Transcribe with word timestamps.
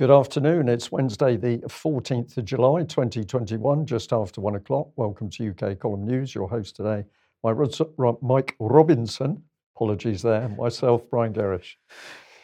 Good 0.00 0.10
afternoon. 0.10 0.70
It's 0.70 0.90
Wednesday, 0.90 1.36
the 1.36 1.58
14th 1.58 2.38
of 2.38 2.46
July, 2.46 2.84
2021, 2.84 3.84
just 3.84 4.14
after 4.14 4.40
one 4.40 4.54
o'clock. 4.54 4.88
Welcome 4.96 5.28
to 5.28 5.50
UK 5.50 5.78
Column 5.78 6.06
News. 6.06 6.34
Your 6.34 6.48
host 6.48 6.74
today, 6.74 7.04
my 7.44 7.52
Mike 8.22 8.56
Robinson. 8.58 9.42
Apologies 9.76 10.22
there. 10.22 10.48
Myself, 10.56 11.02
Brian 11.10 11.34
Gerrish. 11.34 11.74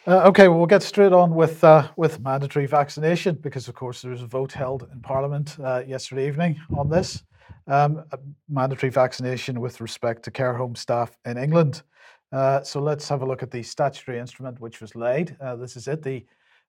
Uh, 0.05 0.27
okay, 0.27 0.47
well, 0.47 0.59
we'll 0.59 0.67
get 0.67 0.83
straight 0.83 1.13
on 1.13 1.33
with 1.33 1.63
uh, 1.63 1.87
with 1.95 2.19
mandatory 2.19 2.67
vaccination 2.67 3.33
because, 3.41 3.67
of 3.67 3.73
course, 3.73 4.03
there 4.03 4.11
was 4.11 4.21
a 4.21 4.27
vote 4.27 4.51
held 4.51 4.87
in 4.93 5.01
Parliament 5.01 5.57
uh, 5.63 5.81
yesterday 5.87 6.27
evening 6.27 6.61
on 6.77 6.91
this 6.91 7.23
um, 7.65 8.03
mandatory 8.47 8.91
vaccination 8.91 9.59
with 9.59 9.81
respect 9.81 10.21
to 10.21 10.29
care 10.29 10.53
home 10.53 10.75
staff 10.75 11.17
in 11.25 11.39
England. 11.39 11.81
Uh, 12.31 12.61
so 12.61 12.79
let's 12.79 13.09
have 13.09 13.23
a 13.23 13.25
look 13.25 13.41
at 13.41 13.49
the 13.49 13.63
statutory 13.63 14.19
instrument 14.19 14.59
which 14.59 14.79
was 14.79 14.93
laid. 14.93 15.35
Uh, 15.41 15.55
this 15.55 15.75
is 15.75 15.87
it, 15.87 16.03
the 16.03 16.23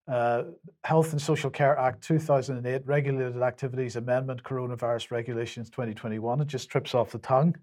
uh, 0.09 0.45
Health 0.85 1.13
and 1.13 1.21
Social 1.21 1.51
Care 1.51 1.79
Act 1.79 2.03
2008, 2.03 2.83
Regulated 2.87 3.43
Activities 3.43 3.97
Amendment, 3.97 4.43
Coronavirus 4.43 5.11
Regulations 5.11 5.71
2021. 5.71 6.41
It 6.41 6.47
just 6.47 6.71
trips 6.71 6.95
off 6.95 7.11
the 7.11 7.19
tongue. 7.19 7.55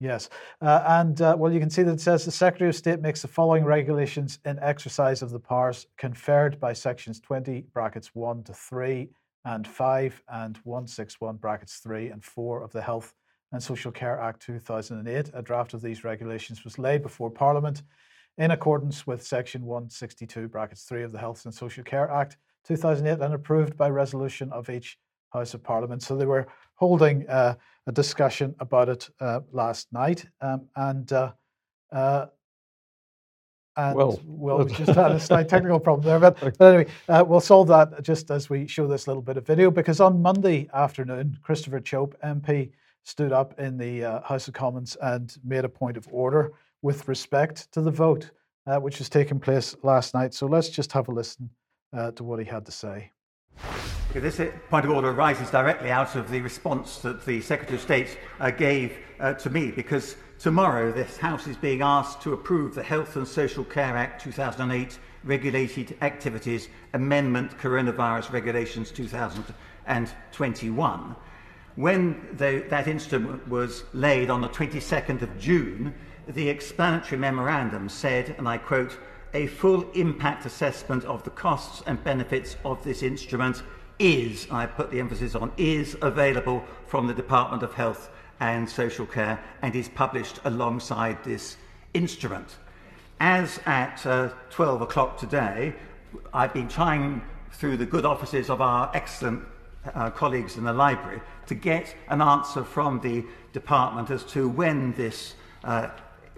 Yes. 0.00 0.28
Uh, 0.60 0.82
and 0.86 1.20
uh, 1.22 1.36
well, 1.38 1.52
you 1.52 1.60
can 1.60 1.70
see 1.70 1.82
that 1.84 1.92
it 1.92 2.00
says 2.00 2.24
the 2.24 2.32
Secretary 2.32 2.68
of 2.68 2.76
State 2.76 3.00
makes 3.00 3.22
the 3.22 3.28
following 3.28 3.64
regulations 3.64 4.40
in 4.44 4.58
exercise 4.58 5.22
of 5.22 5.30
the 5.30 5.38
powers 5.38 5.86
conferred 5.96 6.58
by 6.58 6.72
sections 6.72 7.20
20 7.20 7.66
brackets 7.72 8.10
1 8.14 8.42
to 8.44 8.52
3 8.52 9.08
and 9.44 9.66
5 9.66 10.22
and 10.32 10.56
161 10.64 11.36
brackets 11.36 11.76
3 11.78 12.08
and 12.08 12.24
4 12.24 12.62
of 12.62 12.72
the 12.72 12.82
Health 12.82 13.14
and 13.52 13.62
Social 13.62 13.92
Care 13.92 14.18
Act 14.20 14.42
2008. 14.42 15.30
A 15.32 15.42
draft 15.42 15.74
of 15.74 15.80
these 15.80 16.02
regulations 16.02 16.64
was 16.64 16.78
laid 16.78 17.02
before 17.02 17.30
Parliament 17.30 17.82
in 18.38 18.50
accordance 18.50 19.06
with 19.06 19.24
Section 19.24 19.64
162, 19.64 20.48
brackets 20.48 20.84
3 20.84 21.02
of 21.02 21.12
the 21.12 21.18
Health 21.18 21.44
and 21.44 21.54
Social 21.54 21.84
Care 21.84 22.10
Act 22.10 22.36
2008 22.66 23.22
and 23.24 23.34
approved 23.34 23.76
by 23.76 23.88
resolution 23.88 24.50
of 24.52 24.68
each 24.70 24.98
House 25.32 25.54
of 25.54 25.62
Parliament. 25.62 26.02
So 26.02 26.16
they 26.16 26.26
were 26.26 26.46
holding 26.74 27.28
uh, 27.28 27.54
a 27.86 27.92
discussion 27.92 28.54
about 28.60 28.88
it 28.88 29.08
uh, 29.20 29.40
last 29.52 29.92
night. 29.92 30.24
Um, 30.40 30.66
and 30.76 31.12
uh, 31.12 31.32
uh 31.92 32.26
and 33.76 33.96
well, 33.96 34.20
well 34.24 34.64
we 34.64 34.72
just 34.72 34.92
had 34.92 35.10
a 35.10 35.18
slight 35.18 35.48
technical 35.54 35.80
problem 35.80 36.06
there. 36.06 36.20
But, 36.20 36.58
but 36.58 36.74
anyway, 36.74 36.90
uh, 37.08 37.24
we'll 37.26 37.40
solve 37.40 37.66
that 37.68 38.02
just 38.02 38.30
as 38.30 38.48
we 38.48 38.68
show 38.68 38.86
this 38.86 39.08
little 39.08 39.22
bit 39.22 39.36
of 39.36 39.44
video 39.44 39.70
because 39.70 40.00
on 40.00 40.22
Monday 40.22 40.68
afternoon, 40.72 41.36
Christopher 41.42 41.80
Chope, 41.80 42.16
MP, 42.24 42.70
stood 43.02 43.32
up 43.32 43.58
in 43.58 43.76
the 43.76 44.04
uh, 44.04 44.22
House 44.22 44.46
of 44.46 44.54
Commons 44.54 44.96
and 45.02 45.36
made 45.44 45.64
a 45.64 45.68
point 45.68 45.96
of 45.96 46.06
order 46.10 46.52
with 46.84 47.08
respect 47.08 47.72
to 47.72 47.80
the 47.80 47.90
vote, 47.90 48.30
uh, 48.66 48.76
which 48.76 48.98
was 48.98 49.08
taking 49.08 49.40
place 49.40 49.74
last 49.82 50.12
night. 50.12 50.34
So 50.34 50.46
let's 50.46 50.68
just 50.68 50.92
have 50.92 51.08
a 51.08 51.12
listen 51.12 51.48
uh, 51.96 52.10
to 52.10 52.22
what 52.22 52.38
he 52.38 52.44
had 52.44 52.66
to 52.66 52.72
say. 52.72 53.10
This 54.12 54.38
point 54.68 54.84
of 54.84 54.90
order 54.90 55.08
arises 55.08 55.50
directly 55.50 55.90
out 55.90 56.14
of 56.14 56.30
the 56.30 56.42
response 56.42 56.98
that 56.98 57.24
the 57.24 57.40
Secretary 57.40 57.76
of 57.76 57.82
State 57.82 58.18
uh, 58.38 58.50
gave 58.50 58.98
uh, 59.18 59.32
to 59.32 59.48
me, 59.48 59.70
because 59.70 60.16
tomorrow 60.38 60.92
this 60.92 61.16
House 61.16 61.46
is 61.46 61.56
being 61.56 61.80
asked 61.80 62.20
to 62.20 62.34
approve 62.34 62.74
the 62.74 62.82
Health 62.82 63.16
and 63.16 63.26
Social 63.26 63.64
Care 63.64 63.96
Act 63.96 64.20
2008 64.20 64.98
Regulated 65.24 65.96
Activities 66.02 66.68
Amendment 66.92 67.56
Coronavirus 67.56 68.30
Regulations 68.30 68.90
2021. 68.90 71.16
When 71.76 72.28
the, 72.34 72.66
that 72.68 72.86
instrument 72.86 73.48
was 73.48 73.82
laid 73.94 74.30
on 74.30 74.42
the 74.42 74.48
22nd 74.48 75.22
of 75.22 75.36
June, 75.40 75.92
the 76.28 76.48
explanatory 76.48 77.18
memorandum 77.18 77.88
said, 77.88 78.34
and 78.38 78.48
I 78.48 78.58
quote, 78.58 78.98
a 79.34 79.46
full 79.48 79.90
impact 79.92 80.46
assessment 80.46 81.04
of 81.04 81.24
the 81.24 81.30
costs 81.30 81.82
and 81.86 82.02
benefits 82.04 82.56
of 82.64 82.82
this 82.84 83.02
instrument 83.02 83.62
is, 83.98 84.46
I 84.50 84.66
put 84.66 84.90
the 84.90 85.00
emphasis 85.00 85.34
on, 85.34 85.52
is 85.56 85.96
available 86.02 86.64
from 86.86 87.06
the 87.06 87.14
Department 87.14 87.62
of 87.62 87.74
Health 87.74 88.10
and 88.40 88.68
Social 88.68 89.06
Care 89.06 89.42
and 89.62 89.74
is 89.74 89.88
published 89.88 90.40
alongside 90.44 91.22
this 91.24 91.56
instrument. 91.94 92.56
As 93.20 93.60
at 93.66 94.04
uh, 94.06 94.30
12 94.50 94.82
o'clock 94.82 95.18
today, 95.18 95.74
I've 96.32 96.52
been 96.52 96.68
trying 96.68 97.22
through 97.52 97.76
the 97.76 97.86
good 97.86 98.04
offices 98.04 98.50
of 98.50 98.60
our 98.60 98.90
excellent 98.94 99.44
uh, 99.94 100.10
colleagues 100.10 100.56
in 100.56 100.64
the 100.64 100.72
library 100.72 101.20
to 101.46 101.54
get 101.54 101.94
an 102.08 102.20
answer 102.20 102.64
from 102.64 103.00
the 103.00 103.24
department 103.52 104.10
as 104.10 104.24
to 104.24 104.48
when 104.48 104.92
this 104.94 105.34
uh, 105.62 105.88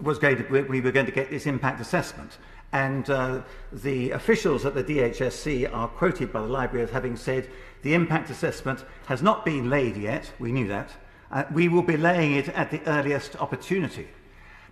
was 0.01 0.19
going 0.19 0.37
to, 0.37 0.61
we 0.63 0.81
were 0.81 0.91
going 0.91 1.05
to 1.05 1.11
get 1.11 1.29
this 1.29 1.45
impact 1.45 1.81
assessment. 1.81 2.37
And 2.73 3.09
uh, 3.09 3.41
the 3.71 4.11
officials 4.11 4.65
at 4.65 4.75
the 4.75 4.83
DHSC 4.83 5.73
are 5.73 5.87
quoted 5.87 6.33
by 6.33 6.41
the 6.41 6.47
Library 6.47 6.83
as 6.83 6.91
having 6.91 7.15
said, 7.15 7.49
the 7.81 7.93
impact 7.93 8.29
assessment 8.29 8.83
has 9.05 9.21
not 9.21 9.45
been 9.45 9.69
laid 9.69 9.95
yet, 9.95 10.31
we 10.39 10.51
knew 10.51 10.67
that, 10.67 10.91
uh, 11.31 11.45
we 11.53 11.67
will 11.67 11.83
be 11.83 11.97
laying 11.97 12.33
it 12.33 12.49
at 12.49 12.71
the 12.71 12.81
earliest 12.87 13.35
opportunity. 13.37 14.07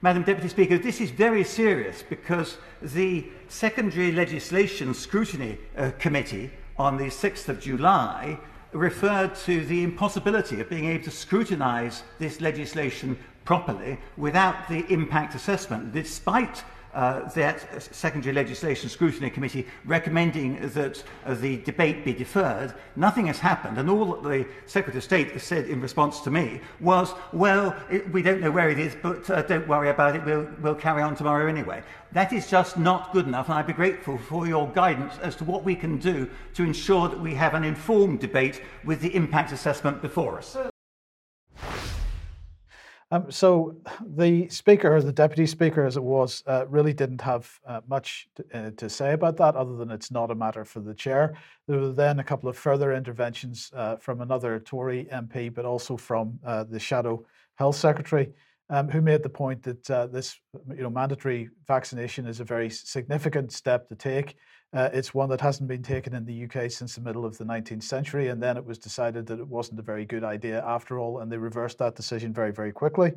Madam 0.02 0.24
Deputy 0.24 0.50
Speaker, 0.50 0.78
this 0.78 1.00
is 1.00 1.10
very 1.10 1.44
serious 1.44 2.04
because 2.04 2.58
the 2.82 3.26
Secondary 3.48 4.12
Legislation 4.12 4.94
Scrutiny 4.94 5.58
uh, 5.78 5.92
Committee 5.98 6.52
on 6.78 6.98
the 6.98 7.06
6th 7.06 7.48
of 7.48 7.62
July 7.62 8.38
referred 8.74 9.34
to 9.36 9.66
the 9.66 9.84
impossibility 9.84 10.60
of 10.60 10.70
being 10.70 10.86
able 10.86 11.06
to 11.06 11.12
scrutinise 11.12 12.04
this 12.20 12.42
legislation 12.42 13.18
properly 13.46 13.98
without 14.18 14.68
the 14.68 14.86
impact 14.92 15.36
assessment, 15.36 15.94
despite 15.94 16.64
uh, 16.96 17.28
that 17.34 17.84
Secondary 17.94 18.34
Legislation 18.34 18.90
Scrutiny 18.90 19.30
Committee 19.30 19.68
recommending 19.84 20.66
that 20.70 21.04
uh, 21.26 21.34
the 21.34 21.58
debate 21.58 22.06
be 22.06 22.14
deferred. 22.14 22.74
Nothing 22.96 23.28
has 23.28 23.38
happened, 23.38 23.78
and 23.78 23.90
all 23.90 24.06
that 24.06 24.24
the 24.24 24.48
Secretary 24.66 25.00
of 25.00 25.04
State 25.04 25.42
said 25.42 25.68
in 25.68 25.82
response 25.82 26.22
to 26.22 26.32
me 26.32 26.62
was, 26.80 27.14
well, 27.34 27.76
it, 27.92 28.10
we 28.14 28.22
don't 28.22 28.40
know 28.40 28.50
where 28.50 28.70
it 28.70 28.80
is, 28.80 28.96
but 29.04 29.30
uh, 29.30 29.42
don't 29.42 29.68
worry 29.68 29.90
about 29.90 30.16
it, 30.16 30.24
we'll, 30.24 30.48
we'll 30.62 30.74
carry 30.74 31.02
on 31.02 31.16
tomorrow 31.16 31.48
anyway. 31.48 31.84
That 32.14 32.32
is 32.32 32.50
just 32.50 32.78
not 32.78 33.12
good 33.12 33.28
enough, 33.28 33.50
and 33.50 33.56
I'd 33.56 33.68
be 33.68 33.74
grateful 33.74 34.18
for 34.18 34.48
your 34.48 34.70
guidance 34.70 35.16
as 35.22 35.36
to 35.38 35.44
what 35.44 35.66
we 35.66 35.76
can 35.76 35.98
do 35.98 36.30
to 36.54 36.64
ensure 36.64 37.10
that 37.10 37.20
we 37.20 37.34
have 37.34 37.56
an 37.56 37.66
informed 37.66 38.22
debate 38.22 38.62
with 38.86 39.02
the 39.02 39.14
impact 39.14 39.52
assessment 39.52 40.02
before 40.02 40.38
us. 40.38 40.56
Um, 43.12 43.30
so 43.30 43.76
the 44.16 44.50
speaker, 44.50 44.96
or 44.96 45.02
the 45.02 45.12
deputy 45.12 45.46
speaker, 45.46 45.86
as 45.86 45.96
it 45.96 46.04
was, 46.04 46.44
uh, 46.48 46.66
really 46.68 46.94
didn't 46.94 47.22
have 47.22 47.60
uh, 47.68 47.82
much 47.88 48.28
to, 48.36 48.46
uh, 48.54 48.72
to, 48.78 48.90
say 48.90 49.14
about 49.14 49.38
that, 49.38 49.56
other 49.56 49.76
than 49.76 49.92
it's 49.92 50.10
not 50.10 50.32
a 50.32 50.36
matter 50.36 50.66
for 50.66 50.80
the 50.80 50.94
chair. 50.94 51.38
There 51.68 51.80
were 51.80 51.92
then 51.92 52.20
a 52.20 52.24
couple 52.24 52.50
of 52.50 52.58
further 52.58 52.94
interventions 52.94 53.72
uh, 53.76 53.98
from 53.98 54.22
another 54.22 54.60
Tory 54.60 55.08
MP, 55.14 55.54
but 55.54 55.66
also 55.66 55.98
from 55.98 56.40
uh, 56.44 56.64
the 56.64 56.80
shadow 56.80 57.24
health 57.56 57.76
secretary, 57.76 58.32
um, 58.72 58.90
who 58.90 59.02
made 59.02 59.22
the 59.22 59.30
point 59.30 59.62
that 59.64 59.92
uh, 59.92 60.08
this, 60.08 60.40
you 60.76 60.82
know, 60.82 60.90
mandatory 60.90 61.50
vaccination 61.68 62.26
is 62.26 62.40
a 62.40 62.44
very 62.44 62.72
significant 62.72 63.52
step 63.52 63.88
to 63.90 63.96
take. 63.96 64.36
Uh, 64.74 64.90
it's 64.92 65.14
one 65.14 65.30
that 65.30 65.40
hasn't 65.40 65.70
been 65.70 65.84
taken 65.84 66.14
in 66.14 66.26
the 66.26 66.44
UK 66.44 66.70
since 66.70 66.96
the 66.96 67.02
middle 67.02 67.26
of 67.26 67.38
the 67.38 67.46
19th 67.46 67.84
century, 67.84 68.28
and 68.28 68.42
then 68.42 68.58
it 68.58 68.66
was 68.66 68.78
decided 68.78 69.26
that 69.26 69.40
it 69.40 69.48
wasn't 69.48 69.80
a 69.80 69.84
very 69.84 70.06
good 70.06 70.24
idea 70.24 70.64
after 70.66 71.00
all, 71.00 71.20
and 71.20 71.32
they 71.32 71.38
reversed 71.38 71.78
that 71.78 71.96
decision 71.96 72.34
very, 72.34 72.52
very 72.52 72.72
quickly. 72.72 73.14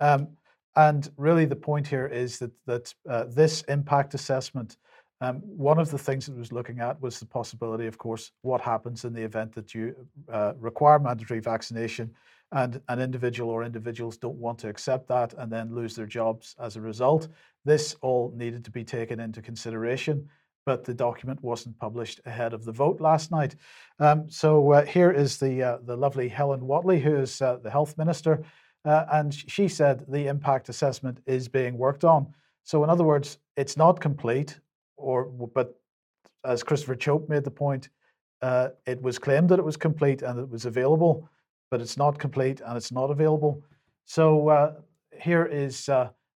Um, 0.00 0.28
and 0.76 1.10
really, 1.16 1.46
the 1.46 1.56
point 1.56 1.86
here 1.86 2.06
is 2.06 2.38
that 2.38 2.52
that 2.66 2.94
uh, 3.08 3.24
this 3.24 3.62
impact 3.62 4.14
assessment, 4.14 4.76
um, 5.20 5.36
one 5.36 5.78
of 5.78 5.90
the 5.90 5.98
things 5.98 6.28
it 6.28 6.36
was 6.36 6.52
looking 6.52 6.80
at 6.80 7.00
was 7.00 7.18
the 7.18 7.26
possibility, 7.26 7.86
of 7.86 7.98
course, 7.98 8.32
what 8.42 8.60
happens 8.60 9.04
in 9.04 9.12
the 9.12 9.22
event 9.22 9.54
that 9.54 9.74
you 9.74 9.94
uh, 10.32 10.52
require 10.58 10.98
mandatory 10.98 11.40
vaccination 11.40 12.14
and 12.52 12.80
an 12.88 13.00
individual 13.00 13.50
or 13.50 13.62
individuals 13.62 14.16
don't 14.16 14.36
want 14.36 14.58
to 14.58 14.68
accept 14.68 15.06
that 15.08 15.34
and 15.38 15.52
then 15.52 15.74
lose 15.74 15.94
their 15.94 16.06
jobs 16.06 16.56
as 16.60 16.76
a 16.76 16.80
result. 16.80 17.28
This 17.64 17.94
all 18.00 18.32
needed 18.34 18.64
to 18.64 18.70
be 18.70 18.82
taken 18.82 19.20
into 19.20 19.40
consideration 19.40 20.28
but 20.66 20.84
the 20.84 20.94
document 20.94 21.42
wasn't 21.42 21.78
published 21.78 22.20
ahead 22.26 22.52
of 22.52 22.64
the 22.64 22.72
vote 22.72 23.00
last 23.00 23.30
night. 23.30 23.56
Um, 23.98 24.28
so 24.30 24.72
uh, 24.72 24.84
here 24.84 25.10
is 25.10 25.38
the 25.38 25.62
uh, 25.62 25.78
the 25.84 25.96
lovely 25.96 26.28
Helen 26.28 26.60
Whatley, 26.60 27.00
who 27.00 27.16
is 27.16 27.40
uh, 27.40 27.56
the 27.62 27.70
health 27.70 27.96
minister, 27.98 28.42
uh, 28.84 29.04
and 29.12 29.32
she 29.34 29.68
said 29.68 30.04
the 30.08 30.26
impact 30.26 30.68
assessment 30.68 31.18
is 31.26 31.48
being 31.48 31.76
worked 31.76 32.04
on. 32.04 32.32
So 32.64 32.84
in 32.84 32.90
other 32.90 33.04
words, 33.04 33.38
it's 33.56 33.76
not 33.76 34.00
complete, 34.00 34.58
or 34.96 35.24
but 35.24 35.74
as 36.44 36.62
Christopher 36.62 36.94
Chope 36.94 37.28
made 37.28 37.44
the 37.44 37.50
point, 37.50 37.88
uh, 38.42 38.68
it 38.86 39.00
was 39.02 39.18
claimed 39.18 39.48
that 39.50 39.58
it 39.58 39.64
was 39.64 39.76
complete 39.76 40.22
and 40.22 40.38
it 40.38 40.48
was 40.48 40.64
available, 40.66 41.28
but 41.70 41.80
it's 41.80 41.96
not 41.96 42.18
complete 42.18 42.60
and 42.64 42.76
it's 42.76 42.92
not 42.92 43.10
available. 43.10 43.62
So 44.04 44.48
uh, 44.48 44.72
here 45.18 45.44
is 45.44 45.88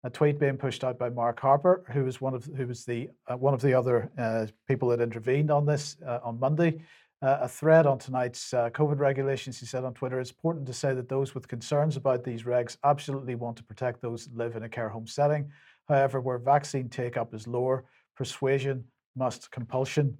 a 0.05 0.11
tweet 0.11 0.39
being 0.39 0.57
pushed 0.57 0.83
out 0.83 0.99
by 0.99 1.11
Mark 1.11 1.39
Harper, 1.41 1.85
who 1.93 2.05
was 2.05 2.21
one 2.21 2.35
of 2.35 2.45
who 2.57 2.67
was 2.67 2.85
the 2.85 3.11
uh, 3.31 3.37
one 3.37 3.53
of 3.53 3.61
the 3.61 3.75
other 3.75 4.11
uh, 4.19 4.47
people 4.67 4.89
that 4.89 5.01
intervened 5.01 5.51
on 5.51 5.67
this 5.67 5.97
uh, 6.07 6.21
on 6.23 6.39
Monday. 6.39 6.83
Uh, 7.23 7.41
a 7.43 7.49
thread 7.49 7.87
on 7.87 7.99
tonight's 7.99 8.55
uh, 8.55 8.71
COVID 8.71 8.99
regulations. 8.99 9.61
He 9.61 9.67
said 9.67 9.85
on 9.85 9.93
Twitter, 9.93 10.19
"It's 10.19 10.31
important 10.31 10.67
to 10.67 10.73
say 10.73 10.95
that 10.95 11.11
those 11.11 11.35
with 11.35 11.49
concerns 11.49 11.99
about 11.99 12.25
these 12.25 12.45
regs 12.45 12.79
absolutely 12.83 13.35
want 13.35 13.59
to 13.59 13.63
protect 13.63 14.01
those 14.01 14.25
that 14.25 14.35
live 14.35 14.57
in 14.57 14.63
a 14.63 14.69
care 14.71 14.89
home 14.89 15.07
setting. 15.07 15.51
However, 15.87 16.23
where 16.23 16.39
vaccine 16.39 16.89
take 16.89 17.19
up 17.19 17.35
is 17.35 17.47
lower, 17.47 17.85
persuasion 18.17 18.85
must 19.17 19.51
compulsion, 19.51 20.17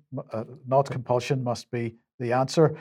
not 0.67 0.91
compulsion, 0.91 1.43
must 1.43 1.71
be 1.71 1.95
the 2.19 2.33
answer. 2.33 2.77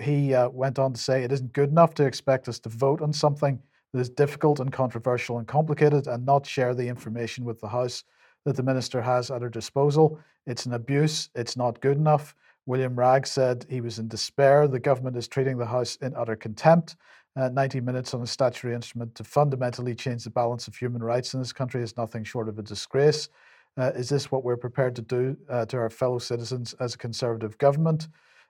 He 0.00 0.34
went 0.52 0.78
on 0.78 0.92
to 0.94 1.00
say 1.00 1.24
it 1.24 1.32
isn't 1.32 1.52
good 1.52 1.70
enough 1.70 1.92
to 1.94 2.06
expect 2.06 2.48
us 2.48 2.60
to 2.60 2.68
vote 2.70 3.02
on 3.02 3.12
something 3.12 3.58
that 3.94 4.00
is 4.00 4.10
difficult 4.10 4.58
and 4.58 4.72
controversial 4.72 5.38
and 5.38 5.46
complicated 5.46 6.08
and 6.08 6.26
not 6.26 6.44
share 6.44 6.74
the 6.74 6.86
information 6.86 7.44
with 7.44 7.60
the 7.60 7.68
House 7.68 8.02
that 8.44 8.56
the 8.56 8.62
minister 8.62 9.00
has 9.00 9.30
at 9.30 9.40
her 9.40 9.48
disposal. 9.48 10.18
It's 10.46 10.66
an 10.66 10.72
abuse. 10.72 11.30
It's 11.36 11.56
not 11.56 11.80
good 11.80 11.96
enough. 11.96 12.34
William 12.66 12.98
Wragg 12.98 13.24
said 13.24 13.64
he 13.70 13.80
was 13.80 14.00
in 14.00 14.08
despair. 14.08 14.66
The 14.66 14.80
government 14.80 15.16
is 15.16 15.28
treating 15.28 15.58
the 15.58 15.66
House 15.66 15.94
in 16.02 16.12
utter 16.16 16.34
contempt. 16.34 16.96
Uh, 17.36 17.50
90 17.50 17.80
minutes 17.82 18.14
on 18.14 18.22
a 18.22 18.26
statutory 18.26 18.74
instrument 18.74 19.14
to 19.14 19.22
fundamentally 19.22 19.94
change 19.94 20.24
the 20.24 20.30
balance 20.30 20.66
of 20.66 20.74
human 20.74 21.02
rights 21.02 21.32
in 21.32 21.40
this 21.40 21.52
country 21.52 21.80
is 21.80 21.96
nothing 21.96 22.24
short 22.24 22.48
of 22.48 22.58
a 22.58 22.62
disgrace. 22.62 23.28
Uh, 23.76 23.92
is 23.94 24.08
this 24.08 24.28
what 24.28 24.42
we're 24.42 24.56
prepared 24.56 24.96
to 24.96 25.02
do 25.02 25.36
uh, 25.48 25.66
to 25.66 25.76
our 25.76 25.90
fellow 25.90 26.18
citizens 26.18 26.74
as 26.80 26.94
a 26.94 26.98
conservative 26.98 27.56
government? 27.58 28.08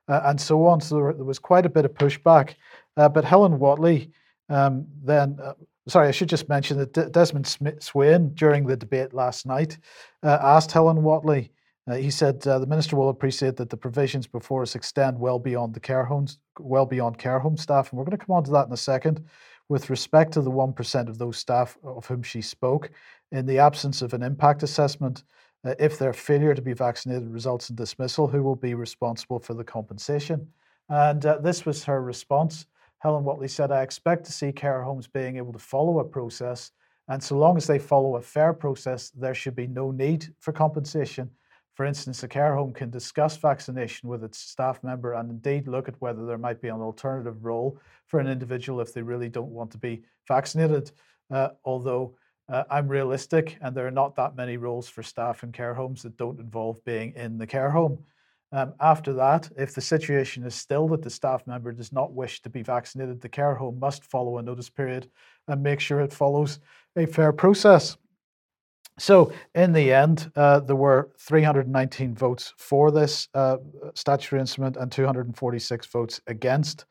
Uh, 0.09 0.23
and 0.25 0.41
so 0.41 0.67
on. 0.67 0.81
So 0.81 0.97
there, 0.97 1.25
was 1.25 1.39
quite 1.39 1.67
a 1.67 1.71
bit 1.71 1.85
of 1.85 1.93
pushback. 1.93 2.55
Uh, 2.97 3.11
but 3.11 3.25
Helen 3.25 3.59
Whatley 3.59 4.11
um, 4.49 4.87
then, 5.03 5.39
uh, 5.43 5.55
sorry, 5.89 6.09
I 6.09 6.13
should 6.13 6.29
just 6.29 6.49
mention 6.49 6.79
that 6.79 7.13
Desmond 7.13 7.47
Smith- 7.47 7.83
Swayne, 7.83 8.35
during 8.35 8.67
the 8.67 8.77
debate 8.77 9.13
last 9.15 9.47
night, 9.47 9.79
asked 10.23 10.73
Helen 10.73 10.99
Whatley, 10.99 11.51
he 11.93 12.11
said 12.11 12.41
the 12.41 12.67
minister 12.67 12.97
will 12.97 13.11
appreciate 13.11 13.57
that 13.57 13.69
the 13.69 13.77
provisions 13.77 14.27
before 14.27 14.63
us 14.63 14.75
extend 14.75 15.19
well 15.19 15.39
beyond 15.39 15.75
the 15.75 15.81
care 15.81 16.05
homes, 16.05 16.39
well 16.59 16.87
beyond 16.87 17.19
care 17.19 17.39
home 17.39 17.57
staff, 17.57 17.91
and 17.91 17.99
we're 17.99 18.05
going 18.05 18.19
to 18.19 18.25
come 18.25 18.35
on 18.37 18.45
to 18.45 18.51
that 18.53 18.67
in 18.67 18.73
a 18.73 18.77
second. 18.77 19.25
With 19.71 19.89
respect 19.89 20.33
to 20.33 20.43
the 20.43 20.51
one 20.51 20.75
percent 20.75 21.09
of 21.09 21.17
those 21.17 21.39
staff 21.39 21.79
of 21.83 22.07
whom 22.07 22.23
she 22.23 22.43
spoke, 22.43 22.91
in 23.33 23.47
the 23.47 23.59
absence 23.59 24.03
of 24.03 24.13
an 24.13 24.23
impact 24.23 24.63
assessment, 24.63 25.25
uh, 25.65 25.75
if 25.79 25.99
their 25.99 26.13
failure 26.13 26.55
to 26.55 26.61
be 26.61 26.75
vaccinated 26.75 27.31
results 27.31 27.71
in 27.71 27.77
dismissal, 27.77 28.29
who 28.29 28.43
will 28.43 28.57
be 28.57 28.75
responsible 28.75 29.39
for 29.39 29.55
the 29.55 29.65
compensation? 29.65 30.47
And 30.91 31.25
uh, 31.25 31.39
this 31.39 31.65
was 31.65 31.85
her 31.85 32.03
response. 32.03 32.67
Helen 33.05 33.23
Whatley 33.23 33.51
said, 33.51 33.71
I 33.71 33.83
expect 33.83 34.25
to 34.25 34.33
see 34.33 34.51
care 34.51 34.83
homes 34.83 35.07
being 35.07 35.37
able 35.37 35.53
to 35.53 35.59
follow 35.59 35.99
a 35.99 36.05
process, 36.05 36.71
and 37.09 37.23
so 37.23 37.37
long 37.37 37.59
as 37.59 37.67
they 37.67 37.79
follow 37.79 38.17
a 38.17 38.23
fair 38.23 38.55
process, 38.55 39.11
there 39.11 39.35
should 39.35 39.55
be 39.55 39.67
no 39.67 39.91
need 39.91 40.29
for 40.41 40.53
compensation. 40.53 41.31
For 41.75 41.85
instance, 41.85 42.23
a 42.23 42.29
care 42.29 42.57
home 42.57 42.73
can 42.73 42.89
discuss 42.89 43.37
vaccination 43.37 44.09
with 44.09 44.25
its 44.25 44.39
staff 44.39 44.83
member 44.83 45.13
and 45.13 45.29
indeed 45.29 45.69
look 45.69 45.87
at 45.87 46.01
whether 46.01 46.25
there 46.25 46.39
might 46.39 46.63
be 46.63 46.69
an 46.69 46.81
alternative 46.81 47.45
role 47.45 47.79
for 48.07 48.21
an 48.21 48.27
individual 48.27 48.81
if 48.81 48.95
they 48.95 49.03
really 49.03 49.29
don't 49.29 49.51
want 49.51 49.71
to 49.73 49.79
be 49.79 50.03
vaccinated. 50.27 50.91
Uh, 51.31 51.49
although 51.67 52.15
uh, 52.49 52.65
I'm 52.71 52.89
realistic, 52.89 53.59
and 53.61 53.77
there 53.77 53.87
are 53.87 53.91
not 53.91 54.17
that 54.17 54.35
many 54.35 54.57
roles 54.57 54.89
for 54.89 55.03
staff 55.03 55.43
in 55.43 55.53
care 55.53 55.75
homes 55.75 56.01
that 56.05 56.17
don't 56.17 56.41
involve 56.41 56.83
being 56.87 57.13
in 57.17 57.37
the 57.37 57.47
care 57.47 57.71
home. 57.71 57.99
Um, 58.55 58.73
after 58.81 59.13
that, 59.15 59.51
if 59.59 59.75
the 59.75 59.81
situation 59.81 60.45
is 60.45 60.55
still 60.55 60.87
that 60.89 61.03
the 61.03 61.11
staff 61.11 61.45
member 61.45 61.73
does 61.73 61.93
not 61.93 62.13
wish 62.13 62.41
to 62.43 62.49
be 62.49 62.63
vaccinated, 62.63 63.21
the 63.21 63.29
care 63.29 63.57
home 63.57 63.81
must 63.81 64.05
follow 64.05 64.39
a 64.39 64.43
notice 64.43 64.71
period 64.71 65.11
and 65.49 65.61
make 65.61 65.81
sure 65.81 66.01
it 66.01 66.13
follows 66.13 66.61
a 66.97 67.05
fair 67.05 67.33
process. 67.33 67.97
So, 68.97 69.33
in 69.57 69.73
the 69.73 69.93
end, 69.93 70.31
uh, 70.37 70.61
there 70.61 70.77
were 70.77 71.11
319 71.19 72.15
votes 72.15 72.55
for 72.57 72.93
this 72.93 73.27
uh, 73.35 73.57
statutory 73.95 74.41
instrument 74.41 74.77
and 74.77 74.93
246 74.93 75.87
votes 75.89 76.21
against. 76.29 76.85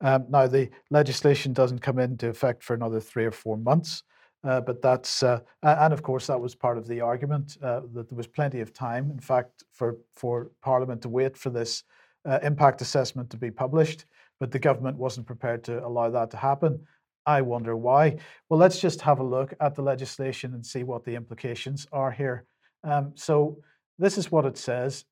Um, 0.00 0.24
now, 0.30 0.46
the 0.46 0.70
legislation 0.90 1.52
doesn't 1.52 1.80
come 1.80 1.98
into 1.98 2.30
effect 2.30 2.64
for 2.64 2.72
another 2.72 2.98
three 2.98 3.26
or 3.26 3.30
four 3.30 3.58
months. 3.58 4.04
Uh, 4.42 4.60
but 4.60 4.80
that's 4.80 5.22
uh, 5.22 5.40
and 5.62 5.92
of 5.92 6.02
course 6.02 6.26
that 6.26 6.40
was 6.40 6.54
part 6.54 6.78
of 6.78 6.88
the 6.88 7.00
argument 7.00 7.58
uh, 7.62 7.80
that 7.92 8.08
there 8.08 8.16
was 8.16 8.26
plenty 8.26 8.60
of 8.60 8.72
time, 8.72 9.10
in 9.10 9.20
fact, 9.20 9.64
for 9.72 9.98
for 10.14 10.50
Parliament 10.62 11.02
to 11.02 11.08
wait 11.08 11.36
for 11.36 11.50
this 11.50 11.84
uh, 12.24 12.38
impact 12.42 12.80
assessment 12.80 13.28
to 13.30 13.36
be 13.36 13.50
published. 13.50 14.06
But 14.38 14.50
the 14.50 14.58
government 14.58 14.96
wasn't 14.96 15.26
prepared 15.26 15.62
to 15.64 15.84
allow 15.84 16.08
that 16.10 16.30
to 16.30 16.38
happen. 16.38 16.80
I 17.26 17.42
wonder 17.42 17.76
why. 17.76 18.16
Well, 18.48 18.58
let's 18.58 18.80
just 18.80 19.02
have 19.02 19.20
a 19.20 19.24
look 19.24 19.52
at 19.60 19.74
the 19.74 19.82
legislation 19.82 20.54
and 20.54 20.64
see 20.64 20.84
what 20.84 21.04
the 21.04 21.14
implications 21.14 21.86
are 21.92 22.10
here. 22.10 22.46
Um, 22.82 23.12
so 23.14 23.58
this 23.98 24.16
is 24.16 24.32
what 24.32 24.46
it 24.46 24.56
says. 24.56 25.04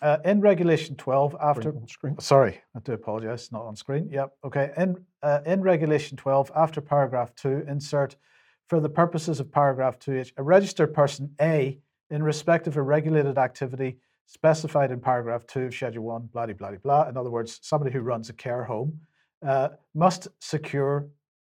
Uh, 0.00 0.16
in 0.24 0.40
Regulation 0.40 0.96
12, 0.96 1.36
after 1.40 1.74
sorry, 2.18 2.60
I 2.74 2.80
do 2.80 2.92
apologise, 2.92 3.52
not 3.52 3.62
on 3.62 3.76
screen. 3.76 4.08
Yep, 4.10 4.32
okay. 4.44 4.72
In 4.76 4.96
uh, 5.22 5.40
in 5.46 5.60
Regulation 5.60 6.16
12, 6.16 6.50
after 6.56 6.80
paragraph 6.80 7.34
two, 7.34 7.64
insert 7.68 8.16
for 8.68 8.80
the 8.80 8.88
purposes 8.88 9.40
of 9.40 9.52
paragraph 9.52 9.98
2H, 9.98 10.32
a 10.36 10.42
registered 10.42 10.94
person 10.94 11.34
A 11.40 11.78
in 12.10 12.22
respect 12.22 12.66
of 12.66 12.76
a 12.76 12.82
regulated 12.82 13.38
activity 13.38 13.98
specified 14.26 14.90
in 14.90 15.00
paragraph 15.00 15.46
2 15.46 15.60
of 15.62 15.74
Schedule 15.74 16.04
1, 16.04 16.30
blah, 16.32 16.46
blah, 16.46 16.54
blah, 16.54 16.70
blah. 16.82 17.08
In 17.08 17.16
other 17.16 17.30
words, 17.30 17.58
somebody 17.62 17.92
who 17.92 18.00
runs 18.00 18.30
a 18.30 18.32
care 18.32 18.64
home 18.64 18.98
uh, 19.46 19.70
must 19.94 20.28
secure 20.40 21.08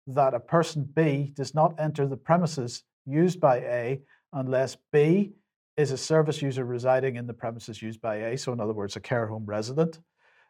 that 0.08 0.34
a 0.34 0.40
person 0.40 0.84
B 0.96 1.31
does 1.36 1.54
not 1.54 1.75
enter 1.80 2.08
the 2.08 2.18
premises 2.18 2.84
used 3.06 3.40
by 3.40 3.57
A 3.57 4.02
unless 4.34 4.78
B 4.92 5.34
is 5.78 5.92
a 5.92 5.98
service 5.98 6.42
user 6.42 6.66
residing 6.66 7.16
in 7.16 7.28
the 7.28 7.34
premises 7.34 7.81
used 7.81 8.02
by 8.02 8.16
A, 8.16 8.38
so 8.38 8.54
in 8.54 8.60
other 8.60 8.74
words, 8.74 8.96
a 8.96 9.00
care 9.00 9.28
home 9.28 9.46
resident, 9.46 10.00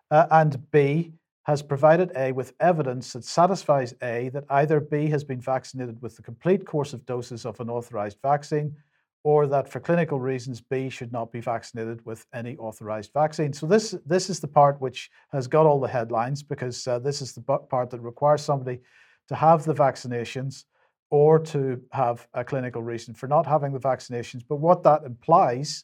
uh, 0.10 0.28
and 0.32 0.72
B 0.72 1.14
has 1.44 1.62
provided 1.62 2.12
A 2.16 2.32
with 2.32 2.54
evidence 2.60 3.14
that 3.14 3.26
satisfies 3.26 3.94
A 4.02 4.30
that 4.30 4.44
either 4.50 4.80
B 4.80 5.08
has 5.10 5.24
been 5.24 5.42
vaccinated 5.42 6.02
with 6.02 6.16
the 6.16 6.22
complete 6.22 6.66
course 6.66 6.94
of 6.94 7.06
doses 7.06 7.46
of 7.46 7.60
an 7.60 7.70
authorized 7.70 8.18
vaccine 8.22 8.76
or 9.24 9.48
that 9.48 9.70
for 9.70 9.80
clinical 9.80 10.20
reasons 10.20 10.62
B 10.62 10.90
should 10.90 11.12
not 11.12 11.32
be 11.32 11.42
vaccinated 11.42 12.04
with 12.06 12.26
any 12.34 12.58
authorized 12.58 13.12
vaccine. 13.14 13.54
So 13.54 13.68
this 13.68 13.96
this 14.06 14.30
is 14.30 14.40
the 14.40 14.48
part 14.48 14.82
which 14.82 15.10
has 15.32 15.48
got 15.48 15.66
all 15.66 15.80
the 15.80 15.88
headlines 15.88 16.42
because 16.42 16.88
uh, 16.88 17.00
this 17.00 17.22
is 17.22 17.34
the 17.34 17.42
part 17.42 17.90
that 17.92 18.00
requires 18.02 18.42
somebody 18.42 18.80
to 19.28 19.36
have 19.36 19.64
the 19.64 19.76
vaccinations 19.76 20.66
or 21.12 21.38
to 21.40 21.82
have 21.92 22.28
a 22.34 22.44
clinical 22.44 22.82
reason 22.82 23.14
for 23.14 23.28
not 23.28 23.46
having 23.46 23.74
the 23.74 23.80
vaccinations. 23.80 24.44
But 24.48 24.58
what 24.58 24.84
that 24.84 25.04
implies 25.04 25.84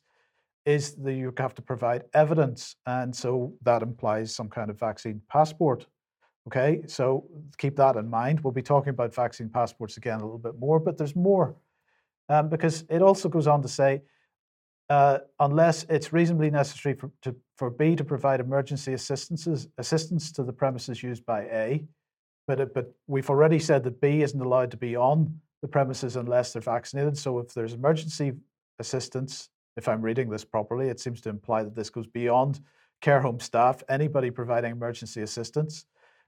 is 0.68 0.96
that 0.96 1.14
you 1.14 1.34
have 1.38 1.56
to 1.56 1.62
provide 1.62 2.04
evidence. 2.14 2.76
And 2.86 3.16
so 3.16 3.54
that 3.64 3.82
implies 3.82 4.36
some 4.36 4.50
kind 4.50 4.70
of 4.70 4.78
vaccine 4.78 5.22
passport. 5.30 5.88
Okay, 6.46 6.82
so 6.88 7.26
keep 7.58 7.78
that 7.78 7.96
in 7.96 8.10
mind. 8.10 8.42
We'll 8.42 8.52
be 8.52 8.62
talking 8.62 8.90
about 8.90 9.16
vaccine 9.16 9.50
passports 9.50 9.96
again 9.96 10.20
a 10.20 10.26
little 10.26 10.38
bit 10.38 10.60
more, 10.60 10.80
but 10.80 10.98
there's 10.98 11.16
more 11.16 11.56
um, 12.28 12.50
because 12.50 12.84
it 12.90 13.02
also 13.02 13.30
goes 13.30 13.48
on 13.48 13.62
to 13.62 13.68
say 13.70 14.02
uh, 14.90 15.20
unless 15.40 15.86
it's 15.90 16.12
reasonably 16.12 16.50
necessary 16.50 16.96
for, 16.96 17.12
to, 17.22 17.34
for 17.58 17.70
B 17.70 17.96
to 17.96 18.04
provide 18.04 18.40
emergency 18.42 18.94
assistance 18.94 19.68
assistance 19.78 20.32
to 20.34 20.44
the 20.44 20.54
premises 20.54 21.02
used 21.02 21.26
by 21.26 21.44
A, 21.44 21.86
but, 22.46 22.60
it, 22.60 22.74
but 22.74 22.94
we've 23.08 23.30
already 23.30 23.60
said 23.60 23.84
that 23.86 24.02
B 24.02 24.22
isn't 24.22 24.42
allowed 24.42 24.72
to 24.72 24.78
be 24.78 24.98
on 24.98 25.40
the 25.62 25.68
premises 25.68 26.18
unless 26.18 26.52
they're 26.52 26.62
vaccinated. 26.62 27.18
So 27.18 27.40
if 27.40 27.54
there's 27.54 27.74
emergency 27.74 28.34
assistance 28.80 29.50
if 29.78 29.88
I'm 29.88 30.02
reading 30.02 30.30
this 30.30 30.44
properly, 30.44 30.90
it 30.90 31.00
seems 31.00 31.22
to 31.22 31.30
imply 31.30 31.64
that 31.64 31.76
this 31.76 31.90
goes 31.90 32.08
beyond 32.08 32.60
care 33.00 33.22
home 33.22 33.40
staff, 33.40 33.84
anybody 33.90 34.32
providing 34.32 34.72
emergency 34.72 35.22
assistance, 35.22 35.86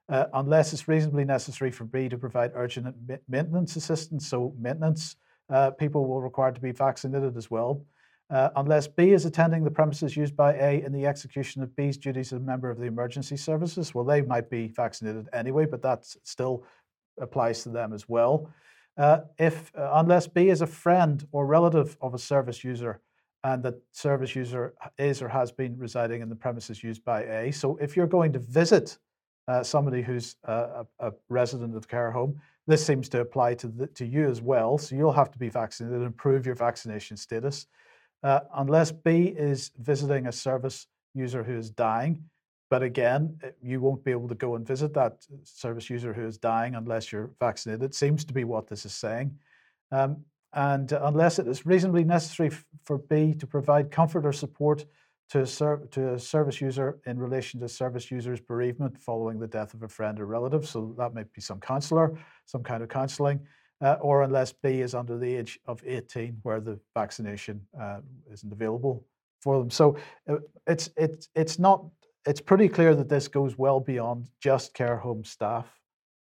uh, 0.07 0.25
unless 0.33 0.71
it's 0.71 0.87
reasonably 0.87 1.25
necessary 1.25 1.71
for 1.71 1.85
B 1.85 2.07
to 2.09 2.17
provide 2.17 2.51
urgent 2.55 2.95
maintenance 3.27 3.75
assistance. 3.75 4.27
So, 4.27 4.53
maintenance 4.59 5.15
uh, 5.49 5.71
people 5.71 6.07
will 6.07 6.21
require 6.21 6.51
to 6.51 6.61
be 6.61 6.71
vaccinated 6.71 7.35
as 7.35 7.49
well. 7.49 7.83
Uh, 8.29 8.49
unless 8.57 8.87
B 8.87 9.11
is 9.11 9.25
attending 9.25 9.63
the 9.63 9.71
premises 9.71 10.15
used 10.15 10.35
by 10.35 10.53
A 10.53 10.83
in 10.83 10.91
the 10.91 11.07
execution 11.07 11.63
of 11.63 11.75
B's 11.75 11.97
duties 11.97 12.31
as 12.31 12.37
a 12.37 12.43
member 12.43 12.69
of 12.69 12.77
the 12.77 12.85
emergency 12.85 13.35
services. 13.35 13.95
Well, 13.95 14.05
they 14.05 14.21
might 14.21 14.51
be 14.51 14.67
vaccinated 14.67 15.27
anyway, 15.33 15.65
but 15.65 15.81
that 15.81 16.05
still 16.05 16.63
applies 17.19 17.63
to 17.63 17.69
them 17.69 17.91
as 17.91 18.07
well. 18.07 18.51
Uh, 18.97 19.21
if 19.39 19.71
uh, 19.75 19.89
unless 19.95 20.27
B 20.27 20.49
is 20.49 20.61
a 20.61 20.67
friend 20.67 21.25
or 21.31 21.47
relative 21.47 21.97
of 22.01 22.13
a 22.13 22.19
service 22.19 22.63
user 22.63 23.01
and 23.43 23.63
that 23.63 23.75
service 23.91 24.35
user 24.35 24.73
is 24.97 25.21
or 25.21 25.29
has 25.29 25.51
been 25.51 25.77
residing 25.77 26.21
in 26.21 26.29
the 26.29 26.35
premises 26.35 26.83
used 26.83 27.03
by 27.05 27.23
A. 27.23 27.51
So 27.51 27.77
if 27.77 27.95
you're 27.95 28.07
going 28.07 28.33
to 28.33 28.39
visit 28.39 28.97
uh, 29.47 29.63
somebody 29.63 30.01
who's 30.01 30.35
a, 30.43 30.85
a, 30.99 31.11
resident 31.29 31.75
of 31.75 31.81
the 31.81 31.87
care 31.87 32.11
home, 32.11 32.39
this 32.67 32.85
seems 32.85 33.09
to 33.09 33.21
apply 33.21 33.55
to, 33.55 33.67
the, 33.67 33.87
to 33.87 34.05
you 34.05 34.27
as 34.27 34.41
well. 34.41 34.77
So 34.77 34.95
you'll 34.95 35.13
have 35.13 35.31
to 35.31 35.39
be 35.39 35.49
vaccinated 35.49 36.01
and 36.01 36.15
prove 36.15 36.45
your 36.45 36.55
vaccination 36.55 37.17
status. 37.17 37.65
Uh, 38.21 38.41
unless 38.55 38.91
B 38.91 39.33
is 39.35 39.71
visiting 39.79 40.27
a 40.27 40.31
service 40.31 40.87
user 41.15 41.43
who 41.43 41.57
is 41.57 41.69
dying, 41.69 42.23
but 42.69 42.83
again, 42.83 43.39
eh, 43.43 43.51
you 43.61 43.81
won't 43.81 44.03
be 44.03 44.11
able 44.11 44.27
to 44.27 44.35
go 44.35 44.55
and 44.55 44.67
visit 44.67 44.93
that 44.93 45.25
service 45.43 45.89
user 45.89 46.13
who 46.13 46.25
is 46.27 46.37
dying 46.37 46.75
unless 46.75 47.11
you're 47.11 47.31
vaccinated. 47.39 47.83
It 47.83 47.95
seems 47.95 48.23
to 48.25 48.33
be 48.33 48.43
what 48.43 48.67
this 48.67 48.85
is 48.85 48.93
saying. 48.93 49.37
Um, 49.91 50.23
and 50.53 50.91
unless 50.91 51.39
it 51.39 51.47
is 51.47 51.65
reasonably 51.65 52.03
necessary 52.03 52.51
for 52.83 52.97
B 52.97 53.33
to 53.35 53.47
provide 53.47 53.91
comfort 53.91 54.25
or 54.25 54.33
support 54.33 54.85
to 55.29 55.41
a, 55.41 55.45
ser- 55.45 55.87
to 55.91 56.13
a 56.13 56.19
service 56.19 56.59
user 56.59 56.99
in 57.05 57.19
relation 57.19 57.59
to 57.59 57.69
service 57.69 58.09
user's 58.09 58.39
bereavement 58.39 58.97
following 58.99 59.39
the 59.39 59.47
death 59.47 59.73
of 59.73 59.83
a 59.83 59.87
friend 59.87 60.19
or 60.19 60.25
relative. 60.25 60.67
So 60.67 60.95
that 60.97 61.13
might 61.13 61.31
be 61.33 61.41
some 61.41 61.59
counselor, 61.59 62.17
some 62.45 62.63
kind 62.63 62.81
of 62.81 62.89
counseling, 62.89 63.39
uh, 63.81 63.97
or 64.01 64.23
unless 64.23 64.51
B 64.51 64.81
is 64.81 64.95
under 64.95 65.17
the 65.17 65.35
age 65.35 65.59
of 65.65 65.83
18 65.85 66.39
where 66.41 66.59
the 66.59 66.79
vaccination 66.95 67.61
uh, 67.79 67.99
isn't 68.31 68.51
available 68.51 69.05
for 69.41 69.59
them. 69.59 69.69
So 69.69 69.97
uh, 70.27 70.37
it's 70.67 70.89
it's 70.97 71.29
it's 71.35 71.59
not 71.59 71.85
it's 72.25 72.41
pretty 72.41 72.67
clear 72.67 72.95
that 72.95 73.07
this 73.07 73.27
goes 73.27 73.57
well 73.57 73.79
beyond 73.79 74.29
just 74.41 74.73
care 74.73 74.97
home 74.97 75.23
staff. 75.23 75.67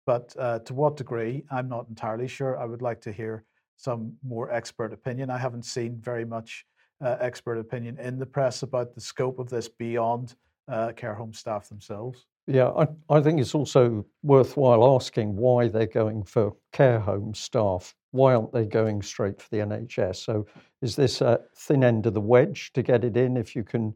But 0.06 0.34
uh, 0.38 0.58
to 0.60 0.74
what 0.74 0.96
degree, 0.96 1.44
I'm 1.50 1.68
not 1.68 1.88
entirely 1.88 2.28
sure. 2.28 2.58
I 2.58 2.64
would 2.64 2.82
like 2.82 3.00
to 3.02 3.12
hear 3.12 3.44
some 3.78 4.12
more 4.26 4.52
expert 4.52 4.92
opinion. 4.92 5.30
I 5.30 5.38
haven't 5.38 5.64
seen 5.64 5.96
very 6.00 6.24
much 6.24 6.66
uh, 7.00 7.16
expert 7.20 7.58
opinion 7.58 7.98
in 7.98 8.18
the 8.18 8.26
press 8.26 8.62
about 8.62 8.94
the 8.94 9.00
scope 9.00 9.38
of 9.38 9.48
this 9.48 9.68
beyond 9.68 10.34
uh, 10.66 10.92
care 10.92 11.14
home 11.14 11.32
staff 11.32 11.68
themselves. 11.68 12.26
Yeah, 12.46 12.70
I, 12.70 12.88
I 13.08 13.20
think 13.20 13.40
it's 13.40 13.54
also 13.54 14.04
worthwhile 14.22 14.96
asking 14.96 15.36
why 15.36 15.68
they're 15.68 15.86
going 15.86 16.24
for 16.24 16.56
care 16.72 16.98
home 16.98 17.34
staff. 17.34 17.94
Why 18.10 18.34
aren't 18.34 18.52
they 18.52 18.64
going 18.64 19.02
straight 19.02 19.40
for 19.40 19.48
the 19.50 19.58
NHS? 19.58 20.16
So, 20.16 20.46
is 20.82 20.96
this 20.96 21.20
a 21.20 21.40
thin 21.54 21.84
end 21.84 22.06
of 22.06 22.14
the 22.14 22.20
wedge 22.20 22.72
to 22.72 22.82
get 22.82 23.04
it 23.04 23.16
in? 23.16 23.36
If 23.36 23.54
you 23.54 23.64
can, 23.64 23.94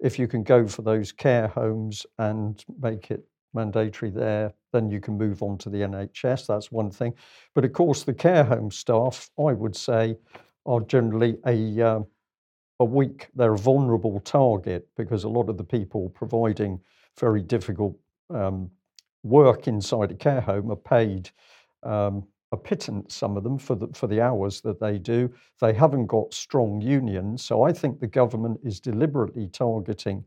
if 0.00 0.18
you 0.18 0.26
can 0.26 0.42
go 0.42 0.66
for 0.66 0.82
those 0.82 1.12
care 1.12 1.48
homes 1.48 2.06
and 2.18 2.64
make 2.80 3.10
it 3.10 3.22
mandatory 3.54 4.10
there, 4.10 4.52
then 4.72 4.90
you 4.90 5.00
can 5.00 5.18
move 5.18 5.42
on 5.42 5.58
to 5.58 5.70
the 5.70 5.78
NHS. 5.78 6.46
That's 6.46 6.70
one 6.70 6.90
thing. 6.90 7.14
But 7.54 7.64
of 7.64 7.72
course, 7.72 8.04
the 8.04 8.14
care 8.14 8.44
home 8.44 8.70
staff, 8.70 9.30
I 9.38 9.52
would 9.52 9.76
say, 9.76 10.16
are 10.66 10.80
generally 10.80 11.36
a 11.46 11.82
uh, 11.82 12.00
a 12.80 12.84
weak. 12.84 13.28
They're 13.34 13.54
a 13.54 13.58
vulnerable 13.58 14.20
target 14.20 14.88
because 14.96 15.24
a 15.24 15.28
lot 15.28 15.48
of 15.48 15.56
the 15.56 15.64
people 15.64 16.08
providing 16.10 16.80
very 17.18 17.42
difficult 17.42 17.96
um, 18.30 18.70
work 19.22 19.68
inside 19.68 20.10
a 20.10 20.14
care 20.14 20.40
home 20.40 20.70
are 20.70 20.76
paid 20.76 21.30
um, 21.82 22.26
a 22.52 22.56
pittance, 22.56 23.14
some 23.14 23.36
of 23.36 23.44
them, 23.44 23.58
for 23.58 23.76
the, 23.76 23.88
for 23.92 24.06
the 24.06 24.20
hours 24.20 24.60
that 24.62 24.80
they 24.80 24.98
do. 24.98 25.32
They 25.60 25.72
haven't 25.72 26.06
got 26.06 26.34
strong 26.34 26.80
unions. 26.80 27.44
So 27.44 27.62
I 27.62 27.72
think 27.72 28.00
the 28.00 28.06
government 28.06 28.58
is 28.64 28.80
deliberately 28.80 29.48
targeting 29.48 30.24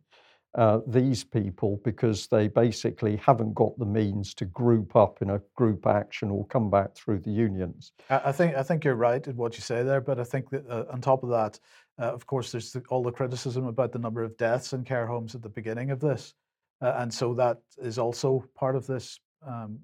uh, 0.56 0.80
these 0.86 1.24
people 1.24 1.82
because 1.84 2.28
they 2.28 2.48
basically 2.48 3.16
haven't 3.18 3.54
got 3.54 3.78
the 3.80 3.86
means 3.86 4.34
to 4.36 4.46
group 4.46 4.96
up 4.96 5.22
in 5.22 5.32
a 5.32 5.42
group 5.56 5.88
action 5.88 6.30
or 6.30 6.46
come 6.46 6.70
back 6.70 6.94
through 6.94 7.20
the 7.20 7.32
unions. 7.32 7.92
I 8.10 8.32
think 8.32 8.56
I 8.56 8.62
think 8.62 8.84
you're 8.84 8.96
right 8.96 9.26
in 9.26 9.36
what 9.36 9.56
you 9.56 9.62
say 9.62 9.84
there, 9.84 10.02
but 10.02 10.20
I 10.20 10.24
think 10.24 10.50
that 10.52 10.70
uh, 10.70 10.86
on 10.92 11.02
top 11.02 11.24
of 11.24 11.30
that, 11.30 11.60
uh, 12.00 12.14
of 12.14 12.28
course, 12.28 12.52
there's 12.52 12.72
the, 12.72 12.84
all 12.90 13.02
the 13.02 13.12
criticism 13.12 13.66
about 13.66 13.92
the 13.92 14.00
number 14.00 14.24
of 14.24 14.38
deaths 14.38 14.74
in 14.74 14.84
care 14.84 15.08
homes 15.08 15.34
at 15.34 15.42
the 15.42 15.50
beginning 15.50 15.90
of 15.90 16.00
this. 16.00 16.36
Uh, 16.82 16.94
and 16.98 17.14
so 17.14 17.34
that 17.34 17.60
is 17.78 17.98
also 17.98 18.44
part 18.56 18.76
of 18.76 18.86
this, 18.86 19.20
um, 19.48 19.80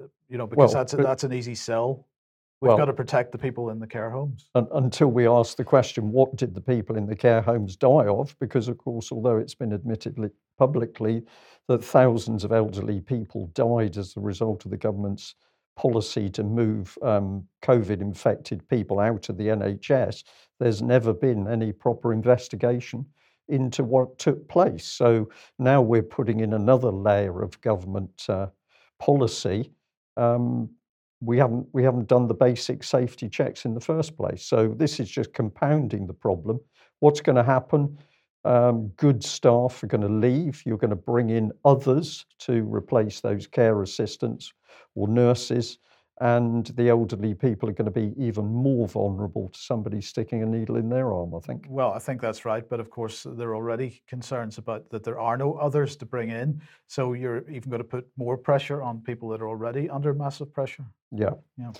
uh, 0.00 0.06
you 0.28 0.38
know, 0.38 0.46
because 0.46 0.72
well, 0.72 0.84
that's 0.84 0.94
a, 0.94 0.96
that's 0.96 1.24
an 1.24 1.32
easy 1.34 1.54
sell. 1.54 2.07
We've 2.60 2.70
well, 2.70 2.78
got 2.78 2.84
to 2.86 2.92
protect 2.92 3.30
the 3.30 3.38
people 3.38 3.70
in 3.70 3.78
the 3.78 3.86
care 3.86 4.10
homes. 4.10 4.50
until 4.54 5.08
we 5.08 5.28
ask 5.28 5.56
the 5.56 5.64
question, 5.64 6.10
what 6.10 6.34
did 6.34 6.54
the 6.54 6.60
people 6.60 6.96
in 6.96 7.06
the 7.06 7.14
care 7.14 7.40
homes 7.40 7.76
die 7.76 8.06
of? 8.06 8.34
Because, 8.40 8.66
of 8.66 8.78
course, 8.78 9.12
although 9.12 9.36
it's 9.36 9.54
been 9.54 9.72
admitted 9.72 10.18
publicly 10.58 11.22
that 11.68 11.84
thousands 11.84 12.42
of 12.42 12.50
elderly 12.50 13.00
people 13.00 13.46
died 13.54 13.96
as 13.96 14.16
a 14.16 14.20
result 14.20 14.64
of 14.64 14.72
the 14.72 14.76
government's 14.76 15.36
policy 15.76 16.28
to 16.28 16.42
move 16.42 16.98
um, 17.02 17.46
COVID 17.62 18.00
infected 18.00 18.68
people 18.68 18.98
out 18.98 19.28
of 19.28 19.38
the 19.38 19.46
NHS, 19.46 20.24
there's 20.58 20.82
never 20.82 21.14
been 21.14 21.46
any 21.46 21.70
proper 21.70 22.12
investigation 22.12 23.06
into 23.48 23.84
what 23.84 24.18
took 24.18 24.48
place. 24.48 24.84
So 24.84 25.28
now 25.60 25.80
we're 25.80 26.02
putting 26.02 26.40
in 26.40 26.54
another 26.54 26.90
layer 26.90 27.40
of 27.40 27.60
government 27.60 28.24
uh, 28.28 28.48
policy. 28.98 29.72
Um, 30.16 30.70
we 31.20 31.38
haven't 31.38 31.66
we 31.72 31.82
haven't 31.82 32.08
done 32.08 32.28
the 32.28 32.34
basic 32.34 32.84
safety 32.84 33.28
checks 33.28 33.64
in 33.64 33.74
the 33.74 33.80
first 33.80 34.16
place. 34.16 34.44
So 34.44 34.68
this 34.76 35.00
is 35.00 35.10
just 35.10 35.32
compounding 35.32 36.06
the 36.06 36.14
problem. 36.14 36.60
What's 37.00 37.20
going 37.20 37.36
to 37.36 37.42
happen? 37.42 37.98
Um, 38.44 38.88
good 38.96 39.22
staff 39.24 39.82
are 39.82 39.88
going 39.88 40.00
to 40.00 40.08
leave. 40.08 40.62
You're 40.64 40.78
going 40.78 40.90
to 40.90 40.96
bring 40.96 41.30
in 41.30 41.52
others 41.64 42.24
to 42.40 42.62
replace 42.62 43.20
those 43.20 43.46
care 43.46 43.82
assistants 43.82 44.52
or 44.94 45.08
nurses 45.08 45.78
and 46.20 46.66
the 46.68 46.88
elderly 46.88 47.34
people 47.34 47.68
are 47.68 47.72
going 47.72 47.90
to 47.92 48.00
be 48.00 48.12
even 48.16 48.46
more 48.46 48.88
vulnerable 48.88 49.48
to 49.48 49.58
somebody 49.58 50.00
sticking 50.00 50.42
a 50.42 50.46
needle 50.46 50.76
in 50.76 50.88
their 50.88 51.12
arm, 51.12 51.34
I 51.34 51.40
think. 51.40 51.66
Well, 51.68 51.92
I 51.92 51.98
think 51.98 52.20
that's 52.20 52.44
right. 52.44 52.68
But 52.68 52.80
of 52.80 52.90
course, 52.90 53.26
there 53.28 53.50
are 53.50 53.56
already 53.56 54.02
concerns 54.08 54.58
about 54.58 54.90
that 54.90 55.04
there 55.04 55.20
are 55.20 55.36
no 55.36 55.54
others 55.54 55.96
to 55.96 56.06
bring 56.06 56.30
in. 56.30 56.60
So 56.86 57.12
you're 57.12 57.48
even 57.48 57.70
going 57.70 57.82
to 57.82 57.88
put 57.88 58.06
more 58.16 58.36
pressure 58.36 58.82
on 58.82 59.00
people 59.00 59.28
that 59.30 59.40
are 59.40 59.48
already 59.48 59.88
under 59.88 60.12
massive 60.12 60.52
pressure. 60.52 60.84
Yeah. 61.12 61.34
yeah. 61.56 61.72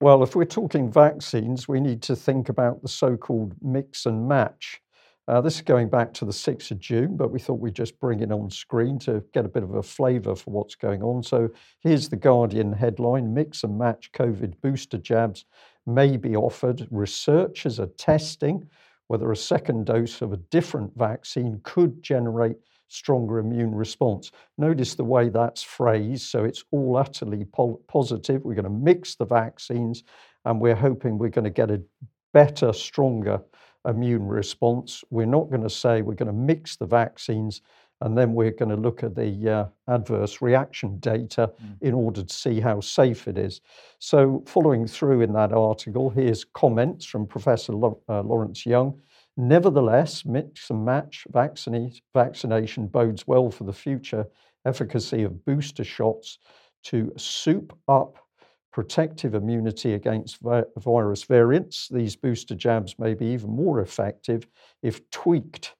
Well, 0.00 0.22
if 0.22 0.34
we're 0.34 0.44
talking 0.44 0.90
vaccines, 0.90 1.68
we 1.68 1.80
need 1.80 2.02
to 2.02 2.16
think 2.16 2.48
about 2.48 2.82
the 2.82 2.88
so 2.88 3.16
called 3.16 3.54
mix 3.62 4.06
and 4.06 4.28
match 4.28 4.80
uh, 5.26 5.40
this 5.40 5.56
is 5.56 5.62
going 5.62 5.88
back 5.88 6.12
to 6.12 6.24
the 6.24 6.32
6th 6.32 6.70
of 6.70 6.78
June, 6.78 7.16
but 7.16 7.30
we 7.30 7.38
thought 7.38 7.58
we'd 7.58 7.74
just 7.74 7.98
bring 7.98 8.20
it 8.20 8.30
on 8.30 8.50
screen 8.50 8.98
to 9.00 9.22
get 9.32 9.46
a 9.46 9.48
bit 9.48 9.62
of 9.62 9.74
a 9.74 9.82
flavour 9.82 10.34
for 10.34 10.50
what's 10.50 10.74
going 10.74 11.02
on. 11.02 11.22
So 11.22 11.48
here's 11.80 12.10
the 12.10 12.16
Guardian 12.16 12.72
headline 12.72 13.32
Mix 13.32 13.64
and 13.64 13.78
match 13.78 14.12
COVID 14.12 14.54
booster 14.60 14.98
jabs 14.98 15.46
may 15.86 16.18
be 16.18 16.36
offered. 16.36 16.86
Researchers 16.90 17.80
are 17.80 17.88
testing 17.98 18.68
whether 19.08 19.30
a 19.32 19.36
second 19.36 19.86
dose 19.86 20.20
of 20.22 20.32
a 20.32 20.38
different 20.38 20.92
vaccine 20.96 21.60
could 21.62 22.02
generate 22.02 22.56
stronger 22.88 23.38
immune 23.38 23.74
response. 23.74 24.30
Notice 24.58 24.94
the 24.94 25.04
way 25.04 25.28
that's 25.30 25.62
phrased. 25.62 26.28
So 26.28 26.44
it's 26.44 26.64
all 26.70 26.96
utterly 26.96 27.44
po- 27.44 27.80
positive. 27.88 28.44
We're 28.44 28.54
going 28.54 28.64
to 28.64 28.70
mix 28.70 29.14
the 29.14 29.26
vaccines 29.26 30.04
and 30.44 30.60
we're 30.60 30.74
hoping 30.74 31.18
we're 31.18 31.28
going 31.28 31.44
to 31.44 31.50
get 31.50 31.70
a 31.70 31.82
better, 32.32 32.72
stronger 32.72 33.40
immune 33.86 34.26
response. 34.26 35.04
We're 35.10 35.26
not 35.26 35.50
going 35.50 35.62
to 35.62 35.70
say 35.70 36.02
we're 36.02 36.14
going 36.14 36.26
to 36.26 36.32
mix 36.32 36.76
the 36.76 36.86
vaccines 36.86 37.60
and 38.00 38.18
then 38.18 38.34
we're 38.34 38.50
going 38.50 38.70
to 38.70 38.76
look 38.76 39.02
at 39.02 39.14
the 39.14 39.50
uh, 39.50 39.92
adverse 39.92 40.42
reaction 40.42 40.98
data 40.98 41.52
mm. 41.62 41.76
in 41.80 41.94
order 41.94 42.22
to 42.22 42.34
see 42.34 42.60
how 42.60 42.80
safe 42.80 43.28
it 43.28 43.38
is. 43.38 43.60
So, 43.98 44.42
following 44.46 44.86
through 44.86 45.22
in 45.22 45.32
that 45.34 45.52
article, 45.52 46.10
here's 46.10 46.44
comments 46.44 47.06
from 47.06 47.26
Professor 47.26 47.72
uh, 47.72 48.22
Lawrence 48.22 48.66
Young. 48.66 49.00
Nevertheless, 49.36 50.24
mix 50.24 50.70
and 50.70 50.84
match 50.84 51.26
vaccination 51.32 52.86
bodes 52.86 53.26
well 53.26 53.50
for 53.50 53.64
the 53.64 53.72
future 53.72 54.26
efficacy 54.64 55.22
of 55.22 55.44
booster 55.44 55.84
shots 55.84 56.38
to 56.84 57.12
soup 57.16 57.76
up 57.88 58.23
protective 58.74 59.34
immunity 59.34 59.94
against 59.94 60.40
vi- 60.40 60.64
virus 60.78 61.22
variants. 61.22 61.88
These 61.88 62.16
booster 62.16 62.56
jabs 62.56 62.98
may 62.98 63.14
be 63.14 63.26
even 63.26 63.50
more 63.50 63.80
effective 63.80 64.48
if 64.82 65.08
tweaked 65.10 65.76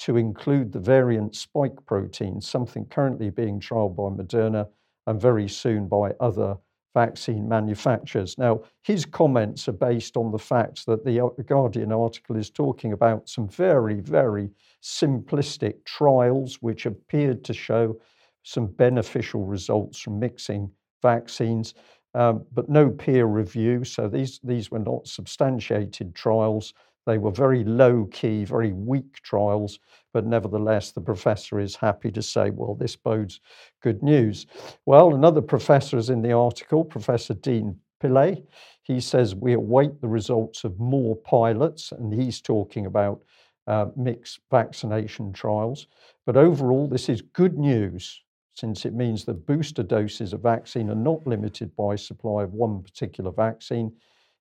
to 0.00 0.18
include 0.18 0.70
the 0.70 0.78
variant 0.78 1.34
spike 1.34 1.86
protein, 1.86 2.42
something 2.42 2.84
currently 2.84 3.30
being 3.30 3.60
trialed 3.60 3.96
by 3.96 4.22
Moderna 4.22 4.68
and 5.06 5.18
very 5.18 5.48
soon 5.48 5.88
by 5.88 6.12
other 6.20 6.58
vaccine 6.92 7.48
manufacturers. 7.48 8.36
Now, 8.36 8.60
his 8.82 9.06
comments 9.06 9.66
are 9.68 9.72
based 9.72 10.14
on 10.18 10.30
the 10.30 10.38
fact 10.38 10.84
that 10.84 11.02
the 11.02 11.24
uh, 11.24 11.28
Guardian 11.46 11.92
article 11.92 12.36
is 12.36 12.50
talking 12.50 12.92
about 12.92 13.26
some 13.26 13.48
very, 13.48 14.00
very 14.00 14.50
simplistic 14.82 15.82
trials 15.86 16.58
which 16.60 16.84
appeared 16.84 17.42
to 17.44 17.54
show 17.54 17.98
some 18.42 18.66
beneficial 18.66 19.46
results 19.46 19.98
from 19.98 20.18
mixing 20.20 20.70
vaccines 21.00 21.72
um, 22.14 22.44
but 22.52 22.68
no 22.68 22.90
peer 22.90 23.26
review. 23.26 23.84
So 23.84 24.08
these, 24.08 24.40
these 24.42 24.70
were 24.70 24.78
not 24.78 25.06
substantiated 25.06 26.14
trials. 26.14 26.74
They 27.06 27.18
were 27.18 27.30
very 27.30 27.64
low 27.64 28.06
key, 28.06 28.44
very 28.44 28.72
weak 28.72 29.20
trials, 29.22 29.78
but 30.12 30.24
nevertheless, 30.24 30.92
the 30.92 31.00
professor 31.00 31.60
is 31.60 31.76
happy 31.76 32.10
to 32.12 32.22
say, 32.22 32.50
well, 32.50 32.74
this 32.74 32.96
bodes 32.96 33.40
good 33.82 34.02
news. 34.02 34.46
Well, 34.86 35.14
another 35.14 35.42
professor 35.42 35.98
is 35.98 36.08
in 36.08 36.22
the 36.22 36.32
article, 36.32 36.84
Professor 36.84 37.34
Dean 37.34 37.78
Pillay. 38.02 38.42
He 38.82 39.00
says 39.00 39.34
we 39.34 39.52
await 39.52 40.00
the 40.00 40.08
results 40.08 40.64
of 40.64 40.78
more 40.78 41.16
pilots, 41.16 41.92
and 41.92 42.12
he's 42.12 42.40
talking 42.40 42.86
about 42.86 43.22
uh, 43.66 43.86
mixed 43.96 44.40
vaccination 44.50 45.32
trials. 45.32 45.88
But 46.26 46.36
overall, 46.36 46.88
this 46.88 47.08
is 47.08 47.22
good 47.22 47.58
news 47.58 48.22
since 48.54 48.84
it 48.84 48.94
means 48.94 49.24
that 49.24 49.46
booster 49.46 49.82
doses 49.82 50.32
of 50.32 50.40
vaccine 50.40 50.88
are 50.88 50.94
not 50.94 51.26
limited 51.26 51.74
by 51.76 51.96
supply 51.96 52.44
of 52.44 52.52
one 52.52 52.82
particular 52.82 53.32
vaccine. 53.32 53.92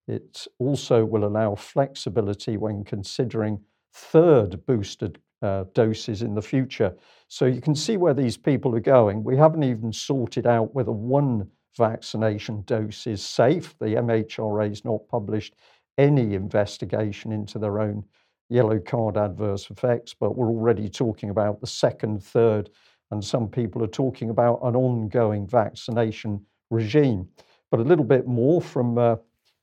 It 0.08 0.48
also 0.60 1.04
will 1.04 1.26
allow 1.26 1.56
flexibility 1.56 2.58
when 2.58 2.84
considering 2.84 3.60
third 3.94 4.66
boosted 4.66 5.20
uh, 5.42 5.66
doses 5.74 6.22
in 6.22 6.36
the 6.36 6.42
future. 6.42 6.96
So 7.28 7.46
you 7.46 7.60
can 7.60 7.76
see 7.76 7.98
where 7.98 8.14
these 8.14 8.38
people 8.38 8.76
are 8.76 8.82
going. 8.82 9.24
We 9.24 9.36
haven't 9.36 9.64
even 9.64 9.92
sorted 9.92 10.48
out 10.48 10.74
whether 10.74 10.92
one 10.92 11.50
vaccination 11.78 12.64
dose 12.66 13.08
is 13.08 13.24
safe. 13.24 13.76
The 13.80 13.96
MHRA 13.96 14.70
has 14.70 14.86
not 14.86 15.08
published 15.10 15.56
any 15.98 16.36
investigation 16.36 17.32
into 17.32 17.60
their 17.60 17.80
own 17.80 18.04
yellow 18.50 18.80
card 18.80 19.18
adverse 19.18 19.70
effects, 19.70 20.14
but 20.14 20.38
we're 20.38 20.50
already 20.50 20.88
talking 20.88 21.30
about 21.30 21.60
the 21.60 21.68
second, 21.68 22.24
third, 22.24 22.70
and 23.14 23.24
some 23.24 23.48
people 23.48 23.84
are 23.84 23.88
talking 23.88 24.30
about 24.32 24.60
an 24.64 24.76
ongoing 24.76 25.48
vaccination 25.48 26.44
regime. 26.72 27.30
But 27.72 27.80
a 27.80 27.84
little 27.84 28.06
bit 28.06 28.28
more 28.28 28.60
from 28.62 28.98
uh, 28.98 29.16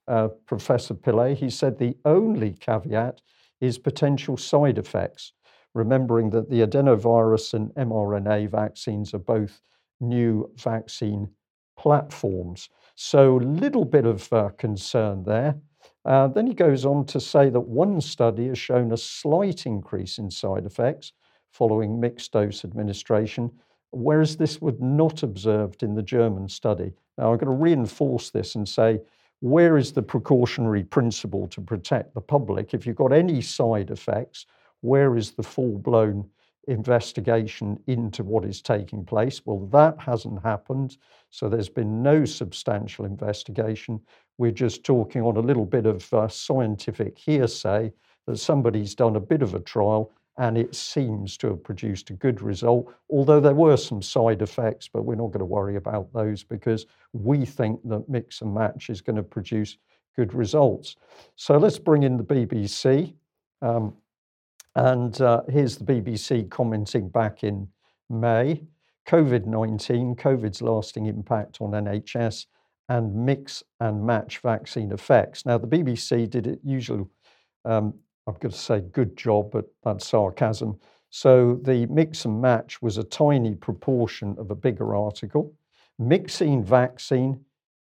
uh, 0.08 0.28
Professor 0.46 0.94
Pillay. 0.94 1.36
He 1.36 1.50
said 1.50 1.76
the 1.78 1.96
only 2.04 2.52
caveat 2.52 3.20
is 3.60 3.76
potential 3.76 4.36
side 4.36 4.78
effects, 4.78 5.32
remembering 5.74 6.30
that 6.30 6.48
the 6.48 6.60
adenovirus 6.66 7.54
and 7.54 7.70
mRNA 7.74 8.50
vaccines 8.50 9.12
are 9.14 9.18
both 9.18 9.60
new 10.00 10.50
vaccine 10.56 11.28
platforms. 11.76 12.68
So, 12.94 13.36
little 13.36 13.84
bit 13.84 14.06
of 14.06 14.32
uh, 14.32 14.50
concern 14.58 15.24
there. 15.24 15.56
Uh, 16.04 16.28
then 16.28 16.46
he 16.46 16.54
goes 16.54 16.86
on 16.86 17.04
to 17.06 17.20
say 17.20 17.50
that 17.50 17.60
one 17.60 18.00
study 18.00 18.48
has 18.48 18.58
shown 18.58 18.92
a 18.92 18.96
slight 18.96 19.66
increase 19.66 20.18
in 20.18 20.30
side 20.30 20.64
effects 20.64 21.12
following 21.52 22.00
mixed 22.00 22.32
dose 22.32 22.64
administration, 22.64 23.50
whereas 23.90 24.36
this 24.36 24.60
was 24.60 24.74
not 24.80 25.22
observed 25.22 25.82
in 25.82 25.94
the 25.94 26.02
German 26.02 26.48
study. 26.48 26.92
Now, 27.18 27.32
I'm 27.32 27.38
going 27.38 27.46
to 27.46 27.64
reinforce 27.64 28.30
this 28.30 28.54
and 28.54 28.68
say, 28.68 29.00
where 29.40 29.78
is 29.78 29.92
the 29.92 30.02
precautionary 30.02 30.84
principle 30.84 31.48
to 31.48 31.60
protect 31.60 32.14
the 32.14 32.20
public? 32.20 32.74
If 32.74 32.86
you've 32.86 32.96
got 32.96 33.12
any 33.12 33.40
side 33.40 33.90
effects, 33.90 34.46
where 34.82 35.16
is 35.16 35.32
the 35.32 35.42
full 35.42 35.78
blown 35.78 36.28
investigation 36.68 37.78
into 37.86 38.22
what 38.22 38.44
is 38.44 38.60
taking 38.62 39.04
place? 39.04 39.42
Well, 39.44 39.66
that 39.68 39.98
hasn't 39.98 40.42
happened. 40.42 40.98
So 41.30 41.48
there's 41.48 41.70
been 41.70 42.02
no 42.02 42.24
substantial 42.24 43.06
investigation. 43.06 44.00
We're 44.38 44.50
just 44.50 44.84
talking 44.84 45.22
on 45.22 45.36
a 45.36 45.40
little 45.40 45.66
bit 45.66 45.86
of 45.86 46.12
uh, 46.12 46.28
scientific 46.28 47.18
hearsay 47.18 47.92
that 48.26 48.38
somebody's 48.38 48.94
done 48.94 49.16
a 49.16 49.20
bit 49.20 49.42
of 49.42 49.54
a 49.54 49.60
trial 49.60 50.12
and 50.38 50.56
it 50.56 50.74
seems 50.74 51.36
to 51.38 51.48
have 51.48 51.62
produced 51.62 52.10
a 52.10 52.14
good 52.14 52.40
result, 52.40 52.92
although 53.10 53.40
there 53.40 53.54
were 53.54 53.76
some 53.76 54.00
side 54.00 54.42
effects, 54.42 54.88
but 54.88 55.04
we're 55.04 55.14
not 55.14 55.28
going 55.28 55.40
to 55.40 55.44
worry 55.44 55.76
about 55.76 56.12
those 56.12 56.42
because 56.42 56.86
we 57.12 57.44
think 57.44 57.80
that 57.84 58.08
mix 58.08 58.40
and 58.40 58.54
match 58.54 58.90
is 58.90 59.00
going 59.00 59.16
to 59.16 59.22
produce 59.22 59.76
good 60.16 60.32
results. 60.32 60.96
So 61.36 61.58
let's 61.58 61.78
bring 61.78 62.04
in 62.04 62.16
the 62.16 62.24
BBC. 62.24 63.14
Um, 63.62 63.94
and 64.76 65.20
uh, 65.20 65.42
here's 65.48 65.76
the 65.76 65.84
BBC 65.84 66.48
commenting 66.48 67.08
back 67.08 67.42
in 67.44 67.68
May 68.08 68.62
COVID 69.10 69.46
19, 69.46 70.14
COVID's 70.14 70.62
lasting 70.62 71.06
impact 71.06 71.60
on 71.60 71.70
NHS, 71.70 72.46
and 72.88 73.14
mix 73.14 73.62
and 73.80 74.04
match 74.04 74.38
vaccine 74.38 74.92
effects. 74.92 75.44
Now, 75.44 75.58
the 75.58 75.66
BBC 75.66 76.30
did 76.30 76.46
it 76.46 76.60
usual 76.64 77.10
um, 77.64 77.94
I'm 78.26 78.34
going 78.34 78.52
to 78.52 78.58
say 78.58 78.80
good 78.80 79.16
job, 79.16 79.50
but 79.50 79.66
that's 79.82 80.06
sarcasm. 80.06 80.78
So 81.10 81.58
the 81.62 81.86
mix 81.86 82.24
and 82.24 82.40
match 82.40 82.80
was 82.80 82.98
a 82.98 83.04
tiny 83.04 83.54
proportion 83.54 84.36
of 84.38 84.50
a 84.50 84.54
bigger 84.54 84.94
article. 84.94 85.52
Mixing 85.98 86.64
vaccine 86.64 87.44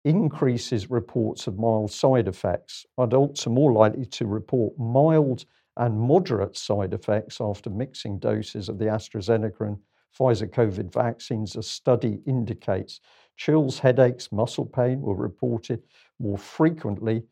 increases 0.05 0.91
reports 0.91 1.47
of 1.47 1.59
mild 1.59 1.93
side 1.93 2.29
effects. 2.29 2.87
Adults 2.99 3.47
are 3.47 3.51
more 3.51 3.73
likely 3.73 4.07
to 4.07 4.27
report 4.27 4.79
mild 4.79 5.45
and 5.77 5.99
moderate 5.99 6.57
side 6.57 6.95
effects 6.95 7.41
after 7.41 7.71
mixing 7.71 8.19
doses 8.19 8.69
of 8.69 8.79
the 8.79 8.87
AstraZeneca 8.87 9.61
and 9.67 9.79
Pfizer 10.19 10.51
COVID 10.51 10.93
vaccines, 10.93 11.57
a 11.57 11.63
study 11.63 12.21
indicates. 12.27 13.01
Chills, 13.37 13.79
headaches, 13.79 14.33
muscle 14.33 14.67
pain 14.67 15.01
were 15.01 15.15
reported 15.15 15.83
more 16.19 16.39
frequently 16.39 17.23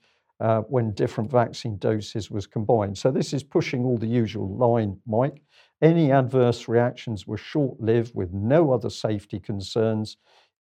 uh, 0.40 0.60
when 0.62 0.92
different 0.92 1.30
vaccine 1.30 1.76
doses 1.78 2.30
was 2.30 2.46
combined. 2.46 2.96
So 2.96 3.10
this 3.10 3.32
is 3.32 3.42
pushing 3.42 3.84
all 3.84 3.98
the 3.98 4.06
usual 4.06 4.56
line, 4.56 4.98
Mike. 5.06 5.42
Any 5.82 6.12
adverse 6.12 6.68
reactions 6.68 7.26
were 7.26 7.36
short-lived 7.36 8.14
with 8.14 8.32
no 8.32 8.72
other 8.72 8.90
safety 8.90 9.40
concerns. 9.40 10.16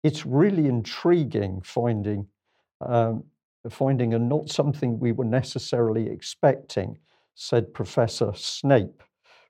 It's 0.03 0.25
really 0.25 0.67
intriguing 0.67 1.61
finding 1.63 2.27
um, 2.81 3.23
finding 3.69 4.13
and 4.13 4.27
not 4.27 4.49
something 4.49 4.99
we 4.99 5.11
were 5.11 5.25
necessarily 5.25 6.09
expecting, 6.09 6.97
said 7.35 7.73
Professor 7.73 8.31
Snape 8.35 9.01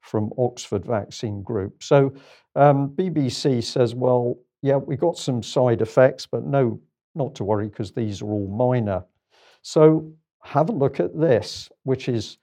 from 0.02 0.32
Oxford 0.38 0.86
Vaccine 0.86 1.42
Group. 1.42 1.82
So 1.82 2.14
um, 2.56 2.90
BBC 2.90 3.64
says, 3.64 3.96
well, 3.96 4.38
yeah, 4.62 4.76
we 4.76 4.96
got 4.96 5.18
some 5.18 5.42
side 5.42 5.82
effects, 5.82 6.26
but 6.26 6.44
no, 6.44 6.80
not 7.16 7.36
to 7.36 7.44
worry 7.44 7.68
because 7.68 7.92
these 7.92 8.22
are 8.22 8.32
all 8.32 8.48
minor. 8.48 9.04
So 9.64 10.12
have 10.44 10.70
a 10.70 10.74
look 10.74 11.00
at 11.00 11.18
this, 11.18 11.70
which 11.84 12.10
is 12.10 12.38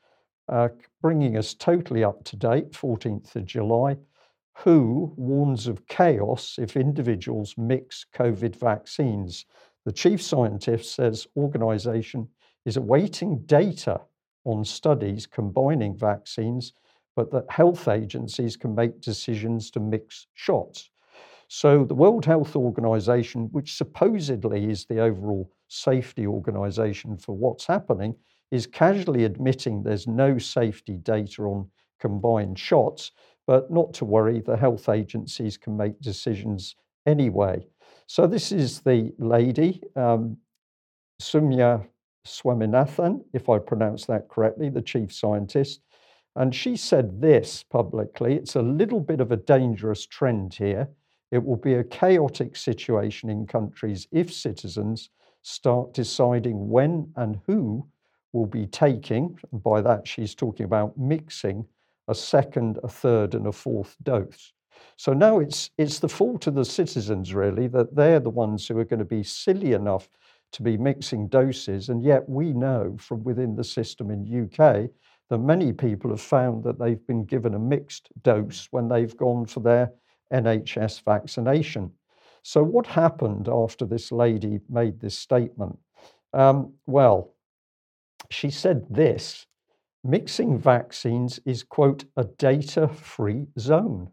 uh, 0.49 0.69
bringing 1.03 1.37
us 1.37 1.55
totally 1.55 2.03
up 2.03 2.25
to 2.25 2.37
date, 2.37 2.73
14th 2.73 3.37
of 3.37 3.45
July. 3.45 3.99
WHO 4.55 5.13
warns 5.17 5.67
of 5.67 5.87
chaos 5.87 6.59
if 6.59 6.77
individuals 6.77 7.55
mix 7.57 8.07
COVID 8.15 8.57
vaccines. 8.57 9.45
The 9.85 9.93
chief 9.93 10.23
scientist 10.23 10.95
says 10.95 11.27
organization 11.37 12.27
is 12.65 12.79
awaiting 12.79 13.43
data 13.45 14.01
on 14.45 14.65
studies 14.65 15.27
combining 15.27 15.97
vaccines, 15.97 16.73
but 17.17 17.31
that 17.33 17.51
health 17.51 17.87
agencies 17.87 18.57
can 18.57 18.75
make 18.75 19.01
decisions 19.01 19.71
to 19.73 19.81
mix 19.81 20.27
shots. 20.33 20.91
So 21.49 21.85
the 21.85 21.95
World 21.95 22.25
Health 22.25 22.57
Organization, 22.57 23.49
which 23.53 23.75
supposedly 23.75 24.71
is 24.71 24.87
the 24.87 25.01
overall 25.01 25.51
safety 25.71 26.27
organization 26.27 27.17
for 27.17 27.37
what's 27.37 27.65
happening, 27.65 28.15
is 28.51 28.67
casually 28.67 29.25
admitting 29.25 29.83
there's 29.83 30.09
no 30.09 30.37
safety 30.37 30.97
data 30.97 31.43
on 31.43 31.71
combined 32.01 32.59
shots, 32.59 33.13
but 33.47 33.71
not 33.71 33.95
to 33.95 34.05
worry, 34.05 34.41
the 34.41 34.57
health 34.57 34.89
agencies 34.89 35.57
can 35.57 35.77
make 35.77 35.99
decisions 36.01 36.75
anyway. 37.07 37.65
So 38.07 38.27
this 38.27 38.51
is 38.51 38.81
the 38.81 39.13
lady, 39.19 39.81
um, 39.95 40.37
Soumya 41.23 41.87
Swaminathan, 42.27 43.23
if 43.33 43.49
I 43.49 43.59
pronounce 43.59 44.07
that 44.07 44.29
correctly, 44.29 44.69
the 44.69 44.83
chief 44.83 45.13
scientist. 45.13 45.83
And 46.37 46.55
she 46.55 46.77
said 46.77 47.21
this 47.21 47.63
publicly 47.63 48.35
it's 48.35 48.57
a 48.57 48.63
little 48.63 49.01
bit 49.01 49.21
of 49.21 49.31
a 49.31 49.37
dangerous 49.37 50.07
trend 50.07 50.55
here. 50.55 50.89
It 51.31 51.45
will 51.45 51.57
be 51.57 51.75
a 51.75 51.85
chaotic 51.85 52.57
situation 52.57 53.31
in 53.31 53.47
countries 53.47 54.09
if 54.11 54.33
citizens 54.33 55.11
start 55.43 55.95
deciding 55.95 56.69
when 56.69 57.13
and 57.17 57.41
who 57.47 57.87
will 58.33 58.47
be 58.47 58.67
taking, 58.67 59.39
and 59.51 59.63
by 59.63 59.81
that 59.81 60.07
she's 60.07 60.35
talking 60.35 60.65
about 60.65 60.97
mixing 60.99 61.65
a 62.09 62.15
second, 62.15 62.79
a 62.83 62.89
third, 62.89 63.35
and 63.35 63.47
a 63.47 63.53
fourth 63.53 63.97
dose. 64.03 64.53
So 64.97 65.13
now 65.13 65.39
it's, 65.39 65.71
it's 65.79 65.99
the 65.99 66.09
fault 66.09 66.47
of 66.47 66.55
the 66.55 66.65
citizens, 66.65 67.35
really, 67.35 67.69
that 67.69 67.95
they're 67.95 68.21
the 68.21 68.31
ones 68.31 68.67
who 68.67 68.79
are 68.79 68.85
going 68.85 68.99
to 68.99 69.05
be 69.05 69.23
silly 69.23 69.73
enough 69.73 70.09
to 70.53 70.63
be 70.63 70.77
mixing 70.77 71.29
doses. 71.29 71.89
And 71.89 72.03
yet 72.03 72.29
we 72.29 72.53
know 72.53 72.97
from 72.99 73.23
within 73.23 73.57
the 73.57 73.65
system 73.65 74.11
in 74.11 74.45
UK 74.45 74.91
that 75.29 75.39
many 75.39 75.73
people 75.73 76.11
have 76.11 76.21
found 76.21 76.65
that 76.65 76.79
they've 76.79 77.07
been 77.07 77.25
given 77.25 77.55
a 77.55 77.59
mixed 77.59 78.09
dose 78.23 78.69
when 78.73 78.89
they've 78.89 79.17
gone 79.17 79.47
for 79.47 79.61
their 79.61 79.93
NHS 80.33 81.03
vaccination. 81.05 81.93
So, 82.43 82.63
what 82.63 82.87
happened 82.87 83.49
after 83.49 83.85
this 83.85 84.11
lady 84.13 84.61
made 84.69 85.01
this 85.01 85.19
statement? 85.19 85.79
Um, 86.33 86.75
well, 86.87 87.35
she 88.31 88.51
said 88.51 88.87
this 88.89 89.47
mixing 90.05 90.59
vaccines 90.59 91.41
is, 91.45 91.63
quote, 91.63 92.05
a 92.17 92.25
data 92.25 92.89
free 92.89 93.47
zone. 93.59 94.11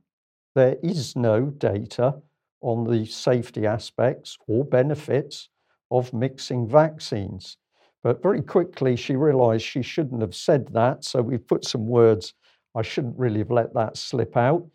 There 0.55 0.77
is 0.83 1.15
no 1.15 1.45
data 1.45 2.15
on 2.61 2.83
the 2.83 3.05
safety 3.05 3.65
aspects 3.65 4.37
or 4.47 4.65
benefits 4.65 5.49
of 5.91 6.13
mixing 6.13 6.67
vaccines. 6.67 7.57
But 8.03 8.21
very 8.21 8.41
quickly, 8.41 8.95
she 8.95 9.15
realized 9.15 9.63
she 9.63 9.81
shouldn't 9.81 10.21
have 10.21 10.35
said 10.35 10.67
that. 10.73 11.03
So 11.03 11.21
we 11.21 11.37
put 11.37 11.65
some 11.65 11.87
words, 11.87 12.33
I 12.75 12.81
shouldn't 12.81 13.17
really 13.17 13.39
have 13.39 13.51
let 13.51 13.73
that 13.73 13.97
slip 13.97 14.35
out. 14.35 14.65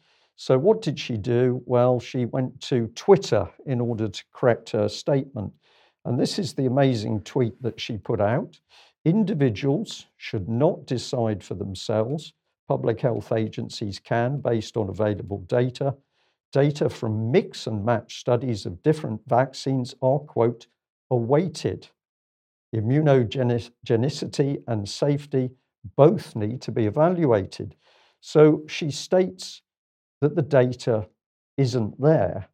So, 0.44 0.59
what 0.59 0.83
did 0.83 0.98
she 0.98 1.16
do? 1.18 1.62
Well, 1.66 2.00
she 2.00 2.24
went 2.24 2.61
to 2.62 2.88
Twitter 2.96 3.48
in 3.64 3.81
order 3.81 4.09
to 4.09 4.24
correct 4.33 4.70
her 4.70 4.88
statement. 4.88 5.52
And 6.05 6.18
this 6.18 6.37
is 6.37 6.52
the 6.52 6.66
amazing 6.66 7.20
tweet 7.20 7.62
that 7.62 7.78
she 7.78 7.96
put 7.96 8.20
out 8.20 8.59
Individuals 9.05 10.07
should 10.16 10.48
not 10.48 10.85
decide 10.85 11.44
for 11.44 11.55
themselves. 11.55 12.33
Public 12.66 13.00
health 13.00 13.31
agencies 13.31 14.00
can, 14.00 14.40
based 14.40 14.76
on 14.76 14.88
available 14.88 15.38
data. 15.46 15.94
Data 16.52 16.88
from 16.88 17.31
mix 17.31 17.68
and 17.68 17.85
match 17.85 18.18
studies 18.18 18.66
of 18.66 18.83
different 18.83 19.20
vaccines 19.28 19.94
are, 20.02 20.18
quote, 20.18 20.66
awaited. 21.12 21.87
Immunogenicity 22.74 24.61
and 24.66 24.88
safety 24.88 25.50
both 25.94 26.35
need 26.35 26.61
to 26.62 26.72
be 26.72 26.87
evaluated. 26.87 27.76
So 28.20 28.64
she 28.66 28.90
states 28.90 29.62
that 30.22 30.37
the 30.37 30.42
data 30.42 31.06
isn't 31.58 32.00
there. 32.00 32.48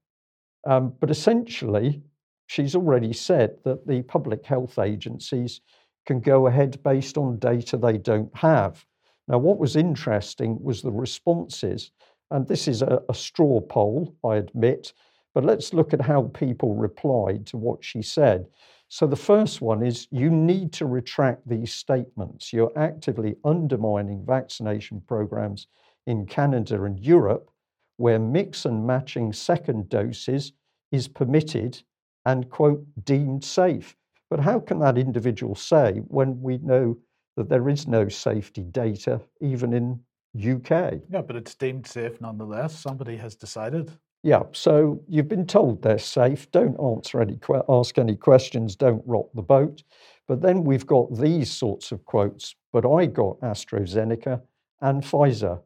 Um, 0.66 0.94
but 1.00 1.10
essentially, 1.10 2.02
she's 2.46 2.74
already 2.74 3.12
said 3.12 3.58
that 3.64 3.86
the 3.86 4.02
public 4.02 4.44
health 4.44 4.78
agencies 4.78 5.60
can 6.06 6.20
go 6.20 6.46
ahead 6.46 6.82
based 6.82 7.18
on 7.18 7.38
data 7.38 7.76
they 7.76 7.98
don't 7.98 8.34
have. 8.34 8.84
Now, 9.28 9.36
what 9.38 9.58
was 9.58 9.76
interesting 9.76 10.58
was 10.62 10.80
the 10.80 10.90
responses, 10.90 11.92
and 12.30 12.48
this 12.48 12.66
is 12.66 12.80
a, 12.80 13.02
a 13.10 13.14
straw 13.14 13.60
poll, 13.60 14.16
I 14.24 14.36
admit, 14.36 14.94
but 15.34 15.44
let's 15.44 15.74
look 15.74 15.92
at 15.92 16.00
how 16.00 16.22
people 16.34 16.74
replied 16.74 17.46
to 17.48 17.58
what 17.58 17.84
she 17.84 18.00
said. 18.00 18.46
So 18.88 19.06
the 19.06 19.16
first 19.16 19.60
one 19.60 19.82
is 19.82 20.08
you 20.10 20.30
need 20.30 20.72
to 20.72 20.86
retract 20.86 21.46
these 21.46 21.74
statements. 21.74 22.50
You're 22.50 22.72
actively 22.76 23.36
undermining 23.44 24.24
vaccination 24.24 25.02
programs 25.06 25.66
in 26.06 26.24
Canada 26.24 26.84
and 26.84 26.98
Europe, 26.98 27.50
where 27.98 28.18
mix 28.18 28.64
and 28.64 28.86
matching 28.86 29.32
second 29.32 29.88
doses 29.88 30.52
is 30.90 31.06
permitted 31.06 31.82
and, 32.24 32.48
quote, 32.48 32.84
deemed 33.04 33.44
safe. 33.44 33.96
But 34.30 34.40
how 34.40 34.60
can 34.60 34.78
that 34.80 34.98
individual 34.98 35.54
say 35.54 36.02
when 36.08 36.40
we 36.40 36.58
know 36.58 36.96
that 37.36 37.48
there 37.48 37.68
is 37.68 37.86
no 37.86 38.08
safety 38.08 38.62
data 38.62 39.20
even 39.40 39.72
in 39.72 40.00
UK? 40.36 41.00
Yeah, 41.10 41.22
but 41.22 41.36
it's 41.36 41.54
deemed 41.54 41.86
safe 41.86 42.20
nonetheless. 42.20 42.78
Somebody 42.78 43.16
has 43.16 43.34
decided. 43.34 43.90
Yeah, 44.22 44.42
so 44.52 45.00
you've 45.08 45.28
been 45.28 45.46
told 45.46 45.82
they're 45.82 45.98
safe. 45.98 46.50
Don't 46.50 46.78
answer 46.80 47.20
any 47.20 47.36
que- 47.36 47.62
ask 47.68 47.98
any 47.98 48.16
questions. 48.16 48.76
Don't 48.76 49.02
rock 49.06 49.28
the 49.34 49.42
boat. 49.42 49.82
But 50.26 50.42
then 50.42 50.64
we've 50.64 50.86
got 50.86 51.16
these 51.16 51.50
sorts 51.50 51.92
of 51.92 52.04
quotes. 52.04 52.54
But 52.72 52.84
I 52.84 53.06
got 53.06 53.40
AstraZeneca 53.40 54.42
and 54.80 55.02
Pfizer. 55.02 55.62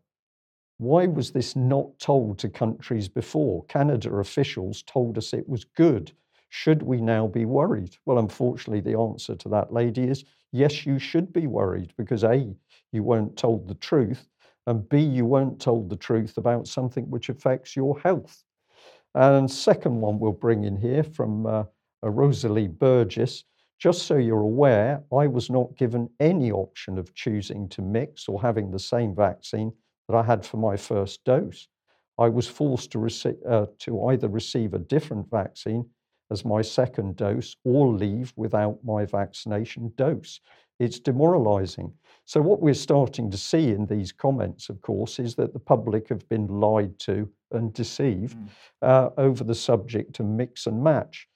Why 0.82 1.06
was 1.06 1.30
this 1.30 1.54
not 1.54 1.96
told 2.00 2.40
to 2.40 2.48
countries 2.48 3.08
before? 3.08 3.64
Canada 3.66 4.16
officials 4.16 4.82
told 4.82 5.16
us 5.16 5.32
it 5.32 5.48
was 5.48 5.62
good. 5.62 6.10
Should 6.48 6.82
we 6.82 7.00
now 7.00 7.28
be 7.28 7.44
worried? 7.44 7.96
Well, 8.04 8.18
unfortunately, 8.18 8.80
the 8.80 8.98
answer 8.98 9.36
to 9.36 9.48
that 9.50 9.72
lady 9.72 10.08
is 10.08 10.24
yes, 10.50 10.84
you 10.84 10.98
should 10.98 11.32
be 11.32 11.46
worried 11.46 11.92
because 11.96 12.24
A, 12.24 12.52
you 12.90 13.04
weren't 13.04 13.36
told 13.36 13.68
the 13.68 13.76
truth, 13.76 14.26
and 14.66 14.88
B, 14.88 14.98
you 14.98 15.24
weren't 15.24 15.60
told 15.60 15.88
the 15.88 15.94
truth 15.94 16.36
about 16.36 16.66
something 16.66 17.08
which 17.08 17.28
affects 17.28 17.76
your 17.76 18.00
health. 18.00 18.42
And 19.14 19.48
second 19.48 20.00
one 20.00 20.18
we'll 20.18 20.32
bring 20.32 20.64
in 20.64 20.76
here 20.76 21.04
from 21.04 21.46
uh, 21.46 21.62
Rosalie 22.02 22.66
Burgess. 22.66 23.44
Just 23.78 24.02
so 24.02 24.16
you're 24.16 24.40
aware, 24.40 25.04
I 25.16 25.28
was 25.28 25.48
not 25.48 25.76
given 25.76 26.10
any 26.18 26.50
option 26.50 26.98
of 26.98 27.14
choosing 27.14 27.68
to 27.68 27.82
mix 27.82 28.28
or 28.28 28.42
having 28.42 28.72
the 28.72 28.80
same 28.80 29.14
vaccine 29.14 29.72
that 30.08 30.16
I 30.16 30.22
had 30.22 30.44
for 30.44 30.56
my 30.56 30.76
first 30.76 31.24
dose. 31.24 31.68
I 32.18 32.28
was 32.28 32.46
forced 32.46 32.92
to, 32.92 33.06
uh, 33.48 33.66
to 33.80 34.06
either 34.08 34.28
receive 34.28 34.74
a 34.74 34.78
different 34.78 35.30
vaccine 35.30 35.88
as 36.30 36.44
my 36.44 36.62
second 36.62 37.16
dose 37.16 37.56
or 37.64 37.88
leave 37.88 38.32
without 38.36 38.78
my 38.84 39.04
vaccination 39.04 39.92
dose. 39.96 40.40
It's 40.78 40.98
demoralizing. 40.98 41.92
So, 42.24 42.40
what 42.40 42.60
we're 42.60 42.74
starting 42.74 43.30
to 43.30 43.36
see 43.36 43.70
in 43.70 43.86
these 43.86 44.10
comments, 44.10 44.68
of 44.68 44.80
course, 44.82 45.18
is 45.18 45.34
that 45.36 45.52
the 45.52 45.58
public 45.58 46.08
have 46.08 46.28
been 46.28 46.46
lied 46.48 46.98
to 47.00 47.28
and 47.52 47.72
deceived 47.72 48.36
mm. 48.36 48.48
uh, 48.80 49.10
over 49.18 49.44
the 49.44 49.54
subject 49.54 50.18
of 50.20 50.26
mix 50.26 50.66
and 50.66 50.82
match. 50.82 51.28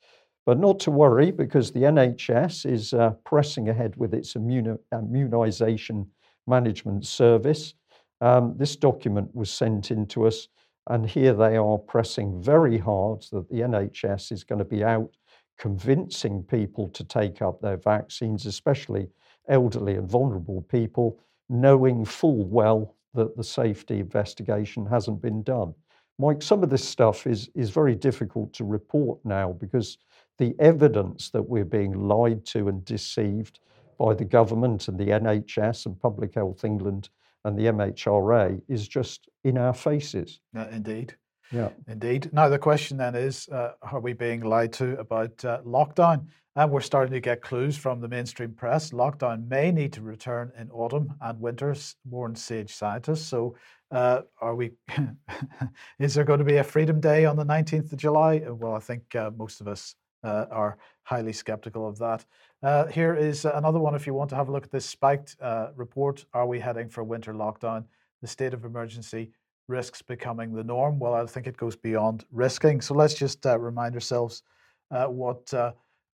But 0.46 0.58
not 0.58 0.80
to 0.80 0.90
worry, 0.90 1.30
because 1.30 1.70
the 1.70 1.82
NHS 1.82 2.70
is 2.70 2.92
uh, 2.92 3.10
pressing 3.24 3.68
ahead 3.68 3.96
with 3.96 4.14
its 4.14 4.34
immunisation 4.34 6.06
management 6.46 7.04
service. 7.06 7.74
Um, 8.20 8.54
this 8.56 8.76
document 8.76 9.34
was 9.34 9.50
sent 9.50 9.90
in 9.90 10.06
to 10.06 10.26
us, 10.26 10.48
and 10.88 11.08
here 11.08 11.34
they 11.34 11.56
are 11.56 11.78
pressing 11.78 12.42
very 12.42 12.78
hard 12.78 13.22
that 13.32 13.48
the 13.48 13.60
NHS 13.60 14.32
is 14.32 14.44
going 14.44 14.58
to 14.58 14.64
be 14.64 14.84
out 14.84 15.16
convincing 15.58 16.42
people 16.42 16.88
to 16.90 17.04
take 17.04 17.42
up 17.42 17.60
their 17.60 17.76
vaccines, 17.76 18.46
especially 18.46 19.08
elderly 19.48 19.94
and 19.94 20.08
vulnerable 20.08 20.62
people, 20.62 21.18
knowing 21.48 22.04
full 22.04 22.44
well 22.46 22.94
that 23.14 23.36
the 23.36 23.44
safety 23.44 24.00
investigation 24.00 24.84
hasn't 24.84 25.22
been 25.22 25.42
done. 25.42 25.74
Mike, 26.18 26.42
some 26.42 26.62
of 26.62 26.70
this 26.70 26.86
stuff 26.86 27.26
is, 27.26 27.50
is 27.54 27.70
very 27.70 27.94
difficult 27.94 28.52
to 28.52 28.64
report 28.64 29.18
now 29.24 29.52
because 29.52 29.98
the 30.38 30.54
evidence 30.58 31.30
that 31.30 31.42
we're 31.42 31.64
being 31.64 32.08
lied 32.08 32.44
to 32.44 32.68
and 32.68 32.84
deceived 32.84 33.60
by 33.98 34.14
the 34.14 34.24
government 34.24 34.88
and 34.88 34.98
the 34.98 35.08
NHS 35.08 35.86
and 35.86 36.00
Public 36.00 36.34
Health 36.34 36.64
England 36.64 37.08
and 37.46 37.56
the 37.56 37.66
MHRA 37.66 38.60
is 38.68 38.88
just 38.88 39.28
in 39.44 39.56
our 39.56 39.72
faces. 39.72 40.40
Uh, 40.54 40.66
indeed. 40.72 41.14
Yeah. 41.52 41.68
Indeed. 41.86 42.30
Now, 42.32 42.48
the 42.48 42.58
question 42.58 42.96
then 42.96 43.14
is 43.14 43.48
uh, 43.50 43.72
are 43.82 44.00
we 44.00 44.14
being 44.14 44.40
lied 44.40 44.72
to 44.74 44.98
about 44.98 45.44
uh, 45.44 45.60
lockdown? 45.64 46.26
And 46.56 46.72
we're 46.72 46.80
starting 46.80 47.12
to 47.12 47.20
get 47.20 47.42
clues 47.42 47.76
from 47.76 48.00
the 48.00 48.08
mainstream 48.08 48.52
press. 48.52 48.90
Lockdown 48.90 49.46
may 49.46 49.70
need 49.70 49.92
to 49.92 50.02
return 50.02 50.50
in 50.58 50.70
autumn 50.70 51.14
and 51.20 51.40
winter, 51.40 51.76
warn 52.08 52.34
Sage 52.34 52.74
scientists. 52.74 53.26
So, 53.26 53.54
uh, 53.92 54.22
are 54.40 54.56
we? 54.56 54.72
is 56.00 56.14
there 56.14 56.24
going 56.24 56.40
to 56.40 56.44
be 56.44 56.56
a 56.56 56.64
Freedom 56.64 56.98
Day 56.98 57.26
on 57.26 57.36
the 57.36 57.44
19th 57.44 57.92
of 57.92 57.98
July? 57.98 58.38
Well, 58.38 58.74
I 58.74 58.80
think 58.80 59.14
uh, 59.14 59.30
most 59.36 59.60
of 59.60 59.68
us 59.68 59.94
uh, 60.24 60.46
are 60.50 60.78
highly 61.04 61.32
skeptical 61.32 61.86
of 61.86 61.98
that. 61.98 62.24
Uh, 62.62 62.86
here 62.86 63.14
is 63.14 63.44
another 63.44 63.78
one 63.78 63.94
if 63.94 64.06
you 64.06 64.14
want 64.14 64.30
to 64.30 64.36
have 64.36 64.48
a 64.48 64.52
look 64.52 64.64
at 64.64 64.70
this 64.70 64.86
spiked 64.86 65.36
report. 65.76 66.24
Are 66.32 66.46
we 66.46 66.58
heading 66.58 66.88
for 66.88 67.04
winter 67.04 67.34
lockdown? 67.34 67.84
The 68.22 68.28
state 68.28 68.54
of 68.54 68.64
emergency 68.64 69.30
risks 69.68 70.02
becoming 70.02 70.54
the 70.54 70.64
norm. 70.64 70.98
Well, 70.98 71.14
I 71.14 71.26
think 71.26 71.46
it 71.46 71.56
goes 71.56 71.76
beyond 71.76 72.24
risking. 72.32 72.80
So 72.80 72.94
let's 72.94 73.14
just 73.14 73.44
remind 73.44 73.94
ourselves 73.94 74.42
what 74.90 75.52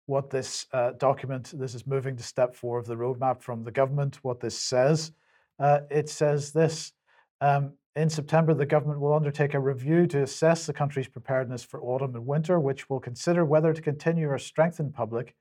what 0.07 0.31
this 0.31 0.67
uh, 0.73 0.93
document, 0.93 1.53
this 1.57 1.75
is 1.75 1.87
moving 1.87 2.17
to 2.17 2.23
step 2.23 2.55
four 2.55 2.79
of 2.79 2.87
the 2.87 2.95
roadmap 2.95 3.41
from 3.41 3.65
the 3.65 3.71
government, 3.71 4.19
what 4.23 4.41
this 4.41 4.59
says. 4.59 5.13
Uh, 5.59 5.81
it 5.91 6.09
says 6.09 6.53
this 6.53 6.93
um, 7.41 7.73
In 7.95 8.11
September, 8.11 8.53
the 8.53 8.67
government 8.67 9.01
will 9.01 9.15
undertake 9.15 9.55
a 9.55 9.61
review 9.61 10.07
to 10.09 10.23
assess 10.23 10.67
the 10.67 10.73
country's 10.73 11.09
preparedness 11.09 11.63
for 11.63 11.81
autumn 11.83 12.15
and 12.15 12.27
winter, 12.27 12.59
which 12.59 12.91
will 12.91 13.01
consider 13.01 13.45
whether 13.45 13.73
to 13.73 13.83
continue 13.83 14.29
or 14.29 14.39
strengthen 14.39 14.93
public 14.93 15.35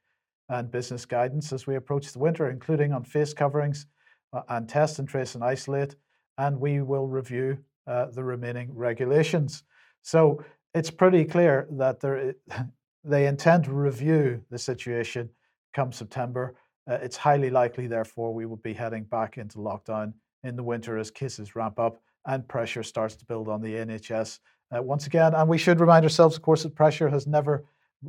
and 0.51 0.69
business 0.69 1.05
guidance 1.05 1.51
as 1.53 1.65
we 1.65 1.75
approach 1.75 2.11
the 2.11 2.19
winter, 2.19 2.49
including 2.49 2.91
on 2.91 3.03
face 3.03 3.33
coverings 3.33 3.87
uh, 4.33 4.41
and 4.49 4.67
test 4.67 4.99
and 4.99 5.07
trace 5.07 5.33
and 5.33 5.43
isolate. 5.43 5.95
And 6.37 6.59
we 6.59 6.81
will 6.81 7.07
review 7.07 7.57
uh, 7.87 8.07
the 8.07 8.23
remaining 8.23 8.69
regulations. 8.75 9.63
So 10.01 10.43
it's 10.73 10.91
pretty 10.91 11.23
clear 11.25 11.67
that 11.71 12.01
they 13.03 13.27
intend 13.27 13.63
to 13.63 13.71
review 13.71 14.43
the 14.51 14.59
situation 14.59 15.29
come 15.73 15.91
September. 15.91 16.55
Uh, 16.89 16.97
it's 17.01 17.15
highly 17.15 17.49
likely, 17.49 17.87
therefore, 17.87 18.33
we 18.33 18.45
will 18.45 18.57
be 18.57 18.73
heading 18.73 19.03
back 19.05 19.37
into 19.37 19.57
lockdown 19.57 20.13
in 20.43 20.57
the 20.57 20.63
winter 20.63 20.97
as 20.97 21.09
cases 21.09 21.55
ramp 21.55 21.79
up 21.79 22.01
and 22.25 22.47
pressure 22.47 22.83
starts 22.83 23.15
to 23.15 23.25
build 23.25 23.47
on 23.47 23.61
the 23.61 23.73
NHS 23.73 24.39
uh, 24.75 24.81
once 24.81 25.07
again. 25.07 25.33
And 25.33 25.47
we 25.47 25.57
should 25.57 25.79
remind 25.79 26.03
ourselves, 26.03 26.35
of 26.35 26.41
course, 26.41 26.63
that 26.63 26.75
pressure 26.75 27.09
has 27.09 27.25
never 27.25 27.63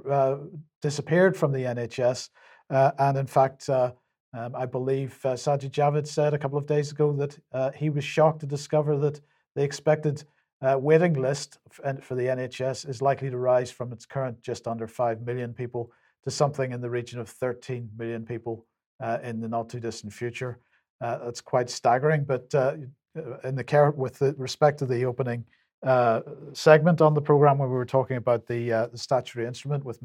uh, 0.09 0.37
disappeared 0.81 1.37
from 1.37 1.52
the 1.52 1.61
NHS. 1.61 2.31
Uh, 2.70 2.92
and 2.98 3.18
in 3.18 3.26
fact, 3.26 3.68
uh, 3.68 3.92
um, 4.35 4.55
I 4.55 4.64
believe 4.64 5.18
uh, 5.24 5.35
Sajid 5.35 5.70
Javid 5.70 6.07
said 6.07 6.33
a 6.33 6.38
couple 6.38 6.59
of 6.59 6.66
days 6.66 6.90
ago 6.90 7.12
that 7.12 7.74
he 7.76 7.90
was 7.90 8.05
shocked 8.05 8.40
to 8.40 8.46
discover 8.46 8.96
that 8.98 9.20
the 9.55 9.62
expected 9.62 10.24
waiting 10.62 11.14
list 11.14 11.59
for 11.70 12.14
the 12.14 12.26
NHS 12.26 12.88
is 12.88 13.02
likely 13.02 13.28
to 13.28 13.37
rise 13.37 13.70
from 13.70 13.92
its 13.92 14.07
current 14.07 14.40
just 14.40 14.66
under 14.66 14.88
5 14.88 15.20
million 15.22 15.52
people 15.52 15.92
to 16.24 16.31
something 16.31 16.72
in 16.72 16.81
the 16.81 16.88
region 16.88 17.18
of 17.20 17.28
13 17.28 17.90
million 17.98 18.24
people 18.24 18.64
in 19.22 19.40
the 19.40 19.48
not 19.48 19.68
too 19.68 19.81
distant 19.81 20.12
future. 20.12 20.61
That's 21.00 21.42
quite 21.42 21.68
staggering. 21.68 22.24
But 22.24 22.55
in 23.44 23.55
the 23.55 23.64
care, 23.64 23.90
with 23.90 24.18
the 24.18 24.35
respect 24.38 24.78
to 24.78 24.87
the 24.87 25.05
opening 25.05 25.44
uh, 25.82 26.20
segment 26.52 27.00
on 27.00 27.14
the 27.14 27.20
program, 27.20 27.58
where 27.58 27.68
we 27.68 27.74
were 27.74 27.84
talking 27.84 28.16
about 28.16 28.46
the, 28.46 28.88
the 28.92 28.98
statutory 28.98 29.46
instrument 29.46 29.84
with, 29.84 29.98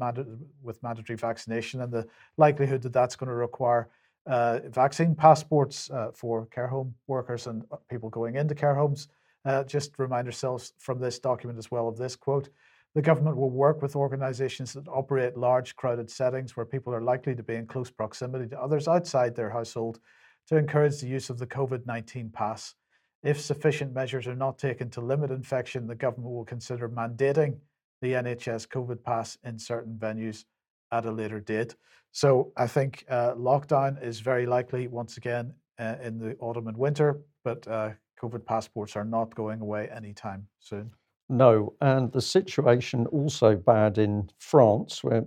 with 0.62 0.82
mandatory 0.82 1.16
vaccination 1.16 1.82
and 1.82 1.92
the 1.92 2.06
likelihood 2.36 2.82
that 2.82 2.92
that's 2.92 3.16
going 3.16 3.28
to 3.28 3.34
require 3.34 3.88
vaccine 4.26 5.14
passports 5.14 5.90
for 6.14 6.46
care 6.46 6.66
home 6.66 6.94
workers 7.06 7.46
and 7.46 7.64
people 7.88 8.10
going 8.10 8.36
into 8.36 8.54
care 8.54 8.74
homes. 8.74 9.08
Uh, 9.44 9.62
just 9.64 9.98
remind 9.98 10.26
ourselves 10.26 10.72
from 10.78 10.98
this 10.98 11.18
document 11.18 11.58
as 11.58 11.70
well 11.70 11.88
of 11.88 11.96
this 11.96 12.16
quote 12.16 12.50
the 12.94 13.02
government 13.02 13.36
will 13.36 13.50
work 13.50 13.82
with 13.82 13.96
organizations 13.96 14.72
that 14.72 14.88
operate 14.88 15.36
large 15.36 15.76
crowded 15.76 16.10
settings 16.10 16.56
where 16.56 16.66
people 16.66 16.94
are 16.94 17.02
likely 17.02 17.34
to 17.34 17.42
be 17.42 17.54
in 17.54 17.66
close 17.66 17.90
proximity 17.90 18.48
to 18.48 18.60
others 18.60 18.88
outside 18.88 19.36
their 19.36 19.50
household 19.50 20.00
to 20.46 20.56
encourage 20.56 21.00
the 21.00 21.06
use 21.06 21.30
of 21.30 21.38
the 21.38 21.46
COVID 21.46 21.86
19 21.86 22.30
pass. 22.30 22.74
If 23.22 23.40
sufficient 23.40 23.92
measures 23.92 24.26
are 24.26 24.36
not 24.36 24.58
taken 24.58 24.90
to 24.90 25.00
limit 25.00 25.30
infection, 25.30 25.86
the 25.86 25.94
government 25.94 26.32
will 26.32 26.44
consider 26.44 26.88
mandating 26.88 27.58
the 28.00 28.12
NHS 28.12 28.68
COVID 28.68 29.02
pass 29.02 29.36
in 29.44 29.58
certain 29.58 29.96
venues 29.96 30.44
at 30.92 31.04
a 31.04 31.10
later 31.10 31.40
date. 31.40 31.74
So 32.12 32.52
I 32.56 32.66
think 32.66 33.04
uh, 33.08 33.34
lockdown 33.34 34.02
is 34.02 34.20
very 34.20 34.46
likely 34.46 34.86
once 34.86 35.16
again 35.16 35.52
uh, 35.78 35.96
in 36.02 36.18
the 36.18 36.36
autumn 36.38 36.68
and 36.68 36.76
winter, 36.76 37.20
but 37.44 37.66
uh, 37.68 37.90
COVID 38.22 38.44
passports 38.44 38.96
are 38.96 39.04
not 39.04 39.34
going 39.34 39.60
away 39.60 39.88
anytime 39.94 40.46
soon. 40.60 40.90
No, 41.28 41.74
and 41.80 42.10
the 42.12 42.22
situation 42.22 43.06
also 43.06 43.54
bad 43.54 43.98
in 43.98 44.30
France, 44.38 45.04
where 45.04 45.24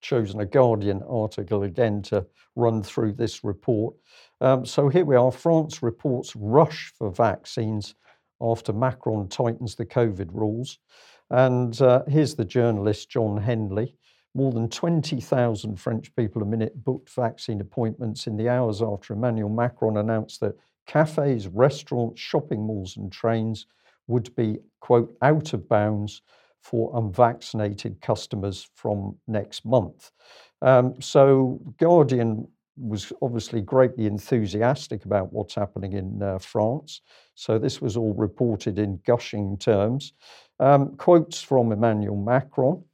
chosen 0.00 0.40
a 0.40 0.46
Guardian 0.46 1.02
article 1.08 1.62
again 1.64 2.02
to 2.02 2.26
run 2.56 2.82
through 2.82 3.12
this 3.14 3.44
report. 3.44 3.94
Um, 4.40 4.64
so 4.64 4.88
here 4.88 5.04
we 5.04 5.16
are 5.16 5.32
France 5.32 5.82
reports 5.82 6.34
rush 6.36 6.92
for 6.96 7.10
vaccines 7.10 7.94
after 8.40 8.72
Macron 8.72 9.28
tightens 9.28 9.74
the 9.74 9.86
COVID 9.86 10.28
rules. 10.32 10.78
And 11.30 11.80
uh, 11.82 12.04
here's 12.08 12.34
the 12.34 12.44
journalist, 12.44 13.10
John 13.10 13.36
Henley. 13.36 13.96
more 14.34 14.52
than 14.52 14.68
20,000 14.68 15.76
French 15.76 16.14
people 16.14 16.42
a 16.42 16.46
minute 16.46 16.84
booked 16.84 17.10
vaccine 17.10 17.60
appointments 17.60 18.26
in 18.26 18.36
the 18.36 18.48
hours 18.48 18.80
after 18.82 19.12
Emmanuel 19.12 19.48
Macron 19.48 19.96
announced 19.96 20.40
that 20.40 20.56
cafes, 20.86 21.48
restaurants, 21.48 22.20
shopping 22.20 22.62
malls, 22.62 22.96
and 22.96 23.10
trains 23.10 23.66
would 24.06 24.34
be, 24.36 24.58
quote, 24.80 25.14
out 25.22 25.52
of 25.52 25.68
bounds 25.68 26.22
for 26.62 26.90
unvaccinated 26.98 28.00
customers 28.00 28.68
from 28.74 29.16
next 29.26 29.64
month. 29.64 30.10
Um, 30.62 31.00
so, 31.00 31.60
Guardian 31.78 32.48
was 32.76 33.12
obviously 33.22 33.60
greatly 33.60 34.06
enthusiastic 34.06 35.04
about 35.04 35.32
what's 35.32 35.54
happening 35.54 35.94
in 35.94 36.22
uh, 36.22 36.38
France. 36.38 37.00
So, 37.34 37.58
this 37.58 37.80
was 37.80 37.96
all 37.96 38.14
reported 38.14 38.78
in 38.78 39.00
gushing 39.06 39.56
terms. 39.58 40.12
Um, 40.60 40.96
quotes 40.96 41.40
from 41.40 41.72
Emmanuel 41.72 42.16
Macron. 42.16 42.84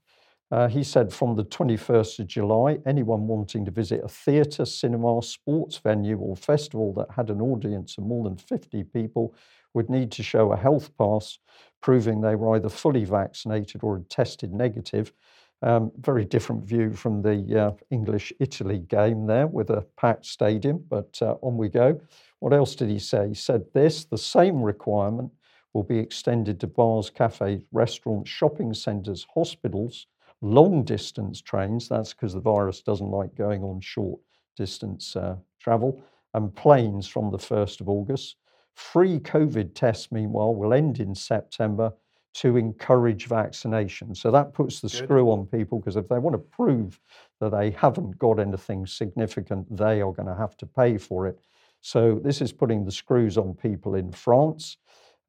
Uh, 0.50 0.68
he 0.68 0.84
said 0.84 1.12
from 1.12 1.34
the 1.34 1.44
21st 1.44 2.20
of 2.20 2.26
July, 2.26 2.78
anyone 2.86 3.26
wanting 3.26 3.64
to 3.64 3.70
visit 3.70 4.00
a 4.04 4.08
theatre, 4.08 4.64
cinema, 4.64 5.20
sports 5.22 5.78
venue, 5.78 6.18
or 6.18 6.36
festival 6.36 6.92
that 6.92 7.10
had 7.10 7.30
an 7.30 7.40
audience 7.40 7.98
of 7.98 8.04
more 8.04 8.22
than 8.22 8.36
50 8.36 8.84
people 8.84 9.34
would 9.74 9.90
need 9.90 10.10
to 10.12 10.22
show 10.22 10.52
a 10.52 10.56
health 10.56 10.96
pass 10.96 11.38
proving 11.82 12.20
they 12.20 12.34
were 12.34 12.56
either 12.56 12.70
fully 12.70 13.04
vaccinated 13.04 13.82
or 13.82 13.98
had 13.98 14.08
tested 14.08 14.54
negative. 14.54 15.12
Um, 15.60 15.92
very 16.00 16.24
different 16.24 16.64
view 16.64 16.92
from 16.92 17.20
the 17.20 17.60
uh, 17.60 17.72
English 17.90 18.32
Italy 18.40 18.78
game 18.78 19.26
there 19.26 19.46
with 19.46 19.68
a 19.70 19.82
packed 19.98 20.24
stadium, 20.24 20.82
but 20.88 21.18
uh, 21.20 21.36
on 21.42 21.58
we 21.58 21.68
go. 21.68 22.00
What 22.40 22.54
else 22.54 22.74
did 22.74 22.88
he 22.88 22.98
say? 22.98 23.28
He 23.28 23.34
said 23.34 23.64
this 23.74 24.04
the 24.06 24.18
same 24.18 24.62
requirement 24.62 25.30
will 25.74 25.82
be 25.82 25.98
extended 25.98 26.58
to 26.60 26.66
bars, 26.66 27.10
cafes, 27.10 27.62
restaurants, 27.72 28.30
shopping 28.30 28.72
centres, 28.72 29.26
hospitals, 29.34 30.06
long 30.40 30.84
distance 30.84 31.42
trains. 31.42 31.88
That's 31.88 32.14
because 32.14 32.32
the 32.32 32.40
virus 32.40 32.80
doesn't 32.80 33.10
like 33.10 33.34
going 33.34 33.62
on 33.62 33.80
short 33.80 34.20
distance 34.56 35.16
uh, 35.16 35.36
travel, 35.60 36.02
and 36.32 36.54
planes 36.54 37.06
from 37.06 37.30
the 37.30 37.38
1st 37.38 37.80
of 37.80 37.88
August. 37.88 38.36
Free 38.74 39.18
COVID 39.18 39.74
tests, 39.74 40.10
meanwhile, 40.10 40.54
will 40.54 40.74
end 40.74 41.00
in 41.00 41.14
September 41.14 41.92
to 42.34 42.56
encourage 42.56 43.26
vaccination. 43.26 44.14
So 44.14 44.30
that 44.32 44.52
puts 44.52 44.80
the 44.80 44.88
Good. 44.88 44.96
screw 44.96 45.30
on 45.30 45.46
people 45.46 45.78
because 45.78 45.96
if 45.96 46.08
they 46.08 46.18
want 46.18 46.34
to 46.34 46.38
prove 46.38 47.00
that 47.40 47.50
they 47.50 47.70
haven't 47.70 48.18
got 48.18 48.40
anything 48.40 48.86
significant, 48.86 49.74
they 49.74 50.02
are 50.02 50.12
going 50.12 50.28
to 50.28 50.34
have 50.34 50.56
to 50.58 50.66
pay 50.66 50.98
for 50.98 51.28
it. 51.28 51.38
So 51.80 52.18
this 52.24 52.40
is 52.40 52.52
putting 52.52 52.84
the 52.84 52.90
screws 52.90 53.38
on 53.38 53.54
people 53.54 53.94
in 53.94 54.10
France. 54.10 54.78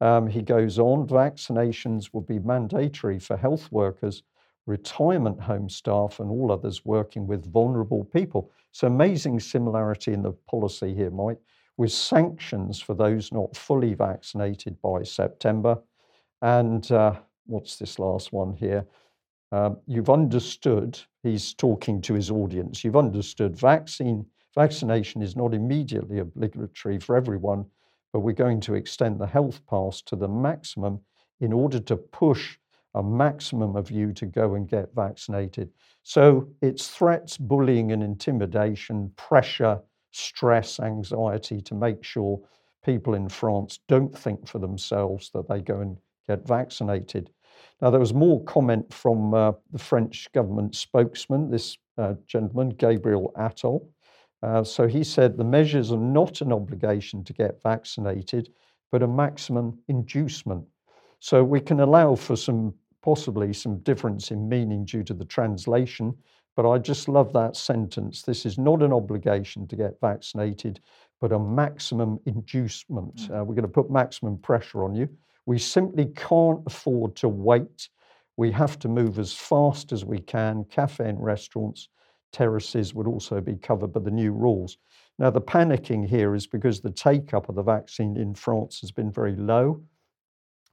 Um, 0.00 0.26
he 0.26 0.42
goes 0.42 0.78
on 0.78 1.06
vaccinations 1.06 2.12
will 2.12 2.22
be 2.22 2.38
mandatory 2.38 3.18
for 3.18 3.36
health 3.36 3.70
workers, 3.70 4.22
retirement 4.66 5.40
home 5.40 5.68
staff, 5.68 6.18
and 6.18 6.28
all 6.30 6.50
others 6.50 6.84
working 6.84 7.26
with 7.26 7.50
vulnerable 7.50 8.04
people. 8.04 8.50
So, 8.72 8.88
amazing 8.88 9.40
similarity 9.40 10.12
in 10.12 10.22
the 10.22 10.32
policy 10.32 10.94
here, 10.94 11.10
Mike, 11.10 11.38
with 11.76 11.92
sanctions 11.92 12.80
for 12.80 12.94
those 12.94 13.32
not 13.32 13.56
fully 13.56 13.94
vaccinated 13.94 14.80
by 14.80 15.02
September 15.02 15.78
and 16.42 16.90
uh, 16.92 17.14
what's 17.46 17.76
this 17.76 17.98
last 17.98 18.32
one 18.32 18.52
here? 18.52 18.84
Um, 19.52 19.78
you've 19.86 20.10
understood, 20.10 20.98
he's 21.22 21.54
talking 21.54 22.00
to 22.02 22.14
his 22.14 22.30
audience, 22.30 22.82
you've 22.82 22.96
understood 22.96 23.56
vaccine, 23.56 24.26
vaccination 24.54 25.22
is 25.22 25.36
not 25.36 25.54
immediately 25.54 26.18
obligatory 26.18 26.98
for 26.98 27.16
everyone, 27.16 27.64
but 28.12 28.20
we're 28.20 28.32
going 28.32 28.60
to 28.62 28.74
extend 28.74 29.20
the 29.20 29.26
health 29.26 29.60
pass 29.68 30.02
to 30.02 30.16
the 30.16 30.28
maximum 30.28 31.00
in 31.40 31.52
order 31.52 31.78
to 31.80 31.96
push 31.96 32.58
a 32.94 33.02
maximum 33.02 33.76
of 33.76 33.90
you 33.90 34.12
to 34.14 34.24
go 34.24 34.54
and 34.54 34.68
get 34.68 34.94
vaccinated. 34.94 35.70
So 36.02 36.48
it's 36.62 36.88
threats, 36.88 37.36
bullying, 37.36 37.92
and 37.92 38.02
intimidation, 38.02 39.12
pressure, 39.16 39.80
stress, 40.16 40.80
anxiety 40.80 41.60
to 41.60 41.74
make 41.74 42.02
sure 42.02 42.40
people 42.84 43.14
in 43.14 43.28
France 43.28 43.80
don't 43.88 44.16
think 44.16 44.46
for 44.46 44.58
themselves 44.58 45.30
that 45.34 45.48
they 45.48 45.60
go 45.60 45.80
and 45.80 45.96
get 46.28 46.46
vaccinated. 46.46 47.30
Now, 47.80 47.90
there 47.90 48.00
was 48.00 48.14
more 48.14 48.42
comment 48.44 48.92
from 48.92 49.34
uh, 49.34 49.52
the 49.72 49.78
French 49.78 50.30
government 50.32 50.74
spokesman, 50.74 51.50
this 51.50 51.76
uh, 51.98 52.14
gentleman, 52.26 52.70
Gabriel 52.70 53.32
Attal. 53.36 53.86
Uh, 54.42 54.62
so 54.62 54.86
he 54.86 55.02
said 55.02 55.36
the 55.36 55.44
measures 55.44 55.92
are 55.92 55.98
not 55.98 56.40
an 56.40 56.52
obligation 56.52 57.24
to 57.24 57.32
get 57.32 57.62
vaccinated, 57.62 58.50
but 58.92 59.02
a 59.02 59.08
maximum 59.08 59.78
inducement. 59.88 60.64
So 61.20 61.42
we 61.42 61.60
can 61.60 61.80
allow 61.80 62.14
for 62.14 62.36
some 62.36 62.74
possibly 63.02 63.52
some 63.52 63.78
difference 63.78 64.30
in 64.30 64.48
meaning 64.48 64.84
due 64.84 65.02
to 65.04 65.14
the 65.14 65.24
translation, 65.24 66.14
but 66.56 66.68
I 66.68 66.78
just 66.78 67.08
love 67.08 67.32
that 67.34 67.54
sentence. 67.54 68.22
This 68.22 68.46
is 68.46 68.58
not 68.58 68.82
an 68.82 68.92
obligation 68.92 69.68
to 69.68 69.76
get 69.76 70.00
vaccinated, 70.00 70.80
but 71.20 71.32
a 71.32 71.38
maximum 71.38 72.18
inducement. 72.24 73.14
Mm. 73.16 73.30
Uh, 73.30 73.44
we're 73.44 73.54
going 73.54 73.62
to 73.62 73.68
put 73.68 73.90
maximum 73.90 74.38
pressure 74.38 74.82
on 74.82 74.94
you. 74.94 75.08
We 75.44 75.58
simply 75.58 76.06
can't 76.16 76.60
afford 76.66 77.14
to 77.16 77.28
wait. 77.28 77.90
We 78.38 78.50
have 78.52 78.78
to 78.80 78.88
move 78.88 79.18
as 79.18 79.34
fast 79.34 79.92
as 79.92 80.04
we 80.04 80.18
can. 80.18 80.64
Cafe 80.64 81.06
and 81.06 81.22
restaurants, 81.22 81.88
terraces 82.32 82.94
would 82.94 83.06
also 83.06 83.40
be 83.40 83.56
covered 83.56 83.92
by 83.92 84.00
the 84.00 84.10
new 84.10 84.32
rules. 84.32 84.78
Now, 85.18 85.30
the 85.30 85.40
panicking 85.40 86.06
here 86.06 86.34
is 86.34 86.46
because 86.46 86.80
the 86.80 86.90
take 86.90 87.34
up 87.34 87.48
of 87.48 87.54
the 87.54 87.62
vaccine 87.62 88.16
in 88.16 88.34
France 88.34 88.80
has 88.80 88.90
been 88.90 89.12
very 89.12 89.36
low, 89.36 89.82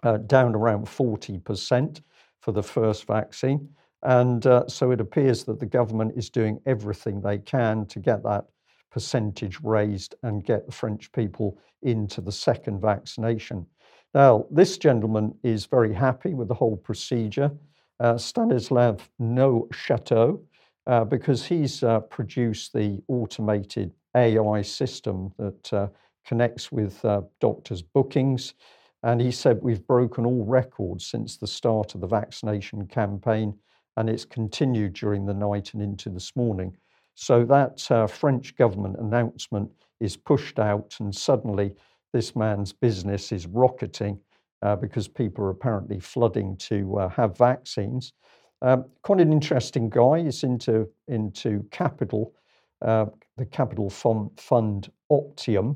uh, 0.03 0.17
down 0.17 0.55
around 0.55 0.85
40% 0.85 2.01
for 2.41 2.51
the 2.51 2.63
first 2.63 3.05
vaccine. 3.05 3.69
And 4.03 4.45
uh, 4.45 4.67
so 4.67 4.91
it 4.91 5.01
appears 5.01 5.43
that 5.45 5.59
the 5.59 5.65
government 5.65 6.13
is 6.15 6.29
doing 6.29 6.59
everything 6.65 7.21
they 7.21 7.37
can 7.37 7.85
to 7.87 7.99
get 7.99 8.23
that 8.23 8.45
percentage 8.91 9.59
raised 9.63 10.15
and 10.23 10.45
get 10.45 10.65
the 10.65 10.71
French 10.71 11.11
people 11.11 11.57
into 11.81 12.21
the 12.21 12.31
second 12.31 12.79
vaccination. 12.79 13.65
Now, 14.13 14.45
this 14.51 14.77
gentleman 14.77 15.33
is 15.43 15.65
very 15.65 15.93
happy 15.93 16.33
with 16.33 16.47
the 16.47 16.53
whole 16.53 16.77
procedure, 16.77 17.51
uh, 17.99 18.17
Stanislav 18.17 19.09
Niox-Chateau, 19.19 20.39
uh, 20.85 21.05
because 21.05 21.45
he's 21.45 21.81
uh, 21.81 22.01
produced 22.01 22.73
the 22.73 23.01
automated 23.07 23.91
AI 24.15 24.61
system 24.61 25.33
that 25.37 25.73
uh, 25.73 25.87
connects 26.25 26.71
with 26.71 27.03
uh, 27.05 27.21
doctors' 27.39 27.81
bookings. 27.81 28.53
And 29.01 29.19
he 29.19 29.31
said, 29.31 29.59
We've 29.61 29.85
broken 29.87 30.25
all 30.25 30.45
records 30.45 31.05
since 31.05 31.37
the 31.37 31.47
start 31.47 31.95
of 31.95 32.01
the 32.01 32.07
vaccination 32.07 32.85
campaign, 32.87 33.55
and 33.97 34.09
it's 34.09 34.25
continued 34.25 34.93
during 34.93 35.25
the 35.25 35.33
night 35.33 35.73
and 35.73 35.81
into 35.81 36.09
this 36.09 36.35
morning. 36.35 36.75
So 37.15 37.45
that 37.45 37.91
uh, 37.91 38.07
French 38.07 38.55
government 38.55 38.97
announcement 38.99 39.69
is 39.99 40.17
pushed 40.17 40.59
out, 40.59 40.95
and 40.99 41.13
suddenly 41.13 41.75
this 42.11 42.35
man's 42.35 42.73
business 42.73 43.31
is 43.31 43.47
rocketing 43.47 44.19
uh, 44.61 44.75
because 44.75 45.07
people 45.07 45.43
are 45.45 45.49
apparently 45.49 45.99
flooding 45.99 46.55
to 46.57 46.97
uh, 46.99 47.09
have 47.09 47.37
vaccines. 47.37 48.13
Um, 48.61 48.85
quite 49.01 49.19
an 49.19 49.31
interesting 49.33 49.89
guy. 49.89 50.23
He's 50.23 50.43
into 50.43 50.87
into 51.07 51.65
capital, 51.69 52.33
uh, 52.81 53.07
the 53.37 53.45
capital 53.45 53.89
fund, 53.89 54.31
fund 54.37 54.89
Optium, 55.09 55.75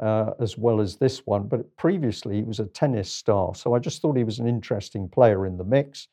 uh, 0.00 0.30
as 0.40 0.56
well 0.56 0.80
as 0.80 0.96
this 0.96 1.26
one. 1.26 1.46
But 1.46 1.76
previously, 1.76 2.36
he 2.36 2.42
was 2.42 2.58
a 2.58 2.66
tennis 2.66 3.12
star. 3.12 3.54
So 3.54 3.74
I 3.74 3.78
just 3.78 4.00
thought 4.00 4.16
he 4.16 4.24
was 4.24 4.38
an 4.38 4.48
interesting 4.48 5.08
player 5.08 5.46
in 5.46 5.58
the 5.58 5.64
mix. 5.64 6.08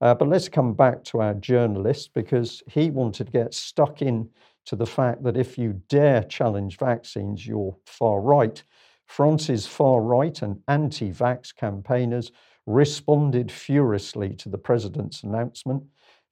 Uh, 0.00 0.14
but 0.14 0.28
let's 0.28 0.48
come 0.48 0.74
back 0.74 1.02
to 1.04 1.20
our 1.20 1.34
journalist 1.34 2.10
because 2.14 2.62
he 2.68 2.90
wanted 2.90 3.26
to 3.26 3.32
get 3.32 3.52
stuck 3.52 4.00
in 4.00 4.28
to 4.66 4.76
the 4.76 4.86
fact 4.86 5.22
that 5.24 5.36
if 5.36 5.58
you 5.58 5.80
dare 5.88 6.22
challenge 6.24 6.78
vaccines, 6.78 7.46
you're 7.46 7.76
far 7.86 8.20
right. 8.20 8.62
France's 9.06 9.66
far 9.66 10.02
right 10.02 10.42
and 10.42 10.60
anti 10.68 11.10
vax 11.10 11.54
campaigners 11.54 12.30
responded 12.66 13.50
furiously 13.50 14.34
to 14.34 14.48
the 14.50 14.58
president's 14.58 15.22
announcement. 15.22 15.82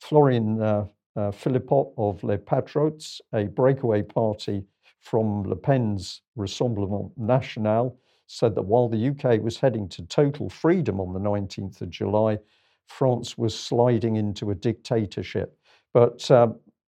Florian 0.00 0.60
uh, 0.60 0.84
uh, 1.16 1.30
Philippot 1.30 1.92
of 1.96 2.22
Les 2.22 2.36
Patriotes, 2.36 3.22
a 3.32 3.44
breakaway 3.44 4.02
party 4.02 4.62
from 5.00 5.44
Le 5.44 5.56
Pen's 5.56 6.20
Rassemblement 6.36 7.10
National, 7.16 7.98
said 8.26 8.54
that 8.54 8.62
while 8.62 8.88
the 8.88 9.08
UK 9.08 9.40
was 9.40 9.58
heading 9.58 9.88
to 9.88 10.02
total 10.02 10.50
freedom 10.50 11.00
on 11.00 11.14
the 11.14 11.20
19th 11.20 11.80
of 11.80 11.88
July, 11.88 12.38
France 12.86 13.36
was 13.36 13.58
sliding 13.58 14.16
into 14.16 14.50
a 14.50 14.54
dictatorship. 14.54 15.56
But 15.92 16.30
uh, 16.30 16.48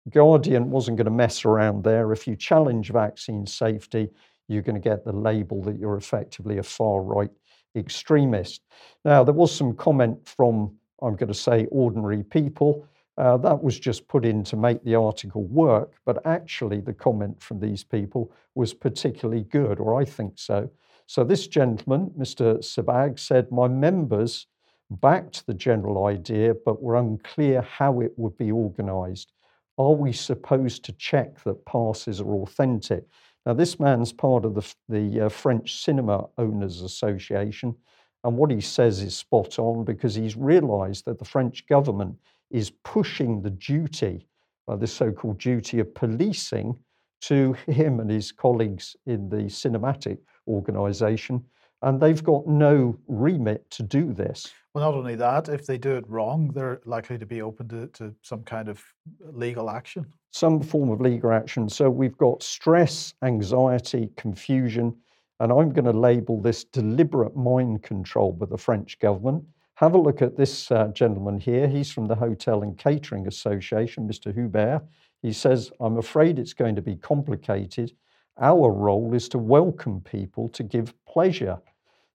Guardian 0.09 0.69
wasn't 0.69 0.97
going 0.97 1.05
to 1.05 1.11
mess 1.11 1.45
around 1.45 1.83
there. 1.83 2.11
If 2.11 2.27
you 2.27 2.35
challenge 2.35 2.91
vaccine 2.91 3.45
safety, 3.45 4.09
you're 4.47 4.61
going 4.61 4.81
to 4.81 4.89
get 4.89 5.03
the 5.03 5.11
label 5.11 5.61
that 5.63 5.77
you're 5.77 5.97
effectively 5.97 6.57
a 6.57 6.63
far 6.63 7.01
right 7.01 7.31
extremist. 7.75 8.61
Now, 9.05 9.23
there 9.23 9.33
was 9.33 9.53
some 9.53 9.75
comment 9.75 10.27
from, 10.27 10.75
I'm 11.01 11.15
going 11.15 11.27
to 11.27 11.33
say, 11.33 11.65
ordinary 11.71 12.23
people. 12.23 12.87
Uh, 13.17 13.37
that 13.37 13.61
was 13.61 13.79
just 13.79 14.07
put 14.07 14.25
in 14.25 14.43
to 14.43 14.55
make 14.55 14.83
the 14.83 14.95
article 14.95 15.43
work, 15.45 15.93
but 16.05 16.23
actually, 16.25 16.79
the 16.79 16.93
comment 16.93 17.41
from 17.41 17.59
these 17.59 17.83
people 17.83 18.31
was 18.53 18.73
particularly 18.73 19.43
good, 19.43 19.79
or 19.79 19.99
I 19.99 20.05
think 20.05 20.33
so. 20.35 20.69
So, 21.07 21.23
this 21.23 21.47
gentleman, 21.47 22.11
Mr. 22.17 22.59
Sabag, 22.59 23.17
said, 23.17 23.51
My 23.51 23.67
members 23.67 24.45
backed 24.89 25.45
the 25.45 25.53
general 25.53 26.05
idea, 26.05 26.53
but 26.65 26.81
were 26.81 26.95
unclear 26.95 27.61
how 27.61 28.01
it 28.01 28.13
would 28.17 28.37
be 28.37 28.51
organised. 28.51 29.33
Are 29.77 29.93
we 29.93 30.13
supposed 30.13 30.83
to 30.85 30.93
check 30.93 31.43
that 31.43 31.65
passes 31.65 32.21
are 32.21 32.33
authentic? 32.35 33.03
Now, 33.45 33.53
this 33.53 33.79
man's 33.79 34.11
part 34.11 34.43
of 34.43 34.55
the, 34.55 34.73
the 34.89 35.25
uh, 35.25 35.29
French 35.29 35.83
Cinema 35.83 36.25
Owners 36.37 36.81
Association, 36.81 37.75
and 38.23 38.35
what 38.35 38.51
he 38.51 38.59
says 38.59 39.01
is 39.01 39.15
spot 39.15 39.59
on 39.59 39.85
because 39.85 40.15
he's 40.15 40.35
realised 40.35 41.05
that 41.05 41.19
the 41.19 41.25
French 41.25 41.65
government 41.67 42.15
is 42.49 42.71
pushing 42.83 43.41
the 43.41 43.51
duty, 43.51 44.27
uh, 44.67 44.75
the 44.75 44.87
so 44.87 45.11
called 45.11 45.37
duty 45.37 45.79
of 45.79 45.93
policing, 45.93 46.77
to 47.21 47.53
him 47.67 47.99
and 47.99 48.09
his 48.09 48.31
colleagues 48.31 48.95
in 49.05 49.29
the 49.29 49.43
cinematic 49.43 50.17
organisation, 50.47 51.43
and 51.81 51.99
they've 51.99 52.23
got 52.23 52.47
no 52.47 52.97
remit 53.07 53.69
to 53.71 53.83
do 53.83 54.13
this. 54.13 54.51
Well, 54.73 54.91
not 54.91 54.97
only 54.97 55.15
that, 55.15 55.49
if 55.49 55.65
they 55.65 55.77
do 55.77 55.95
it 55.95 56.05
wrong, 56.07 56.51
they're 56.53 56.81
likely 56.85 57.17
to 57.17 57.25
be 57.25 57.41
open 57.41 57.67
to, 57.69 57.87
to 57.87 58.13
some 58.21 58.43
kind 58.43 58.69
of 58.69 58.83
legal 59.31 59.69
action. 59.69 60.05
Some 60.31 60.61
form 60.61 60.89
of 60.91 61.01
legal 61.01 61.31
action. 61.31 61.69
So 61.69 61.89
we've 61.89 62.17
got 62.17 62.43
stress, 62.43 63.13
anxiety, 63.23 64.09
confusion, 64.17 64.95
and 65.39 65.51
I'm 65.51 65.71
going 65.71 65.85
to 65.85 65.97
label 65.97 66.41
this 66.41 66.63
deliberate 66.63 67.35
mind 67.35 67.83
control 67.83 68.33
by 68.33 68.47
the 68.47 68.57
French 68.57 68.99
government. 68.99 69.43
Have 69.75 69.93
a 69.93 69.99
look 69.99 70.23
at 70.23 70.35
this 70.35 70.71
uh, 70.71 70.87
gentleman 70.87 71.39
here. 71.39 71.67
He's 71.67 71.91
from 71.91 72.07
the 72.07 72.15
Hotel 72.15 72.63
and 72.63 72.77
Catering 72.77 73.27
Association, 73.27 74.07
Mr. 74.07 74.33
Hubert. 74.33 74.81
He 75.21 75.31
says, 75.31 75.71
I'm 75.79 75.97
afraid 75.97 76.39
it's 76.39 76.53
going 76.53 76.75
to 76.75 76.81
be 76.81 76.95
complicated. 76.95 77.93
Our 78.39 78.71
role 78.71 79.15
is 79.15 79.27
to 79.29 79.39
welcome 79.39 79.99
people 80.01 80.47
to 80.49 80.61
give 80.61 80.93
pleasure. 81.05 81.57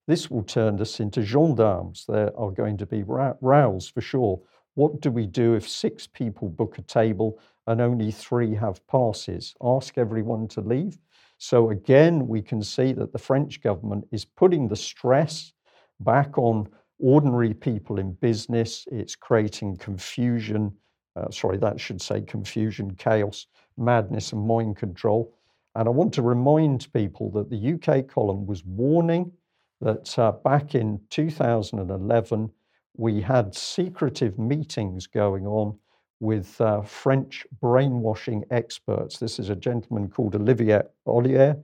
This 0.07 0.31
will 0.31 0.45
turn 0.45 0.81
us 0.81 1.01
into 1.01 1.23
gendarmes. 1.23 2.05
There 2.07 2.31
are 2.39 2.53
going 2.53 2.77
to 2.79 2.87
be 2.87 3.03
rows 3.03 3.89
for 3.89 4.01
sure. 4.01 4.41
What 4.75 5.01
do 5.01 5.11
we 5.11 5.27
do 5.27 5.55
if 5.55 5.69
six 5.69 6.07
people 6.07 6.49
book 6.49 6.79
a 6.79 6.83
table 6.83 7.41
and 7.67 7.81
only 7.81 8.13
three 8.13 8.55
have 8.55 8.87
passes? 8.87 9.57
Ask 9.63 9.99
everyone 9.99 10.47
to 10.49 10.61
leave? 10.61 10.97
So, 11.39 11.71
again, 11.71 12.29
we 12.29 12.41
can 12.41 12.63
see 12.63 12.93
that 12.93 13.13
the 13.13 13.19
French 13.19 13.61
government 13.61 14.07
is 14.13 14.25
putting 14.25 14.69
the 14.69 14.77
stress 14.77 15.53
back 15.99 16.39
on 16.39 16.69
ordinary 17.01 17.53
people 17.53 17.99
in 17.99 18.13
business. 18.13 18.87
It's 18.93 19.17
creating 19.17 19.79
confusion. 19.79 20.73
Uh, 21.17 21.31
sorry, 21.33 21.59
that 21.59 21.81
should 21.81 22.01
say 22.01 22.23
confusion, 22.23 22.95
chaos, 22.95 23.49
madness, 23.77 24.33
and 24.33 24.47
mind 24.47 24.77
control. 24.77 25.35
And 25.75 25.89
I 25.89 25.91
want 25.91 26.13
to 26.15 26.23
remind 26.23 26.93
people 26.93 27.31
that 27.31 27.49
the 27.51 27.75
UK 27.75 28.07
column 28.07 28.47
was 28.47 28.65
warning 28.65 29.33
that 29.81 30.19
uh, 30.19 30.33
back 30.33 30.75
in 30.75 31.01
2011, 31.11 32.51
we 32.97 33.21
had 33.21 33.55
secretive 33.55 34.39
meetings 34.39 35.07
going 35.07 35.47
on 35.47 35.79
with 36.21 36.61
uh, 36.61 36.83
French 36.83 37.47
brainwashing 37.61 38.45
experts. 38.51 39.19
This 39.19 39.39
is 39.39 39.51
a 39.51 39.57
gentleman 39.57 40.09
called 40.09 40.37
Olivier 40.37 40.83
Oullier, 41.09 41.57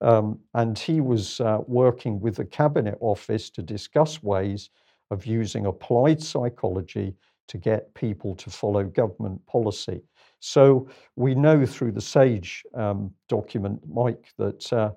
um, 0.00 0.38
and 0.54 0.78
he 0.78 1.00
was 1.00 1.40
uh, 1.40 1.58
working 1.66 2.20
with 2.20 2.36
the 2.36 2.44
Cabinet 2.44 2.96
Office 3.00 3.50
to 3.50 3.62
discuss 3.62 4.22
ways 4.22 4.70
of 5.10 5.26
using 5.26 5.66
applied 5.66 6.22
psychology 6.22 7.14
to 7.48 7.58
get 7.58 7.92
people 7.94 8.34
to 8.36 8.50
follow 8.50 8.84
government 8.84 9.44
policy. 9.46 10.02
So 10.40 10.88
we 11.16 11.34
know 11.34 11.66
through 11.66 11.92
the 11.92 12.00
SAGE 12.00 12.64
um, 12.74 13.12
document, 13.28 13.80
Mike, 13.88 14.32
that 14.38 14.72
uh, 14.72 14.90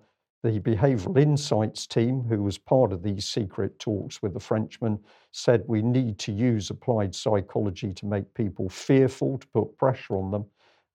the 0.44 0.60
Behavioural 0.60 1.22
Insights 1.22 1.86
team, 1.86 2.24
who 2.24 2.42
was 2.42 2.58
part 2.58 2.92
of 2.92 3.04
these 3.04 3.26
secret 3.26 3.78
talks 3.80 4.22
with 4.22 4.34
the 4.34 4.40
Frenchman, 4.40 5.00
said 5.32 5.64
we 5.68 5.82
need 5.82 6.18
to 6.20 6.32
use 6.32 6.70
applied 6.70 7.14
psychology 7.14 7.94
to 7.94 8.06
make 8.06 8.32
people 8.34 8.70
fearful, 8.70 9.38
to 9.38 9.48
put 9.48 9.78
pressure 9.78 10.16
on 10.16 10.32
them. 10.32 10.46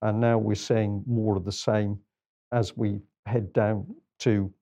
And 0.01 0.19
now 0.19 0.37
we're 0.37 0.55
seeing 0.55 1.03
more 1.07 1.37
of 1.37 1.45
the 1.45 1.51
same 1.51 1.99
as 2.51 2.75
we 2.75 2.99
head 3.25 3.51
down 3.53 3.85
to 4.19 4.53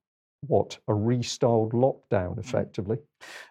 what 0.48 0.78
a 0.88 0.92
restyled 0.92 1.72
lockdown, 1.72 2.36
mm. 2.36 2.40
effectively. 2.40 2.98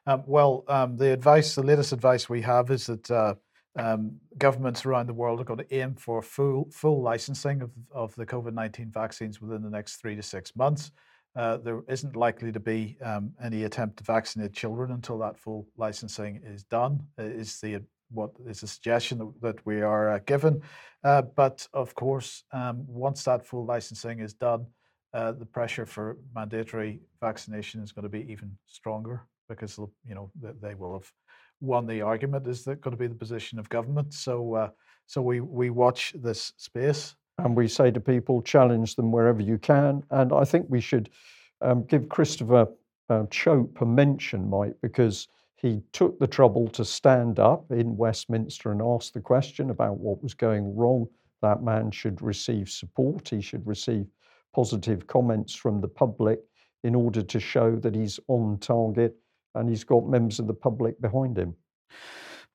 Um, 0.07 0.23
well, 0.27 0.65
um, 0.69 0.97
the 0.97 1.13
advice, 1.13 1.55
the 1.55 1.63
latest 1.63 1.93
advice 1.93 2.29
we 2.29 2.43
have 2.43 2.71
is 2.71 2.87
that 2.87 3.11
uh, 3.11 3.35
um, 3.77 4.17
governments 4.39 4.87
around 4.87 5.07
the 5.07 5.15
world 5.15 5.41
are 5.41 5.45
going 5.45 5.59
to 5.59 5.75
aim 5.75 5.95
for 5.95 6.23
full 6.23 6.69
full 6.71 7.03
licensing 7.03 7.63
of, 7.63 7.71
of 7.93 8.15
the 8.15 8.27
COVID 8.27 8.55
nineteen 8.55 8.91
vaccines 8.91 9.41
within 9.41 9.63
the 9.63 9.71
next 9.71 9.97
three 9.97 10.17
to 10.17 10.23
six 10.23 10.55
months. 10.57 10.93
Uh, 11.37 11.57
there 11.57 11.83
isn't 11.89 12.15
likely 12.15 12.53
to 12.53 12.61
be 12.61 12.97
um, 13.03 13.33
any 13.43 13.65
attempt 13.65 13.97
to 13.97 14.05
vaccinate 14.05 14.53
children 14.53 14.93
until 14.93 15.19
that 15.19 15.37
full 15.37 15.67
licensing 15.77 16.41
is 16.45 16.63
done. 16.65 17.03
Is 17.19 17.61
the 17.61 17.83
what 18.11 18.31
is 18.47 18.63
a 18.63 18.69
suggestion 18.69 19.19
that, 19.19 19.33
that 19.41 19.67
we 19.67 19.81
are 19.81 20.11
uh, 20.11 20.19
given, 20.27 20.63
uh, 21.03 21.23
but 21.23 21.67
of 21.73 21.95
course, 21.95 22.45
um, 22.53 22.85
once 22.87 23.25
that 23.25 23.45
full 23.45 23.65
licensing 23.65 24.21
is 24.21 24.35
done, 24.35 24.67
uh, 25.13 25.33
the 25.33 25.47
pressure 25.47 25.87
for 25.87 26.19
mandatory 26.35 27.01
vaccination 27.21 27.83
is 27.83 27.91
going 27.91 28.05
to 28.05 28.09
be 28.09 28.31
even 28.31 28.57
stronger 28.67 29.27
because 29.49 29.79
you 30.07 30.15
know 30.15 30.31
they 30.61 30.75
will 30.75 30.93
have 30.93 31.13
won 31.61 31.87
the 31.87 32.03
argument. 32.03 32.47
Is 32.47 32.65
that 32.65 32.81
going 32.81 32.97
to 32.97 32.99
be 32.99 33.07
the 33.07 33.15
position 33.15 33.59
of 33.59 33.69
government? 33.69 34.15
So, 34.15 34.55
uh, 34.55 34.71
so 35.07 35.23
we 35.23 35.41
we 35.41 35.71
watch 35.71 36.15
this 36.17 36.53
space. 36.57 37.15
And 37.39 37.57
we 37.57 37.67
say 37.67 37.91
to 37.91 38.01
people, 38.01 38.43
challenge 38.43 38.95
them 38.95 39.11
wherever 39.11 39.43
you 39.43 39.59
can. 39.59 40.05
And 40.11 40.33
I 40.33 40.45
think 40.45 40.67
we 40.69 40.81
should 40.81 41.11
um, 41.61 41.85
give 41.85 42.09
Christopher 42.09 42.69
uh, 43.11 43.25
Chope 43.31 43.81
a 43.81 43.87
mention, 43.87 44.49
Mike, 44.49 44.77
because 44.83 45.27
he 45.57 45.83
took 45.93 46.19
the 46.19 46.27
trouble 46.27 46.69
to 46.69 46.85
stand 46.85 47.39
up 47.39 47.71
in 47.71 47.97
Westminster 47.97 48.71
and 48.71 48.83
ask 48.83 49.13
the 49.13 49.21
question 49.21 49.71
about 49.71 49.99
what 49.99 50.23
was 50.23 50.35
going 50.35 50.77
wrong. 50.77 51.09
That 51.43 51.63
man 51.63 51.91
should 51.91 52.23
receive 52.23 52.69
support. 52.69 53.29
He 53.29 53.41
should 53.41 53.67
receive 53.67 54.07
positive 54.55 55.07
comments 55.07 55.55
from 55.55 55.81
the 55.81 55.89
public 55.89 56.41
in 56.85 56.95
order 56.95 57.23
to 57.23 57.41
show 57.41 57.77
that 57.77 57.95
he's 57.95 58.21
on 58.29 58.59
target 58.59 59.17
and 59.55 59.69
he's 59.69 59.85
got 59.85 60.07
members 60.07 60.39
of 60.39 60.47
the 60.47 60.55
public 60.55 61.01
behind 61.01 61.39
him. 61.39 61.55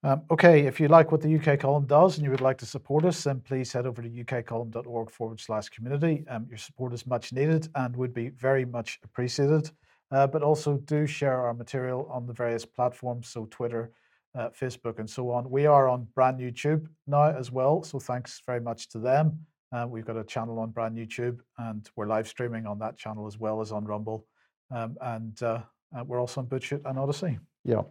Um, 0.01 0.21
okay, 0.31 0.65
if 0.65 0.79
you 0.79 0.87
like 0.87 1.11
what 1.11 1.21
the 1.21 1.35
UK 1.35 1.59
column 1.59 1.85
does 1.85 2.15
and 2.15 2.23
you 2.23 2.31
would 2.31 2.39
like 2.39 2.57
to 2.59 2.65
support 2.65 3.03
us, 3.03 3.23
then 3.23 3.41
please 3.41 3.73
head 3.73 3.85
over 3.85 4.01
to 4.01 4.09
ukcolumn.org 4.09 5.11
forward 5.11 5.41
slash 5.41 5.67
community. 5.67 6.23
Um, 6.29 6.45
your 6.47 6.57
support 6.57 6.93
is 6.93 7.05
much 7.05 7.33
needed 7.33 7.67
and 7.75 7.95
would 7.97 8.13
be 8.13 8.29
very 8.29 8.63
much 8.63 8.99
appreciated. 9.03 9.69
Uh, 10.11 10.25
but 10.25 10.41
also 10.41 10.77
do 10.77 11.05
share 11.05 11.39
our 11.41 11.53
material 11.53 12.07
on 12.11 12.25
the 12.25 12.33
various 12.33 12.65
platforms, 12.65 13.27
so 13.29 13.47
Twitter, 13.51 13.91
uh, 14.35 14.49
Facebook, 14.49 14.97
and 14.97 15.07
so 15.07 15.29
on. 15.29 15.47
We 15.51 15.67
are 15.67 15.87
on 15.87 16.07
Brand 16.15 16.37
New 16.37 16.49
Tube 16.49 16.89
now 17.05 17.25
as 17.25 17.51
well, 17.51 17.83
so 17.83 17.99
thanks 17.99 18.41
very 18.43 18.59
much 18.59 18.89
to 18.89 18.99
them. 18.99 19.45
Uh, 19.71 19.85
we've 19.87 20.05
got 20.05 20.17
a 20.17 20.23
channel 20.23 20.57
on 20.57 20.71
Brand 20.71 20.95
New 20.95 21.05
Tube, 21.05 21.43
and 21.59 21.87
we're 21.95 22.07
live 22.07 22.27
streaming 22.27 22.65
on 22.65 22.79
that 22.79 22.97
channel 22.97 23.27
as 23.27 23.37
well 23.37 23.61
as 23.61 23.71
on 23.71 23.85
Rumble. 23.85 24.25
Um, 24.71 24.97
and 25.01 25.39
uh, 25.97 26.03
we're 26.03 26.19
also 26.19 26.41
on 26.41 26.47
BitChute 26.47 26.81
and 26.85 26.97
Odysee. 26.97 27.39
Yeah. 27.63 27.81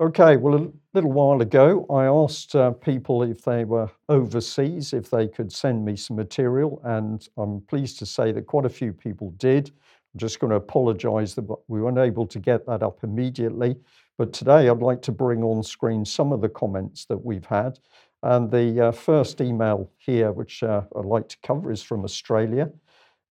Okay, 0.00 0.36
well, 0.36 0.56
a 0.56 0.72
little 0.92 1.12
while 1.12 1.40
ago, 1.40 1.86
I 1.88 2.06
asked 2.06 2.56
uh, 2.56 2.72
people 2.72 3.22
if 3.22 3.42
they 3.42 3.64
were 3.64 3.88
overseas, 4.08 4.92
if 4.92 5.08
they 5.08 5.28
could 5.28 5.52
send 5.52 5.84
me 5.84 5.94
some 5.94 6.16
material, 6.16 6.80
and 6.84 7.28
I'm 7.36 7.60
pleased 7.60 8.00
to 8.00 8.06
say 8.06 8.32
that 8.32 8.46
quite 8.46 8.64
a 8.64 8.70
few 8.70 8.92
people 8.92 9.30
did. 9.36 9.68
I'm 9.68 10.18
just 10.18 10.40
going 10.40 10.50
to 10.50 10.56
apologize 10.56 11.36
that 11.36 11.46
we 11.68 11.80
weren't 11.80 11.98
able 11.98 12.26
to 12.26 12.38
get 12.40 12.66
that 12.66 12.82
up 12.82 13.04
immediately. 13.04 13.76
But 14.18 14.32
today, 14.32 14.68
I'd 14.68 14.78
like 14.78 15.02
to 15.02 15.12
bring 15.12 15.44
on 15.44 15.62
screen 15.62 16.04
some 16.04 16.32
of 16.32 16.40
the 16.40 16.48
comments 16.48 17.04
that 17.06 17.24
we've 17.24 17.46
had. 17.46 17.78
And 18.24 18.50
the 18.50 18.88
uh, 18.88 18.92
first 18.92 19.40
email 19.40 19.90
here, 19.98 20.32
which 20.32 20.62
uh, 20.62 20.82
I'd 20.96 21.04
like 21.04 21.28
to 21.28 21.36
cover, 21.42 21.70
is 21.70 21.82
from 21.82 22.04
Australia. 22.04 22.70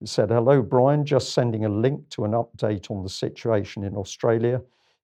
It 0.02 0.08
said, 0.08 0.30
Hello, 0.30 0.62
Brian, 0.62 1.04
just 1.06 1.32
sending 1.32 1.64
a 1.64 1.68
link 1.68 2.08
to 2.10 2.24
an 2.24 2.32
update 2.32 2.90
on 2.90 3.02
the 3.02 3.08
situation 3.08 3.84
in 3.84 3.96
Australia 3.96 4.60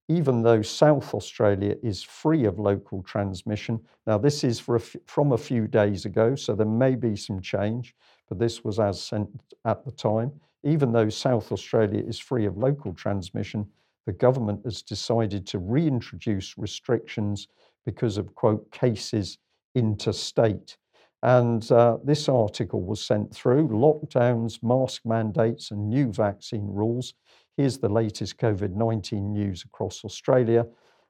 even 0.08 0.42
though 0.42 0.62
South 0.62 1.12
Australia 1.12 1.76
is 1.82 2.02
free 2.02 2.46
of 2.46 2.58
local 2.58 3.02
transmission. 3.02 3.78
Now, 4.06 4.16
this 4.16 4.42
is 4.42 4.58
from 4.58 5.32
a 5.32 5.38
few 5.38 5.66
days 5.66 6.06
ago, 6.06 6.34
so 6.34 6.54
there 6.54 6.66
may 6.66 6.94
be 6.94 7.14
some 7.14 7.40
change, 7.40 7.94
but 8.28 8.38
this 8.38 8.64
was 8.64 8.80
as 8.80 9.00
sent 9.00 9.28
at 9.66 9.84
the 9.84 9.92
time. 9.92 10.32
Even 10.64 10.92
though 10.92 11.10
South 11.10 11.52
Australia 11.52 12.02
is 12.02 12.18
free 12.18 12.46
of 12.46 12.56
local 12.56 12.94
transmission, 12.94 13.66
the 14.06 14.12
government 14.12 14.60
has 14.64 14.80
decided 14.80 15.46
to 15.46 15.58
reintroduce 15.58 16.56
restrictions 16.56 17.48
because 17.84 18.16
of, 18.16 18.34
quote, 18.34 18.70
cases 18.72 19.36
interstate. 19.74 20.78
And 21.22 21.70
uh, 21.72 21.98
this 22.04 22.28
article 22.28 22.82
was 22.82 23.04
sent 23.04 23.34
through 23.34 23.68
lockdowns, 23.68 24.62
mask 24.62 25.02
mandates, 25.04 25.70
and 25.70 25.88
new 25.88 26.12
vaccine 26.12 26.66
rules. 26.66 27.14
Here's 27.56 27.78
the 27.78 27.88
latest 27.88 28.38
COVID 28.38 28.74
19 28.74 29.32
news 29.32 29.64
across 29.64 30.04
Australia. 30.04 30.66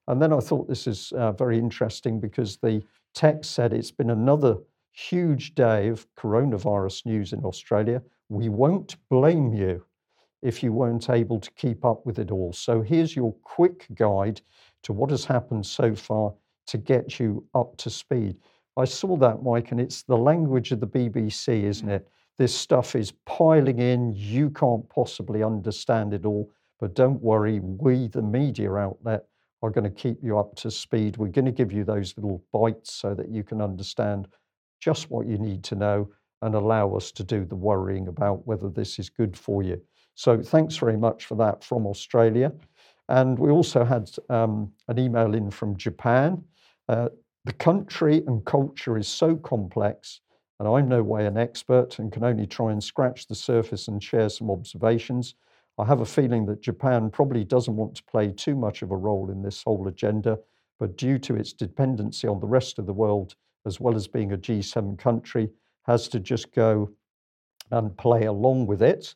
And 0.06 0.22
then 0.22 0.32
I 0.32 0.38
thought 0.38 0.68
this 0.68 0.86
is 0.86 1.12
uh, 1.12 1.32
very 1.32 1.58
interesting 1.58 2.20
because 2.20 2.56
the 2.56 2.82
text 3.14 3.52
said 3.52 3.72
it's 3.74 3.90
been 3.90 4.10
another 4.10 4.56
huge 4.92 5.54
day 5.54 5.88
of 5.88 6.06
coronavirus 6.14 7.04
news 7.04 7.34
in 7.34 7.44
Australia. 7.44 8.02
We 8.30 8.48
won't 8.48 8.96
blame 9.10 9.52
you 9.52 9.84
if 10.40 10.62
you 10.62 10.72
weren't 10.72 11.10
able 11.10 11.38
to 11.40 11.50
keep 11.52 11.84
up 11.84 12.06
with 12.06 12.18
it 12.18 12.30
all. 12.30 12.52
So 12.52 12.80
here's 12.80 13.14
your 13.14 13.34
quick 13.42 13.86
guide 13.94 14.40
to 14.84 14.92
what 14.92 15.10
has 15.10 15.24
happened 15.24 15.66
so 15.66 15.94
far 15.94 16.32
to 16.68 16.78
get 16.78 17.18
you 17.18 17.44
up 17.54 17.76
to 17.78 17.90
speed. 17.90 18.36
I 18.78 18.84
saw 18.84 19.16
that, 19.16 19.42
Mike, 19.42 19.72
and 19.72 19.80
it's 19.80 20.04
the 20.04 20.16
language 20.16 20.70
of 20.70 20.78
the 20.78 20.86
BBC, 20.86 21.64
isn't 21.64 21.88
it? 21.88 22.08
This 22.38 22.54
stuff 22.54 22.94
is 22.94 23.12
piling 23.26 23.80
in. 23.80 24.14
You 24.14 24.50
can't 24.50 24.88
possibly 24.88 25.42
understand 25.42 26.14
it 26.14 26.24
all, 26.24 26.48
but 26.78 26.94
don't 26.94 27.20
worry. 27.20 27.58
We, 27.58 28.06
the 28.06 28.22
media 28.22 28.72
outlet, 28.72 29.24
are 29.62 29.70
going 29.70 29.82
to 29.82 29.90
keep 29.90 30.22
you 30.22 30.38
up 30.38 30.54
to 30.54 30.70
speed. 30.70 31.16
We're 31.16 31.26
going 31.26 31.44
to 31.44 31.50
give 31.50 31.72
you 31.72 31.82
those 31.82 32.16
little 32.16 32.40
bites 32.52 32.92
so 32.92 33.14
that 33.14 33.28
you 33.28 33.42
can 33.42 33.60
understand 33.60 34.28
just 34.80 35.10
what 35.10 35.26
you 35.26 35.38
need 35.38 35.64
to 35.64 35.74
know 35.74 36.08
and 36.42 36.54
allow 36.54 36.94
us 36.94 37.10
to 37.10 37.24
do 37.24 37.44
the 37.44 37.56
worrying 37.56 38.06
about 38.06 38.46
whether 38.46 38.68
this 38.68 39.00
is 39.00 39.10
good 39.10 39.36
for 39.36 39.64
you. 39.64 39.82
So, 40.14 40.40
thanks 40.40 40.76
very 40.76 40.96
much 40.96 41.26
for 41.26 41.34
that 41.38 41.64
from 41.64 41.84
Australia. 41.84 42.52
And 43.08 43.36
we 43.36 43.50
also 43.50 43.84
had 43.84 44.08
um, 44.28 44.70
an 44.86 45.00
email 45.00 45.34
in 45.34 45.50
from 45.50 45.76
Japan. 45.76 46.44
Uh, 46.88 47.08
the 47.44 47.52
country 47.52 48.22
and 48.26 48.44
culture 48.44 48.98
is 48.98 49.08
so 49.08 49.36
complex, 49.36 50.20
and 50.58 50.68
I'm 50.68 50.88
no 50.88 51.02
way 51.02 51.26
an 51.26 51.38
expert 51.38 51.98
and 51.98 52.12
can 52.12 52.24
only 52.24 52.46
try 52.46 52.72
and 52.72 52.82
scratch 52.82 53.26
the 53.26 53.34
surface 53.34 53.88
and 53.88 54.02
share 54.02 54.28
some 54.28 54.50
observations. 54.50 55.34
I 55.78 55.84
have 55.84 56.00
a 56.00 56.06
feeling 56.06 56.46
that 56.46 56.60
Japan 56.60 57.10
probably 57.10 57.44
doesn't 57.44 57.76
want 57.76 57.94
to 57.94 58.02
play 58.04 58.32
too 58.32 58.56
much 58.56 58.82
of 58.82 58.90
a 58.90 58.96
role 58.96 59.30
in 59.30 59.42
this 59.42 59.62
whole 59.62 59.86
agenda, 59.86 60.38
but 60.80 60.96
due 60.96 61.18
to 61.20 61.36
its 61.36 61.52
dependency 61.52 62.26
on 62.26 62.40
the 62.40 62.46
rest 62.46 62.78
of 62.78 62.86
the 62.86 62.92
world, 62.92 63.36
as 63.64 63.78
well 63.78 63.94
as 63.94 64.08
being 64.08 64.32
a 64.32 64.38
G7 64.38 64.98
country, 64.98 65.48
has 65.84 66.08
to 66.08 66.18
just 66.18 66.52
go 66.52 66.90
and 67.70 67.96
play 67.96 68.24
along 68.24 68.66
with 68.66 68.82
it. 68.82 69.14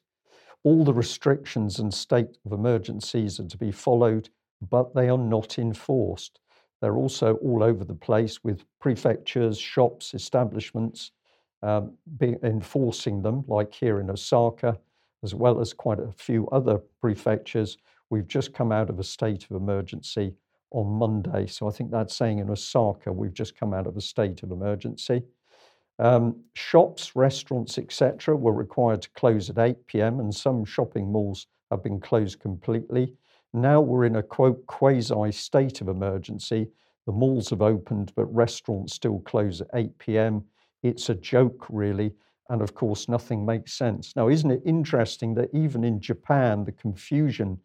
All 0.65 0.85
the 0.85 0.95
restrictions 0.95 1.81
and 1.81 1.93
state 1.93 2.39
of 2.47 2.53
emergencies 2.53 3.41
are 3.41 3.49
to 3.49 3.59
be 3.59 3.73
followed, 3.73 4.29
but 4.71 4.95
they 4.95 5.09
are 5.09 5.19
not 5.19 5.59
enforced. 5.59 6.39
They're 6.83 6.97
also 6.97 7.37
all 7.37 7.63
over 7.63 7.85
the 7.85 7.95
place 7.95 8.43
with 8.43 8.65
prefectures, 8.81 9.57
shops, 9.57 10.15
establishments 10.15 11.13
um, 11.63 11.93
enforcing 12.21 13.23
them, 13.23 13.45
like 13.47 13.73
here 13.73 14.01
in 14.01 14.11
Osaka, 14.11 14.77
as 15.23 15.33
well 15.33 15.61
as 15.61 15.73
quite 15.73 16.01
a 16.01 16.11
few 16.11 16.49
other 16.49 16.81
prefectures. 17.01 17.79
We've 18.11 18.27
just 18.27 18.53
come 18.53 18.73
out 18.73 18.91
of 18.91 18.99
a 18.99 19.05
state 19.05 19.45
of 19.45 19.53
emergency 19.53 20.35
on 20.73 20.89
Monday. 20.89 21.47
So 21.47 21.69
I 21.69 21.71
think 21.71 21.93
that's 21.93 22.17
saying 22.17 22.41
in 22.41 22.51
Osaka, 22.51 23.13
we've 23.13 23.33
just 23.33 23.57
come 23.57 23.73
out 23.73 23.87
of 23.87 23.97
a 23.97 24.01
state 24.01 24.43
of 24.43 24.51
emergency. 24.51 25.23
Um, 26.01 26.43
shops, 26.55 27.15
restaurants, 27.15 27.79
etc., 27.79 28.35
were 28.35 28.53
required 28.53 29.03
to 29.03 29.11
close 29.11 29.49
at 29.51 29.59
8 29.59 29.87
pm, 29.87 30.19
and 30.19 30.35
some 30.35 30.65
shopping 30.65 31.13
malls 31.13 31.47
have 31.71 31.85
been 31.85 32.01
closed 32.01 32.41
completely. 32.41 33.15
Now 33.55 33.81
we're 33.81 34.07
in 34.07 34.17
a 34.17 34.23
quote 34.23 34.67
quasi 34.67 35.31
state 35.33 35.81
of 35.83 35.89
emergency. 35.89 36.69
The 37.07 37.13
malls 37.13 37.51
have 37.51 37.61
opened, 37.61 38.13
but 38.17 38.33
restaurants 38.35 38.95
still 38.95 39.21
close 39.21 39.61
at 39.61 39.69
8 39.75 39.99
p.m. 39.99 40.45
It's 40.83 41.11
a 41.11 41.15
joke, 41.15 41.67
really. 41.69 42.13
And 42.49 42.63
of 42.63 42.75
course, 42.75 43.09
nothing 43.09 43.45
makes 43.45 43.75
sense. 43.75 44.15
Now, 44.17 44.29
isn't 44.29 44.51
it 44.51 44.63
interesting 44.65 45.35
that 45.35 45.51
even 45.53 45.85
in 45.85 46.01
Japan, 46.01 46.65
the 46.65 46.73
confusion 46.73 47.59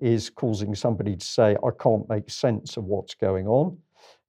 is 0.00 0.30
causing 0.30 0.74
somebody 0.74 1.16
to 1.16 1.26
say, 1.26 1.56
I 1.64 1.70
can't 1.78 2.08
make 2.08 2.30
sense 2.30 2.76
of 2.76 2.84
what's 2.84 3.14
going 3.14 3.46
on? 3.46 3.76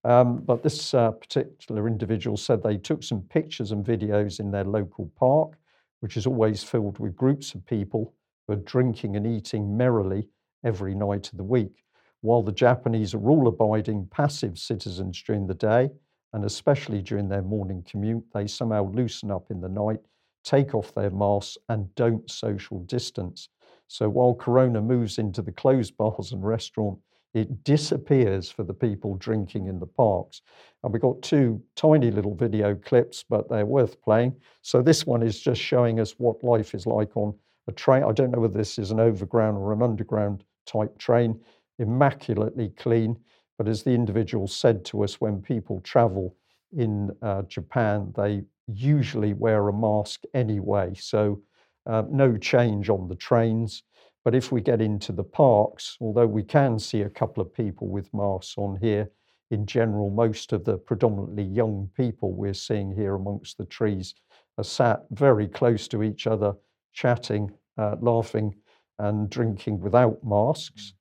Um, 0.03 0.37
but 0.37 0.63
this 0.63 0.93
uh, 0.93 1.11
particular 1.11 1.87
individual 1.87 2.37
said 2.37 2.61
they 2.61 2.77
took 2.77 3.03
some 3.03 3.21
pictures 3.21 3.71
and 3.71 3.85
videos 3.85 4.39
in 4.39 4.51
their 4.51 4.63
local 4.63 5.11
park, 5.17 5.57
which 6.01 6.17
is 6.17 6.27
always 6.27 6.63
filled 6.63 6.99
with 6.99 7.15
groups 7.15 7.55
of 7.55 7.65
people 7.65 8.13
who 8.47 8.53
are 8.53 8.57
drinking 8.57 9.15
and 9.15 9.25
eating 9.25 9.75
merrily 9.75 10.27
every 10.65 10.95
night 10.95 11.31
of 11.31 11.37
the 11.37 11.43
week, 11.43 11.85
while 12.21 12.41
the 12.41 12.51
Japanese 12.51 13.13
are 13.13 13.29
all 13.29 13.47
abiding 13.47 14.07
passive 14.07 14.57
citizens 14.57 15.21
during 15.21 15.47
the 15.47 15.53
day, 15.53 15.89
and 16.33 16.43
especially 16.43 17.01
during 17.01 17.29
their 17.29 17.43
morning 17.43 17.85
commute, 17.89 18.25
they 18.33 18.47
somehow 18.47 18.91
loosen 18.91 19.31
up 19.31 19.51
in 19.51 19.61
the 19.61 19.69
night, 19.69 19.99
take 20.43 20.75
off 20.75 20.93
their 20.93 21.11
masks, 21.11 21.57
and 21.69 21.93
don't 21.95 22.29
social 22.29 22.79
distance. 22.79 23.47
So 23.87 24.09
while 24.09 24.33
Corona 24.33 24.81
moves 24.81 25.19
into 25.19 25.41
the 25.41 25.51
closed 25.51 25.95
bars 25.97 26.33
and 26.33 26.43
restaurant, 26.43 26.99
it 27.35 27.63
disappears 27.63 28.49
for 28.49 28.63
the 28.63 28.73
people 28.73 29.15
drinking 29.15 29.67
in 29.67 29.79
the 29.79 29.85
parks. 29.85 30.41
And 30.83 30.91
we've 30.91 31.01
got 31.01 31.21
two 31.21 31.61
tiny 31.75 32.09
little 32.09 32.33
video 32.33 32.75
clips, 32.75 33.23
but 33.29 33.49
they're 33.49 33.65
worth 33.65 34.01
playing. 34.01 34.35
So 34.61 34.81
this 34.81 35.05
one 35.05 35.21
is 35.21 35.39
just 35.39 35.61
showing 35.61 35.99
us 35.99 36.15
what 36.17 36.43
life 36.43 36.73
is 36.73 36.85
like 36.85 37.15
on 37.15 37.35
a 37.67 37.71
train. 37.71 38.03
I 38.03 38.13
don't 38.13 38.31
know 38.31 38.39
whether 38.39 38.57
this 38.57 38.79
is 38.79 38.91
an 38.91 38.99
overground 38.99 39.57
or 39.57 39.73
an 39.73 39.81
underground 39.81 40.43
type 40.65 40.97
train, 40.97 41.39
immaculately 41.79 42.69
clean. 42.77 43.17
But 43.57 43.67
as 43.67 43.83
the 43.83 43.91
individual 43.91 44.47
said 44.47 44.83
to 44.85 45.03
us, 45.03 45.21
when 45.21 45.41
people 45.41 45.79
travel 45.81 46.35
in 46.77 47.11
uh, 47.21 47.43
Japan, 47.43 48.13
they 48.15 48.43
usually 48.67 49.33
wear 49.33 49.67
a 49.69 49.73
mask 49.73 50.23
anyway. 50.33 50.93
So 50.95 51.41
uh, 51.85 52.03
no 52.09 52.37
change 52.37 52.89
on 52.89 53.07
the 53.07 53.15
trains. 53.15 53.83
But 54.23 54.35
if 54.35 54.51
we 54.51 54.59
get 54.59 54.81
into 54.81 55.11
the 55.11 55.23
parks, 55.23 55.97
although 56.01 56.25
we 56.25 56.43
can 56.43 56.79
see 56.79 57.01
a 57.01 57.09
couple 57.09 57.41
of 57.41 57.53
people 57.53 57.87
with 57.87 58.13
masks 58.13 58.55
on 58.57 58.77
here, 58.81 59.09
in 59.51 59.67
general, 59.67 60.09
most 60.09 60.51
of 60.51 60.65
the 60.65 60.77
predominantly 60.77 61.43
young 61.43 61.89
people 61.95 62.33
we're 62.33 62.55
seeing 62.55 62.91
here 62.91 63.15
amongst 63.15 63.57
the 63.59 63.65
trees 63.65 64.15
are 64.57 64.63
sat 64.63 65.05
very 65.11 65.47
close 65.47 65.87
to 65.89 66.01
each 66.01 66.25
other, 66.25 66.55
chatting, 66.93 67.51
uh, 67.77 67.95
laughing, 68.01 68.55
and 68.99 69.29
drinking 69.29 69.79
without 69.79 70.23
masks. 70.23 70.93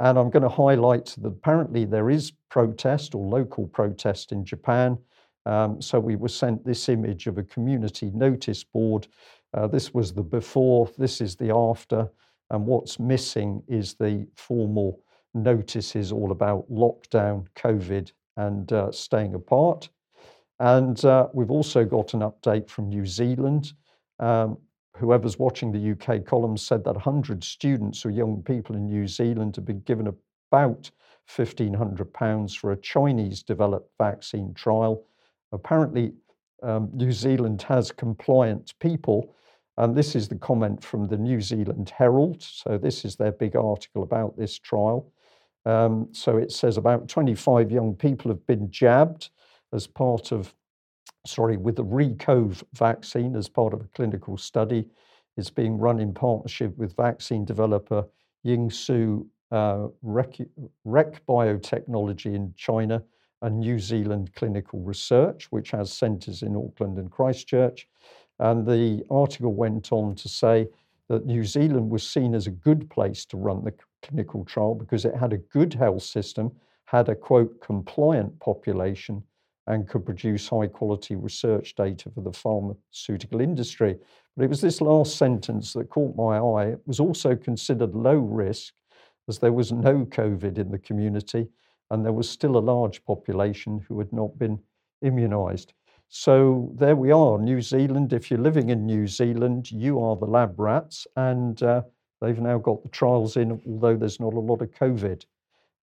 And 0.00 0.18
I'm 0.18 0.30
going 0.30 0.42
to 0.42 0.48
highlight 0.48 1.14
that 1.18 1.28
apparently 1.28 1.84
there 1.84 2.10
is 2.10 2.32
protest 2.50 3.14
or 3.14 3.26
local 3.26 3.66
protest 3.66 4.32
in 4.32 4.44
Japan. 4.44 4.98
Um, 5.46 5.80
so 5.80 5.98
we 5.98 6.16
were 6.16 6.28
sent 6.28 6.64
this 6.64 6.88
image 6.88 7.26
of 7.26 7.38
a 7.38 7.44
community 7.44 8.10
notice 8.12 8.64
board. 8.64 9.06
Uh, 9.54 9.66
this 9.66 9.94
was 9.94 10.12
the 10.12 10.22
before, 10.22 10.90
this 10.98 11.20
is 11.20 11.36
the 11.36 11.54
after. 11.54 12.08
And 12.50 12.66
what's 12.66 12.98
missing 12.98 13.62
is 13.68 13.94
the 13.94 14.26
formal 14.36 15.00
notices 15.34 16.12
all 16.12 16.30
about 16.30 16.70
lockdown, 16.70 17.46
COVID, 17.56 18.12
and 18.36 18.72
uh, 18.72 18.92
staying 18.92 19.34
apart. 19.34 19.88
And 20.58 21.02
uh, 21.04 21.28
we've 21.32 21.50
also 21.50 21.84
got 21.84 22.14
an 22.14 22.20
update 22.20 22.68
from 22.68 22.88
New 22.88 23.06
Zealand. 23.06 23.72
Um, 24.18 24.58
whoever's 24.98 25.38
watching 25.38 25.72
the 25.72 25.92
UK 25.92 26.24
column 26.24 26.56
said 26.56 26.84
that 26.84 26.94
100 26.94 27.42
students 27.44 28.04
or 28.04 28.10
young 28.10 28.42
people 28.42 28.76
in 28.76 28.86
New 28.86 29.06
Zealand 29.06 29.56
have 29.56 29.64
been 29.64 29.80
given 29.80 30.06
about 30.50 30.90
£1,500 31.28 32.56
for 32.56 32.72
a 32.72 32.76
Chinese 32.76 33.42
developed 33.42 33.90
vaccine 33.98 34.54
trial. 34.54 35.04
Apparently, 35.52 36.12
um, 36.62 36.88
New 36.92 37.12
Zealand 37.12 37.62
has 37.62 37.92
compliant 37.92 38.74
people. 38.80 39.34
And 39.78 39.94
this 39.94 40.16
is 40.16 40.28
the 40.28 40.36
comment 40.36 40.82
from 40.82 41.06
the 41.06 41.18
New 41.18 41.40
Zealand 41.40 41.90
Herald. 41.90 42.42
So, 42.42 42.78
this 42.78 43.04
is 43.04 43.16
their 43.16 43.32
big 43.32 43.56
article 43.56 44.02
about 44.02 44.36
this 44.36 44.58
trial. 44.58 45.12
Um, 45.66 46.08
so, 46.12 46.38
it 46.38 46.50
says 46.50 46.78
about 46.78 47.08
25 47.08 47.70
young 47.70 47.94
people 47.94 48.30
have 48.30 48.46
been 48.46 48.70
jabbed 48.70 49.28
as 49.74 49.86
part 49.86 50.32
of 50.32 50.54
sorry, 51.26 51.56
with 51.56 51.76
the 51.76 51.84
ReCOV 51.84 52.62
vaccine 52.74 53.36
as 53.36 53.48
part 53.48 53.74
of 53.74 53.80
a 53.80 53.88
clinical 53.94 54.36
study. 54.36 54.88
It's 55.36 55.50
being 55.50 55.76
run 55.76 56.00
in 56.00 56.14
partnership 56.14 56.76
with 56.78 56.96
vaccine 56.96 57.44
developer 57.44 58.06
Yingsu 58.44 59.26
uh, 59.50 59.88
Rec, 60.02 60.38
Rec 60.84 61.24
Biotechnology 61.26 62.34
in 62.34 62.54
China 62.56 63.02
and 63.42 63.60
New 63.60 63.78
Zealand 63.78 64.32
Clinical 64.34 64.80
Research, 64.80 65.46
which 65.50 65.70
has 65.70 65.92
centres 65.92 66.42
in 66.42 66.56
Auckland 66.56 66.98
and 66.98 67.10
Christchurch. 67.10 67.86
And 68.38 68.66
the 68.66 69.04
article 69.10 69.54
went 69.54 69.92
on 69.92 70.14
to 70.16 70.28
say 70.28 70.68
that 71.08 71.26
New 71.26 71.44
Zealand 71.44 71.90
was 71.90 72.06
seen 72.06 72.34
as 72.34 72.46
a 72.46 72.50
good 72.50 72.88
place 72.90 73.24
to 73.26 73.36
run 73.36 73.62
the 73.62 73.74
clinical 74.02 74.44
trial 74.44 74.74
because 74.74 75.04
it 75.04 75.14
had 75.14 75.32
a 75.32 75.38
good 75.38 75.74
health 75.74 76.02
system, 76.02 76.50
had 76.86 77.08
a 77.08 77.14
quote 77.14 77.60
compliant 77.60 78.38
population, 78.40 79.22
and 79.66 79.88
could 79.88 80.04
produce 80.04 80.48
high 80.48 80.66
quality 80.66 81.16
research 81.16 81.74
data 81.74 82.10
for 82.10 82.20
the 82.20 82.32
pharmaceutical 82.32 83.40
industry. 83.40 83.96
But 84.36 84.44
it 84.44 84.50
was 84.50 84.60
this 84.60 84.80
last 84.80 85.16
sentence 85.16 85.72
that 85.72 85.90
caught 85.90 86.16
my 86.16 86.38
eye. 86.38 86.72
It 86.72 86.80
was 86.86 87.00
also 87.00 87.34
considered 87.34 87.94
low 87.94 88.18
risk 88.18 88.74
as 89.28 89.38
there 89.38 89.52
was 89.52 89.72
no 89.72 90.04
COVID 90.04 90.58
in 90.58 90.70
the 90.70 90.78
community 90.78 91.48
and 91.90 92.04
there 92.04 92.12
was 92.12 92.28
still 92.28 92.56
a 92.56 92.58
large 92.58 93.04
population 93.04 93.84
who 93.88 93.98
had 93.98 94.12
not 94.12 94.38
been 94.38 94.58
immunized. 95.02 95.72
So 96.08 96.70
there 96.74 96.96
we 96.96 97.10
are, 97.10 97.38
New 97.38 97.60
Zealand. 97.60 98.12
If 98.12 98.30
you're 98.30 98.40
living 98.40 98.70
in 98.70 98.86
New 98.86 99.06
Zealand, 99.06 99.70
you 99.70 100.00
are 100.00 100.16
the 100.16 100.26
lab 100.26 100.58
rats, 100.58 101.06
and 101.16 101.60
uh, 101.62 101.82
they've 102.20 102.38
now 102.38 102.58
got 102.58 102.82
the 102.82 102.88
trials 102.88 103.36
in, 103.36 103.60
although 103.66 103.96
there's 103.96 104.20
not 104.20 104.34
a 104.34 104.40
lot 104.40 104.62
of 104.62 104.70
COVID. 104.70 105.24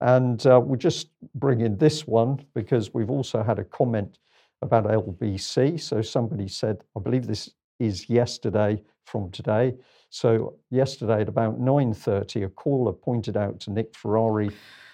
And 0.03 0.45
uh, 0.45 0.59
we'll 0.61 0.77
just 0.77 1.07
bring 1.35 1.61
in 1.61 1.77
this 1.77 2.05
one 2.05 2.45
because 2.53 2.93
we've 2.93 3.09
also 3.09 3.41
had 3.41 3.57
a 3.57 3.63
comment 3.63 4.19
about 4.61 4.83
LBC. 4.83 5.79
So 5.79 6.01
somebody 6.01 6.49
said, 6.49 6.83
I 6.97 6.99
believe 6.99 7.25
this 7.25 7.49
is 7.79 8.09
yesterday 8.09 8.83
from 9.05 9.31
today. 9.31 9.75
So 10.09 10.55
yesterday 10.69 11.21
at 11.21 11.29
about 11.29 11.57
9.30, 11.57 12.45
a 12.45 12.49
caller 12.49 12.91
pointed 12.91 13.37
out 13.37 13.61
to 13.61 13.71
Nick 13.71 13.95
Ferrari 13.95 14.51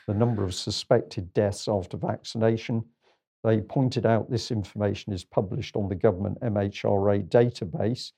the 0.08 0.14
number 0.14 0.44
of 0.44 0.54
suspected 0.54 1.34
deaths 1.34 1.68
after 1.68 1.98
vaccination. 1.98 2.86
They 3.44 3.62
pointed 3.62 4.06
out 4.06 4.30
this 4.30 4.52
information 4.52 5.12
is 5.12 5.24
published 5.24 5.76
on 5.76 5.90
the 5.90 5.96
government 5.96 6.40
MHRA 6.42 7.28
database. 7.30 8.12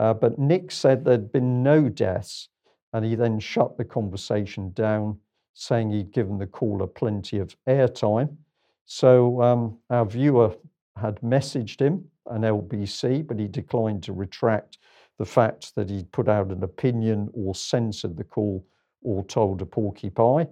Uh, 0.00 0.14
but 0.14 0.40
Nick 0.40 0.72
said 0.72 1.04
there'd 1.04 1.30
been 1.30 1.62
no 1.62 1.88
deaths, 1.88 2.48
and 2.92 3.04
he 3.04 3.14
then 3.14 3.38
shut 3.38 3.76
the 3.76 3.84
conversation 3.84 4.72
down, 4.72 5.18
saying 5.54 5.90
he'd 5.90 6.12
given 6.12 6.38
the 6.38 6.46
caller 6.46 6.86
plenty 6.86 7.38
of 7.38 7.56
airtime. 7.68 8.36
So 8.84 9.40
um, 9.42 9.78
our 9.90 10.04
viewer 10.04 10.54
had 10.96 11.20
messaged 11.20 11.80
him 11.80 12.04
an 12.26 12.42
LBC, 12.42 13.26
but 13.26 13.38
he 13.38 13.48
declined 13.48 14.02
to 14.04 14.12
retract 14.12 14.78
the 15.18 15.24
fact 15.24 15.74
that 15.74 15.90
he'd 15.90 16.10
put 16.12 16.28
out 16.28 16.48
an 16.48 16.62
opinion 16.62 17.30
or 17.34 17.54
censored 17.54 18.16
the 18.16 18.24
call 18.24 18.64
or 19.02 19.24
told 19.24 19.62
a 19.62 19.66
porcupine. 19.66 20.48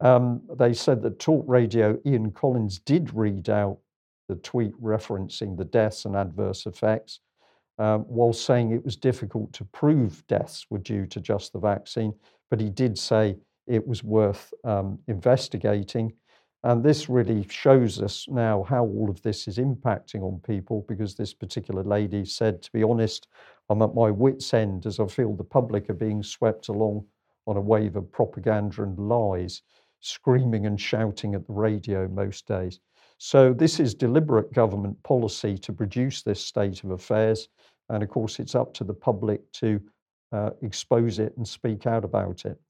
Um, 0.00 0.42
they 0.58 0.74
said 0.74 1.02
that 1.02 1.18
Talk 1.18 1.44
Radio 1.48 1.98
Ian 2.04 2.30
Collins 2.30 2.78
did 2.78 3.14
read 3.14 3.48
out 3.48 3.78
the 4.28 4.36
tweet 4.36 4.72
referencing 4.80 5.56
the 5.56 5.64
deaths 5.64 6.04
and 6.04 6.16
adverse 6.16 6.66
effects, 6.66 7.20
um, 7.78 8.02
while 8.02 8.32
saying 8.32 8.72
it 8.72 8.84
was 8.84 8.96
difficult 8.96 9.52
to 9.54 9.64
prove 9.64 10.26
deaths 10.26 10.66
were 10.70 10.78
due 10.78 11.06
to 11.06 11.20
just 11.20 11.52
the 11.52 11.58
vaccine. 11.58 12.12
But 12.50 12.60
he 12.60 12.70
did 12.70 12.98
say 12.98 13.36
it 13.66 13.86
was 13.86 14.02
worth 14.02 14.52
um, 14.64 14.98
investigating. 15.08 16.12
And 16.64 16.82
this 16.82 17.08
really 17.08 17.46
shows 17.48 18.00
us 18.02 18.26
now 18.28 18.64
how 18.64 18.84
all 18.84 19.08
of 19.08 19.22
this 19.22 19.46
is 19.46 19.58
impacting 19.58 20.22
on 20.22 20.40
people 20.40 20.84
because 20.88 21.14
this 21.14 21.32
particular 21.32 21.84
lady 21.84 22.24
said, 22.24 22.62
to 22.62 22.72
be 22.72 22.82
honest, 22.82 23.28
I'm 23.68 23.82
at 23.82 23.94
my 23.94 24.10
wits' 24.10 24.52
end 24.52 24.86
as 24.86 24.98
I 24.98 25.06
feel 25.06 25.34
the 25.34 25.44
public 25.44 25.88
are 25.90 25.94
being 25.94 26.22
swept 26.22 26.68
along 26.68 27.04
on 27.46 27.56
a 27.56 27.60
wave 27.60 27.96
of 27.96 28.10
propaganda 28.10 28.82
and 28.82 28.98
lies, 28.98 29.62
screaming 30.00 30.66
and 30.66 30.80
shouting 30.80 31.34
at 31.34 31.46
the 31.46 31.52
radio 31.52 32.08
most 32.08 32.46
days. 32.46 32.80
So, 33.18 33.52
this 33.52 33.80
is 33.80 33.94
deliberate 33.94 34.52
government 34.52 35.02
policy 35.02 35.56
to 35.58 35.72
produce 35.72 36.22
this 36.22 36.44
state 36.44 36.84
of 36.84 36.90
affairs. 36.90 37.48
And 37.88 38.02
of 38.02 38.08
course, 38.08 38.40
it's 38.40 38.54
up 38.54 38.74
to 38.74 38.84
the 38.84 38.94
public 38.94 39.50
to 39.52 39.80
uh, 40.32 40.50
expose 40.62 41.18
it 41.18 41.34
and 41.36 41.46
speak 41.46 41.86
out 41.86 42.04
about 42.04 42.44
it. 42.44 42.60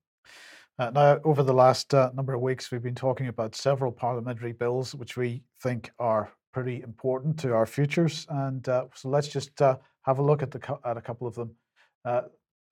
Uh, 0.79 0.91
now, 0.91 1.19
over 1.25 1.43
the 1.43 1.55
last 1.55 1.95
uh, 1.95 2.11
number 2.15 2.35
of 2.35 2.43
weeks, 2.43 2.71
we've 2.71 2.83
been 2.83 2.95
talking 2.95 3.29
about 3.29 3.55
several 3.55 3.91
parliamentary 3.91 4.53
bills 4.53 4.95
which 4.95 5.17
we 5.17 5.43
think 5.63 5.91
are 5.99 6.31
pretty 6.53 6.83
important 6.83 7.39
to 7.39 7.55
our 7.55 7.65
futures. 7.65 8.27
And 8.29 8.69
uh, 8.69 8.85
so 8.95 9.09
let's 9.09 9.29
just 9.29 9.63
uh, 9.63 9.79
have 10.03 10.19
a 10.19 10.23
look 10.23 10.43
at, 10.43 10.51
the, 10.51 10.79
at 10.85 10.99
a 10.99 11.01
couple 11.01 11.27
of 11.27 11.35
them. 11.35 11.55
Uh, 12.05 12.23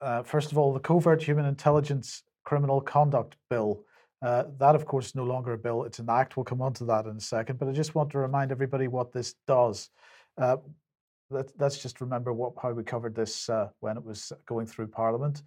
uh, 0.03 0.23
first 0.23 0.53
of 0.53 0.59
all, 0.59 0.75
the 0.75 0.81
Covert 0.81 1.23
Human 1.23 1.47
Intelligence 1.47 2.25
Criminal 2.45 2.83
Conduct 2.83 3.37
Bill. 3.49 3.83
that, 4.21 4.75
of 4.75 4.85
course, 4.85 5.07
is 5.07 5.15
no 5.15 5.25
longer 5.25 5.55
a 5.55 5.59
bill, 5.59 5.85
it's 5.85 5.99
an 5.99 6.11
act. 6.11 6.37
We'll 6.37 6.45
come 6.45 6.61
on 6.61 6.75
to 6.75 6.85
that 6.85 7.07
in 7.07 7.17
a 7.17 7.21
second. 7.21 7.59
But 7.59 7.69
I 7.69 7.73
just 7.73 7.95
want 7.95 8.11
to 8.11 8.19
remind 8.19 8.53
everybody 8.53 8.87
what 8.87 9.15
this 9.15 9.35
does. 9.47 9.89
Let, 11.31 11.51
us 11.59 11.79
just 11.79 12.03
remember 12.03 12.35
what, 12.35 12.53
how 12.63 12.73
we 12.73 12.85
covered 12.85 13.15
this 13.15 13.49
when 13.81 13.97
it 13.97 14.05
was 14.05 14.31
going 14.45 14.67
through 14.67 14.89
Parliament. 14.89 15.43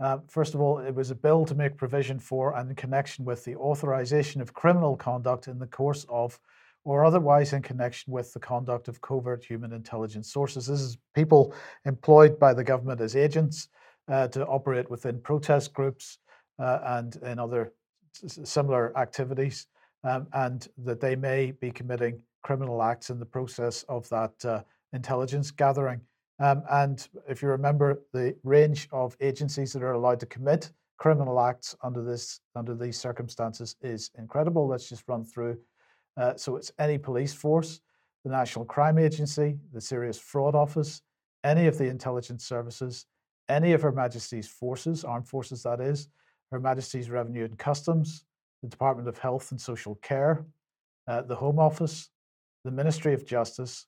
Uh, 0.00 0.18
first 0.28 0.54
of 0.54 0.60
all, 0.60 0.78
it 0.78 0.94
was 0.94 1.10
a 1.10 1.14
bill 1.14 1.44
to 1.44 1.54
make 1.54 1.76
provision 1.76 2.18
for 2.18 2.56
and 2.56 2.70
in 2.70 2.76
connection 2.76 3.24
with 3.24 3.44
the 3.44 3.54
authorization 3.56 4.40
of 4.40 4.54
criminal 4.54 4.96
conduct 4.96 5.46
in 5.46 5.58
the 5.58 5.66
course 5.66 6.06
of 6.08 6.40
or 6.84 7.04
otherwise 7.04 7.52
in 7.52 7.60
connection 7.60 8.12
with 8.12 8.32
the 8.32 8.40
conduct 8.40 8.88
of 8.88 9.00
covert 9.02 9.44
human 9.44 9.72
intelligence 9.72 10.32
sources. 10.32 10.66
This 10.66 10.80
is 10.80 10.96
people 11.14 11.54
employed 11.84 12.38
by 12.38 12.54
the 12.54 12.64
government 12.64 13.02
as 13.02 13.16
agents 13.16 13.68
uh, 14.08 14.28
to 14.28 14.46
operate 14.46 14.90
within 14.90 15.20
protest 15.20 15.74
groups 15.74 16.18
uh, 16.58 16.78
and 16.84 17.16
in 17.16 17.38
other 17.38 17.72
similar 18.12 18.96
activities, 18.98 19.66
um, 20.04 20.26
and 20.32 20.68
that 20.78 21.00
they 21.00 21.14
may 21.14 21.52
be 21.52 21.70
committing 21.70 22.20
criminal 22.42 22.82
acts 22.82 23.10
in 23.10 23.18
the 23.18 23.26
process 23.26 23.82
of 23.84 24.08
that 24.08 24.32
uh, 24.44 24.62
intelligence 24.92 25.50
gathering. 25.50 26.00
Um, 26.40 26.62
and 26.70 27.06
if 27.28 27.42
you 27.42 27.48
remember, 27.48 28.02
the 28.12 28.34
range 28.42 28.88
of 28.92 29.16
agencies 29.20 29.72
that 29.74 29.82
are 29.82 29.92
allowed 29.92 30.20
to 30.20 30.26
commit 30.26 30.70
criminal 30.96 31.40
acts 31.40 31.74
under 31.82 32.02
this 32.02 32.40
under 32.54 32.74
these 32.74 32.98
circumstances 32.98 33.76
is 33.82 34.10
incredible. 34.18 34.66
Let's 34.66 34.88
just 34.88 35.04
run 35.06 35.24
through. 35.24 35.58
Uh, 36.16 36.34
so 36.36 36.56
it's 36.56 36.72
any 36.78 36.98
police 36.98 37.32
force, 37.32 37.80
the 38.24 38.30
National 38.30 38.64
Crime 38.64 38.98
Agency, 38.98 39.58
the 39.72 39.80
Serious 39.80 40.18
Fraud 40.18 40.54
Office, 40.54 41.02
any 41.44 41.66
of 41.66 41.78
the 41.78 41.88
intelligence 41.88 42.44
services, 42.44 43.06
any 43.48 43.72
of 43.72 43.82
Her 43.82 43.92
Majesty's 43.92 44.48
forces, 44.48 45.04
armed 45.04 45.28
forces 45.28 45.62
that 45.62 45.80
is, 45.80 46.08
Her 46.50 46.60
Majesty's 46.60 47.10
Revenue 47.10 47.44
and 47.44 47.58
Customs, 47.58 48.24
the 48.62 48.68
Department 48.68 49.08
of 49.08 49.18
Health 49.18 49.50
and 49.52 49.60
Social 49.60 49.94
Care, 49.96 50.44
uh, 51.08 51.22
the 51.22 51.36
Home 51.36 51.58
Office, 51.58 52.10
the 52.64 52.70
Ministry 52.70 53.14
of 53.14 53.26
Justice, 53.26 53.86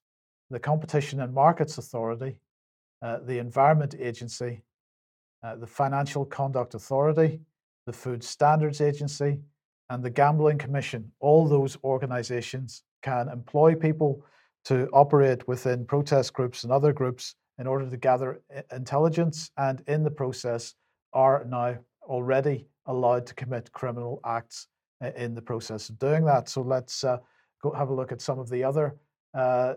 the 0.51 0.59
Competition 0.59 1.21
and 1.21 1.35
Markets 1.35 1.79
Authority, 1.79 2.39
uh, 3.03 3.19
the 3.27 3.39
Environment 3.39 3.95
Agency, 3.99 4.63
uh, 5.43 5.57
the 5.57 5.67
Financial 5.67 6.25
Conduct 6.25 6.75
Authority, 6.75 7.41
the 7.87 7.93
Food 7.93 8.23
Standards 8.23 8.81
Agency, 8.81 9.41
and 9.91 10.03
the 10.03 10.11
Gambling 10.11 10.59
Commission. 10.59 11.11
All 11.21 11.47
those 11.47 11.77
organizations 11.85 12.85
can 13.03 13.29
employ 13.29 13.75
people 13.75 14.25
to 14.65 14.89
operate 14.93 15.47
within 15.49 15.85
protest 15.85 16.33
groups 16.33 16.63
and 16.63 16.73
other 16.73 16.93
groups 16.93 17.35
in 17.59 17.67
order 17.67 17.89
to 17.91 17.97
gather 17.97 18.41
intelligence, 18.73 19.51
and 19.57 19.83
in 19.87 20.03
the 20.05 20.11
process 20.11 20.75
are 21.13 21.45
now 21.49 21.77
already 22.05 22.67
allowed 22.87 23.27
to 23.27 23.35
commit 23.35 23.73
criminal 23.73 24.21
acts 24.25 24.69
uh, 25.03 25.11
in 25.17 25.35
the 25.35 25.43
process 25.43 25.89
of 25.89 25.99
doing 25.99 26.25
that. 26.25 26.49
So 26.49 26.63
let's 26.63 27.05
uh, 27.05 27.19
go 27.63 27.73
have 27.73 27.91
a 27.91 27.95
look 27.95 28.13
at 28.13 28.21
some 28.21 28.39
of 28.39 28.49
the 28.49 28.65
other 28.65 28.97
uh, 29.35 29.75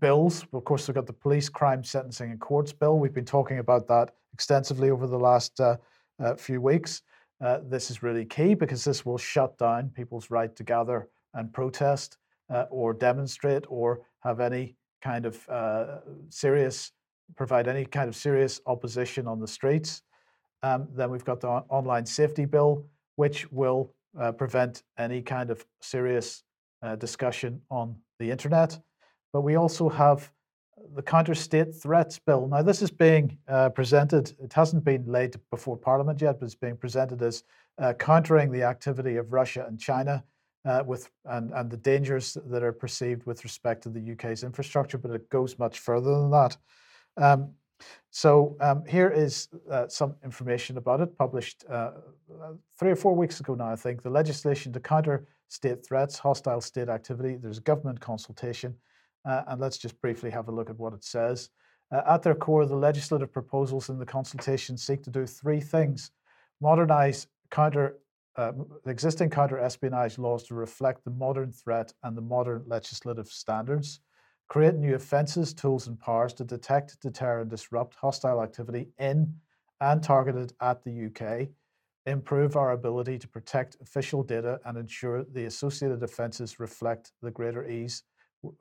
bills. 0.00 0.44
Of 0.52 0.64
course, 0.64 0.88
we've 0.88 0.94
got 0.94 1.06
the 1.06 1.12
police 1.12 1.48
crime 1.48 1.84
sentencing 1.84 2.30
and 2.30 2.40
courts 2.40 2.72
bill. 2.72 2.98
We've 2.98 3.14
been 3.14 3.24
talking 3.24 3.58
about 3.58 3.86
that 3.88 4.14
extensively 4.32 4.90
over 4.90 5.06
the 5.06 5.18
last 5.18 5.60
uh, 5.60 5.76
uh, 6.22 6.34
few 6.36 6.60
weeks. 6.60 7.02
Uh, 7.40 7.60
this 7.64 7.90
is 7.90 8.02
really 8.02 8.24
key 8.24 8.54
because 8.54 8.84
this 8.84 9.04
will 9.04 9.18
shut 9.18 9.58
down 9.58 9.90
people's 9.90 10.30
right 10.30 10.54
to 10.56 10.62
gather 10.62 11.08
and 11.34 11.52
protest 11.52 12.18
uh, 12.50 12.64
or 12.70 12.92
demonstrate 12.92 13.64
or 13.68 14.02
have 14.20 14.40
any 14.40 14.76
kind 15.02 15.26
of 15.26 15.48
uh, 15.48 15.98
serious, 16.28 16.92
provide 17.36 17.68
any 17.68 17.84
kind 17.84 18.08
of 18.08 18.16
serious 18.16 18.60
opposition 18.66 19.26
on 19.26 19.40
the 19.40 19.48
streets. 19.48 20.02
Um, 20.62 20.88
then 20.94 21.10
we've 21.10 21.24
got 21.24 21.40
the 21.40 21.48
online 21.48 22.06
safety 22.06 22.46
bill, 22.46 22.86
which 23.16 23.50
will 23.52 23.92
uh, 24.18 24.32
prevent 24.32 24.82
any 24.98 25.20
kind 25.20 25.50
of 25.50 25.64
serious 25.80 26.42
discussion 26.98 27.62
on 27.70 27.96
the 28.18 28.30
internet 28.30 28.78
but 29.34 29.40
we 29.40 29.56
also 29.56 29.88
have 29.88 30.30
the 30.94 31.02
counter 31.02 31.34
state 31.34 31.74
threats 31.74 32.20
bill. 32.20 32.46
Now, 32.46 32.62
this 32.62 32.80
is 32.82 32.90
being 32.92 33.36
uh, 33.48 33.68
presented, 33.70 34.32
it 34.40 34.52
hasn't 34.52 34.84
been 34.84 35.04
laid 35.06 35.34
before 35.50 35.76
Parliament 35.76 36.20
yet, 36.22 36.38
but 36.38 36.46
it's 36.46 36.54
being 36.54 36.76
presented 36.76 37.20
as 37.20 37.42
uh, 37.78 37.94
countering 37.94 38.52
the 38.52 38.62
activity 38.62 39.16
of 39.16 39.32
Russia 39.32 39.64
and 39.66 39.76
China 39.76 40.22
uh, 40.64 40.84
with 40.86 41.10
and, 41.24 41.50
and 41.52 41.68
the 41.68 41.76
dangers 41.76 42.38
that 42.46 42.62
are 42.62 42.72
perceived 42.72 43.26
with 43.26 43.42
respect 43.42 43.82
to 43.82 43.88
the 43.88 44.12
UK's 44.12 44.44
infrastructure, 44.44 44.98
but 44.98 45.10
it 45.10 45.28
goes 45.30 45.58
much 45.58 45.80
further 45.80 46.12
than 46.12 46.30
that. 46.30 46.56
Um, 47.16 47.50
so 48.10 48.56
um, 48.60 48.84
here 48.86 49.10
is 49.10 49.48
uh, 49.68 49.88
some 49.88 50.14
information 50.22 50.78
about 50.78 51.00
it, 51.00 51.18
published 51.18 51.64
uh, 51.68 51.90
three 52.78 52.92
or 52.92 52.96
four 52.96 53.16
weeks 53.16 53.40
ago 53.40 53.56
now, 53.56 53.72
I 53.72 53.76
think. 53.76 54.00
The 54.00 54.10
legislation 54.10 54.72
to 54.74 54.80
counter 54.80 55.26
state 55.48 55.84
threats, 55.84 56.18
hostile 56.18 56.60
state 56.60 56.88
activity. 56.88 57.34
There's 57.34 57.58
a 57.58 57.62
government 57.62 57.98
consultation. 57.98 58.76
Uh, 59.24 59.42
and 59.48 59.60
let's 59.60 59.78
just 59.78 60.00
briefly 60.00 60.30
have 60.30 60.48
a 60.48 60.52
look 60.52 60.70
at 60.70 60.78
what 60.78 60.92
it 60.92 61.04
says. 61.04 61.50
Uh, 61.90 62.02
at 62.08 62.22
their 62.22 62.34
core, 62.34 62.66
the 62.66 62.74
legislative 62.74 63.32
proposals 63.32 63.88
in 63.88 63.98
the 63.98 64.06
consultation 64.06 64.76
seek 64.76 65.02
to 65.02 65.10
do 65.10 65.26
three 65.26 65.60
things. 65.60 66.10
Modernize 66.60 67.26
counter 67.50 67.98
uh, 68.36 68.52
existing 68.86 69.30
counter 69.30 69.58
espionage 69.58 70.18
laws 70.18 70.42
to 70.44 70.54
reflect 70.54 71.04
the 71.04 71.10
modern 71.10 71.52
threat 71.52 71.92
and 72.02 72.16
the 72.16 72.22
modern 72.22 72.64
legislative 72.66 73.28
standards, 73.28 74.00
create 74.48 74.74
new 74.74 74.94
offences, 74.94 75.54
tools, 75.54 75.86
and 75.86 75.98
powers 76.00 76.34
to 76.34 76.44
detect, 76.44 77.00
deter, 77.00 77.40
and 77.40 77.50
disrupt 77.50 77.94
hostile 77.94 78.42
activity 78.42 78.88
in 78.98 79.32
and 79.80 80.02
targeted 80.02 80.52
at 80.60 80.82
the 80.82 81.06
UK, 81.06 81.48
improve 82.06 82.56
our 82.56 82.72
ability 82.72 83.18
to 83.18 83.28
protect 83.28 83.76
official 83.80 84.22
data 84.22 84.60
and 84.64 84.76
ensure 84.76 85.24
the 85.24 85.44
associated 85.44 86.02
offences 86.02 86.58
reflect 86.58 87.12
the 87.22 87.30
greater 87.30 87.68
ease 87.68 88.02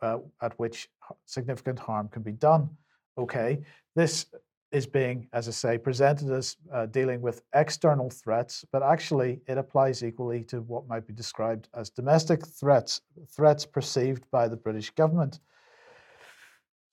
uh, 0.02 0.20
at 0.42 0.58
which 0.60 0.90
significant 1.26 1.80
harm 1.80 2.08
can 2.10 2.22
be 2.22 2.32
done. 2.32 2.70
Okay, 3.18 3.60
this 3.96 4.26
is 4.72 4.88
being, 4.88 5.28
as 5.34 5.48
I 5.48 5.52
say, 5.52 5.78
presented 5.78 6.32
as 6.32 6.58
uh, 6.74 6.88
dealing 6.88 7.22
with 7.22 7.44
external 7.54 8.10
threats, 8.10 8.66
but 8.72 8.82
actually 8.82 9.40
it 9.48 9.60
applies 9.60 10.04
equally 10.04 10.44
to 10.46 10.62
what 10.62 10.88
might 10.88 11.06
be 11.06 11.14
described 11.14 11.70
as 11.76 11.92
domestic 11.92 12.46
threats, 12.46 13.02
threats 13.30 13.66
perceived 13.68 14.24
by 14.32 14.48
the 14.48 14.58
British 14.58 14.90
government. 14.90 15.40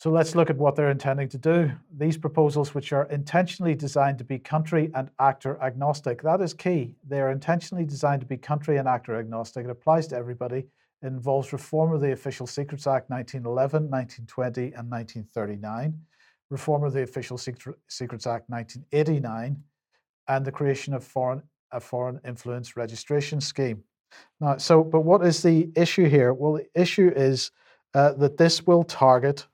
So 0.00 0.10
let's 0.10 0.34
look 0.34 0.48
at 0.48 0.56
what 0.56 0.76
they're 0.76 0.90
intending 0.90 1.28
to 1.28 1.38
do. 1.38 1.72
These 1.96 2.16
proposals, 2.16 2.74
which 2.74 2.92
are 2.92 3.04
intentionally 3.04 3.74
designed 3.74 4.16
to 4.18 4.24
be 4.24 4.38
country 4.38 4.90
and 4.94 5.10
actor 5.18 5.58
agnostic, 5.62 6.22
that 6.22 6.40
is 6.40 6.54
key. 6.54 6.94
They 7.06 7.20
are 7.20 7.30
intentionally 7.30 7.84
designed 7.84 8.20
to 8.20 8.26
be 8.26 8.38
country 8.38 8.78
and 8.78 8.88
actor 8.88 9.18
agnostic. 9.18 9.64
It 9.64 9.70
applies 9.70 10.06
to 10.08 10.16
everybody. 10.16 10.66
Involves 11.02 11.52
reform 11.52 11.92
of 11.92 12.00
the 12.00 12.12
Official 12.12 12.46
Secrets 12.46 12.86
Act 12.86 13.08
1911, 13.08 13.90
1920, 13.90 14.62
and 14.76 14.90
1939, 14.90 15.98
reform 16.50 16.84
of 16.84 16.92
the 16.92 17.02
Official 17.02 17.38
Secrets 17.38 18.26
Act 18.26 18.50
1989, 18.50 19.62
and 20.28 20.44
the 20.44 20.52
creation 20.52 20.92
of 20.92 21.02
foreign, 21.02 21.42
a 21.72 21.80
foreign 21.80 22.20
influence 22.26 22.76
registration 22.76 23.40
scheme. 23.40 23.82
Now, 24.40 24.56
so, 24.58 24.84
but 24.84 25.00
what 25.00 25.24
is 25.24 25.42
the 25.42 25.70
issue 25.74 26.08
here? 26.08 26.34
Well, 26.34 26.54
the 26.54 26.80
issue 26.80 27.12
is 27.14 27.50
uh, 27.94 28.12
that 28.14 28.36
this 28.36 28.66
will 28.66 28.84
target 28.84 29.46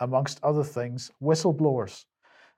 amongst 0.00 0.38
other 0.42 0.64
things, 0.64 1.10
whistleblowers. 1.22 2.04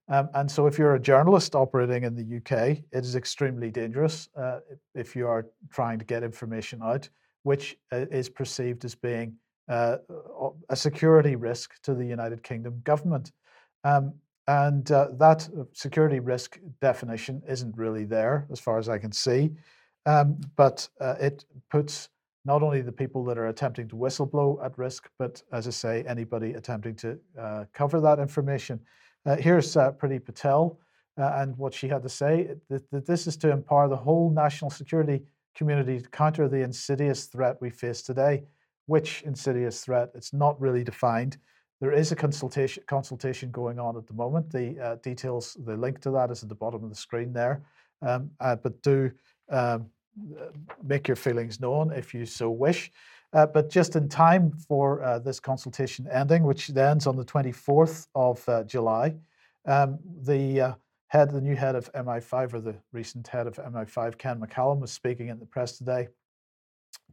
Um, 0.08 0.28
and 0.34 0.50
so, 0.50 0.66
if 0.66 0.78
you're 0.78 0.94
a 0.94 1.00
journalist 1.00 1.54
operating 1.54 2.04
in 2.04 2.14
the 2.14 2.36
UK, 2.36 2.78
it 2.92 3.04
is 3.04 3.14
extremely 3.14 3.70
dangerous 3.70 4.28
uh, 4.36 4.60
if 4.94 5.14
you 5.14 5.26
are 5.26 5.46
trying 5.70 5.98
to 5.98 6.04
get 6.04 6.22
information 6.22 6.80
out, 6.82 7.08
which 7.48 7.78
uh, 7.92 8.04
is 8.20 8.28
perceived 8.28 8.84
as 8.84 8.94
being 8.94 9.28
uh, 9.70 9.96
a 10.68 10.76
security 10.76 11.34
risk 11.34 11.80
to 11.82 11.94
the 11.94 12.04
United 12.04 12.42
Kingdom 12.42 12.74
government. 12.84 13.32
Um, 13.84 14.04
and 14.46 14.90
uh, 14.92 15.08
that 15.24 15.48
security 15.72 16.20
risk 16.20 16.58
definition 16.82 17.42
isn't 17.48 17.74
really 17.84 18.04
there, 18.04 18.46
as 18.52 18.60
far 18.60 18.76
as 18.78 18.88
I 18.90 18.98
can 18.98 19.12
see. 19.12 19.50
Um, 20.04 20.38
but 20.56 20.88
uh, 21.00 21.14
it 21.28 21.46
puts 21.70 22.10
not 22.44 22.62
only 22.62 22.82
the 22.82 22.98
people 23.02 23.24
that 23.24 23.38
are 23.38 23.48
attempting 23.48 23.88
to 23.88 23.96
whistleblow 23.96 24.62
at 24.62 24.76
risk, 24.76 25.08
but 25.18 25.42
as 25.50 25.66
I 25.66 25.70
say, 25.70 26.04
anybody 26.14 26.50
attempting 26.52 26.96
to 26.96 27.18
uh, 27.40 27.64
cover 27.72 27.98
that 28.00 28.18
information. 28.18 28.78
Uh, 29.24 29.36
here's 29.36 29.74
uh, 29.74 29.92
Priti 29.92 30.22
Patel 30.22 30.78
uh, 31.16 31.32
and 31.40 31.56
what 31.56 31.72
she 31.72 31.88
had 31.88 32.02
to 32.02 32.08
say 32.10 32.50
that, 32.68 33.06
this 33.06 33.26
is 33.26 33.36
to 33.38 33.50
empower 33.50 33.88
the 33.88 34.02
whole 34.06 34.30
national 34.30 34.70
security 34.70 35.22
community 35.58 36.00
to 36.00 36.08
counter 36.08 36.48
the 36.48 36.62
insidious 36.62 37.24
threat 37.26 37.56
we 37.60 37.68
face 37.68 38.00
today. 38.00 38.44
Which 38.86 39.22
insidious 39.22 39.84
threat? 39.84 40.10
It's 40.14 40.32
not 40.32 40.58
really 40.58 40.84
defined. 40.84 41.36
There 41.80 41.92
is 41.92 42.10
a 42.12 42.16
consultation 42.16 42.82
consultation 42.86 43.50
going 43.50 43.78
on 43.78 43.96
at 43.96 44.06
the 44.06 44.14
moment. 44.14 44.50
The 44.50 44.80
uh, 44.80 44.96
details, 45.02 45.56
the 45.66 45.76
link 45.76 46.00
to 46.00 46.10
that 46.12 46.30
is 46.30 46.42
at 46.42 46.48
the 46.48 46.54
bottom 46.54 46.82
of 46.82 46.88
the 46.88 46.96
screen 46.96 47.32
there. 47.32 47.62
Um, 48.00 48.30
uh, 48.40 48.56
but 48.56 48.80
do 48.82 49.10
um, 49.50 49.86
make 50.82 51.06
your 51.06 51.16
feelings 51.16 51.60
known 51.60 51.92
if 51.92 52.14
you 52.14 52.24
so 52.24 52.50
wish. 52.50 52.90
Uh, 53.32 53.46
but 53.46 53.68
just 53.68 53.94
in 53.94 54.08
time 54.08 54.50
for 54.68 55.02
uh, 55.02 55.18
this 55.18 55.38
consultation 55.38 56.08
ending, 56.10 56.44
which 56.44 56.70
ends 56.74 57.06
on 57.06 57.16
the 57.16 57.24
24th 57.24 58.06
of 58.14 58.48
uh, 58.48 58.64
July, 58.64 59.14
um, 59.66 59.98
the 60.22 60.60
uh, 60.60 60.72
head, 61.08 61.30
the 61.30 61.40
new 61.40 61.56
head 61.56 61.74
of 61.74 61.92
MI5, 61.92 62.54
or 62.54 62.60
the 62.60 62.76
recent 62.92 63.26
head 63.26 63.46
of 63.46 63.56
MI5, 63.56 64.18
Ken 64.18 64.40
McCallum, 64.40 64.80
was 64.80 64.92
speaking 64.92 65.28
in 65.28 65.38
the 65.38 65.46
press 65.46 65.76
today, 65.76 66.08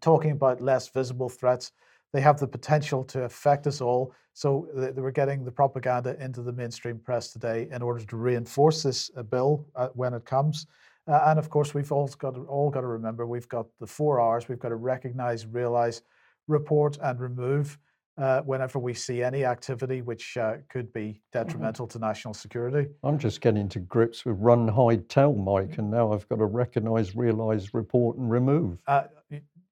talking 0.01 0.31
about 0.31 0.61
less 0.61 0.89
visible 0.89 1.29
threats. 1.29 1.71
They 2.13 2.21
have 2.21 2.39
the 2.39 2.47
potential 2.47 3.03
to 3.05 3.23
affect 3.23 3.67
us 3.67 3.81
all. 3.81 4.13
So 4.33 4.67
they, 4.73 5.01
were 5.01 5.11
getting 5.11 5.45
the 5.45 5.51
propaganda 5.51 6.21
into 6.21 6.41
the 6.41 6.51
mainstream 6.51 6.99
press 6.99 7.31
today 7.31 7.69
in 7.71 7.81
order 7.81 8.03
to 8.03 8.17
reinforce 8.17 8.83
this 8.83 9.09
uh, 9.17 9.23
bill 9.23 9.65
uh, 9.75 9.89
when 9.93 10.13
it 10.13 10.25
comes. 10.25 10.67
Uh, 11.07 11.21
and 11.27 11.39
of 11.39 11.49
course, 11.49 11.73
we've 11.73 11.91
all 11.91 12.07
got 12.19 12.35
to, 12.35 12.43
all 12.45 12.69
got 12.69 12.81
to 12.81 12.87
remember 12.87 13.25
we've 13.25 13.47
got 13.47 13.67
the 13.79 13.87
four 13.87 14.19
R's. 14.19 14.49
We've 14.49 14.59
got 14.59 14.69
to 14.69 14.75
recognize, 14.75 15.45
realize, 15.45 16.01
report, 16.47 16.97
and 17.01 17.19
remove 17.19 17.77
uh, 18.18 18.41
whenever 18.41 18.80
we 18.80 18.93
see 18.93 19.22
any 19.22 19.43
activity 19.43 20.01
which 20.01 20.38
uh, 20.38 20.55
could 20.70 20.91
be 20.93 21.01
mm-hmm. 21.01 21.43
detrimental 21.43 21.88
mm-hmm. 21.88 21.99
to 21.99 22.05
national 22.05 22.34
security. 22.34 22.89
I'm 23.03 23.18
just 23.18 23.41
getting 23.41 23.68
to 23.70 23.80
grips 23.80 24.26
with 24.26 24.38
run, 24.39 24.68
hide, 24.68 25.09
tell, 25.09 25.34
Mike, 25.34 25.78
and 25.78 25.91
now 25.91 26.13
I've 26.13 26.28
got 26.30 26.38
to 26.38 26.45
recognize, 26.45 27.16
realize, 27.16 27.74
report, 27.74 28.18
and 28.18 28.30
remove. 28.30 28.80
Uh, 28.88 29.03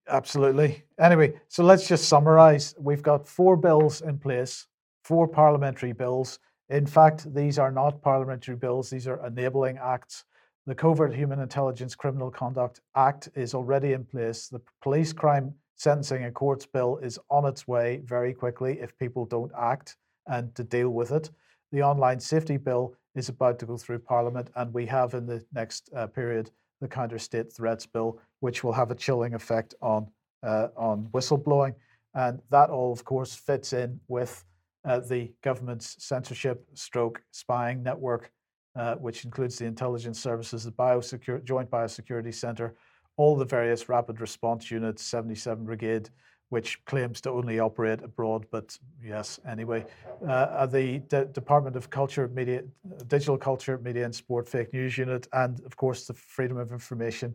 absolutely. 0.10 0.84
Anyway, 1.00 1.34
so 1.48 1.64
let's 1.64 1.88
just 1.88 2.10
summarize. 2.10 2.76
We've 2.78 3.04
got 3.04 3.28
four 3.28 3.56
bills 3.56 4.02
in 4.02 4.18
place, 4.18 4.68
four 5.04 5.28
parliamentary 5.28 5.94
bills. 5.94 6.40
In 6.70 6.86
fact, 6.86 7.34
these 7.34 7.60
are 7.60 7.72
not 7.72 8.02
parliamentary 8.02 8.56
bills, 8.56 8.90
these 8.90 9.08
are 9.08 9.26
enabling 9.26 9.78
acts 9.78 10.26
the 10.66 10.76
Covert 10.76 11.14
Human 11.14 11.40
Intelligence 11.42 11.94
Criminal 11.94 12.32
Conduct 12.32 12.80
Act 12.96 13.28
is 13.36 13.54
already 13.54 13.92
in 13.92 14.06
place. 14.06 14.48
The 14.48 14.62
Police 14.82 15.12
Crime 15.12 15.54
Sentencing 15.76 16.26
a 16.26 16.32
Courts 16.32 16.66
Bill 16.66 16.98
is 16.98 17.20
on 17.30 17.46
its 17.46 17.68
way 17.68 18.02
very 18.06 18.34
quickly 18.34 18.80
if 18.80 18.98
people 18.98 19.26
don't 19.26 19.52
act 19.58 19.98
and 20.28 20.54
to 20.56 20.64
deal 20.64 20.90
with 20.90 21.12
it. 21.12 21.30
The 21.72 21.84
Online 21.84 22.20
Safety 22.20 22.58
Bill 22.58 22.96
is 23.16 23.30
about 23.30 23.60
to 23.60 23.66
go 23.66 23.78
through 23.78 24.00
Parliament, 24.00 24.50
and 24.56 24.74
we 24.74 24.86
have 24.86 25.14
in 25.14 25.26
the 25.26 25.44
next 25.54 25.90
uh, 25.96 26.08
period 26.08 26.52
the 26.82 26.88
Counter 26.88 27.20
State 27.20 27.52
Threats 27.52 27.86
Bill, 27.86 28.20
which 28.40 28.64
will 28.64 28.74
have 28.74 28.92
a 28.92 28.96
chilling 28.96 29.34
effect 29.34 29.74
on 29.82 30.08
uh, 30.44 30.68
on 30.76 31.08
whistleblowing, 31.14 31.74
and 32.14 32.42
that 32.50 32.70
all, 32.70 32.92
of 32.92 33.06
course, 33.06 33.34
fits 33.34 33.72
in 33.72 34.00
with 34.08 34.44
uh, 34.86 35.00
the 35.00 35.32
government's 35.42 35.96
censorship 36.04 36.68
stroke 36.74 37.22
spying 37.32 37.82
network 37.82 38.32
uh, 38.76 38.96
which 38.96 39.26
includes 39.26 39.58
the 39.58 39.66
intelligence 39.66 40.20
services, 40.20 40.64
the 40.64 40.72
Biosecure, 40.72 41.44
Joint 41.44 41.70
Biosecurity 41.70 42.34
Centre, 42.34 42.76
all 43.18 43.36
the 43.36 43.46
various 43.46 43.90
rapid 43.90 44.22
response 44.22 44.72
units, 44.72 45.04
77 45.04 45.66
Brigade, 45.66 46.10
which 46.50 46.84
claims 46.86 47.20
to 47.22 47.32
only 47.32 47.60
operate 47.60 48.02
abroad, 48.04 48.46
but 48.52 48.78
yes, 49.04 49.40
anyway. 49.48 49.86
Uh, 50.28 50.66
the 50.66 51.00
D- 51.00 51.24
Department 51.32 51.76
of 51.76 51.90
Culture, 51.90 52.28
Media, 52.28 52.64
Digital 53.08 53.38
Culture, 53.38 53.80
Media 53.80 54.06
and 54.06 54.14
Sport 54.14 54.48
Fake 54.48 54.72
News 54.72 54.98
Unit, 54.98 55.28
and 55.34 55.60
of 55.66 55.76
course 55.76 56.06
the 56.06 56.14
Freedom 56.14 56.58
of 56.58 56.72
Information 56.72 57.34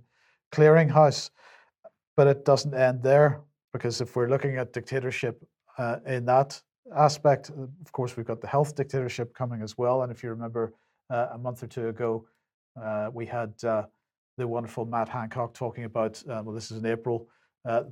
Clearinghouse. 0.52 1.30
But 2.16 2.28
it 2.28 2.44
doesn't 2.44 2.74
end 2.74 3.02
there, 3.02 3.40
because 3.72 4.00
if 4.00 4.14
we're 4.14 4.28
looking 4.28 4.56
at 4.56 4.72
dictatorship 4.72 5.42
uh, 5.78 5.96
in 6.06 6.24
that 6.26 6.60
aspect, 6.96 7.50
of 7.50 7.92
course, 7.92 8.16
we've 8.16 8.26
got 8.26 8.40
the 8.40 8.46
health 8.46 8.74
dictatorship 8.74 9.34
coming 9.34 9.62
as 9.62 9.76
well. 9.76 10.02
And 10.02 10.12
if 10.12 10.22
you 10.22 10.30
remember, 10.30 10.74
uh, 11.10 11.28
a 11.32 11.38
month 11.38 11.62
or 11.62 11.66
two 11.66 11.88
ago, 11.88 12.26
uh, 12.80 13.10
we 13.12 13.26
had 13.26 13.52
uh, 13.64 13.84
the 14.38 14.48
wonderful 14.48 14.86
Matt 14.86 15.08
Hancock 15.08 15.52
talking 15.52 15.84
about, 15.84 16.22
well, 16.26 16.52
this 16.52 16.70
is 16.70 16.78
in 16.78 16.86
April, 16.86 17.28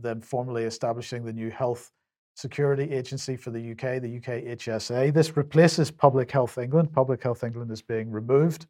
them 0.01 0.21
formally 0.21 0.65
establishing 0.65 1.25
the 1.25 1.33
new 1.33 1.51
health 1.51 1.91
security 2.37 2.93
agency 2.93 3.35
for 3.35 3.51
the 3.51 3.73
UK, 3.73 4.01
the 4.01 4.19
UK 4.19 4.59
HSA. 4.59 5.13
This 5.13 5.37
replaces 5.37 5.91
Public 5.91 6.31
Health 6.31 6.59
England. 6.59 6.93
Public 6.93 7.23
Health 7.23 7.43
England 7.43 7.71
is 7.71 7.83
being 7.83 8.11
removed, 8.11 8.67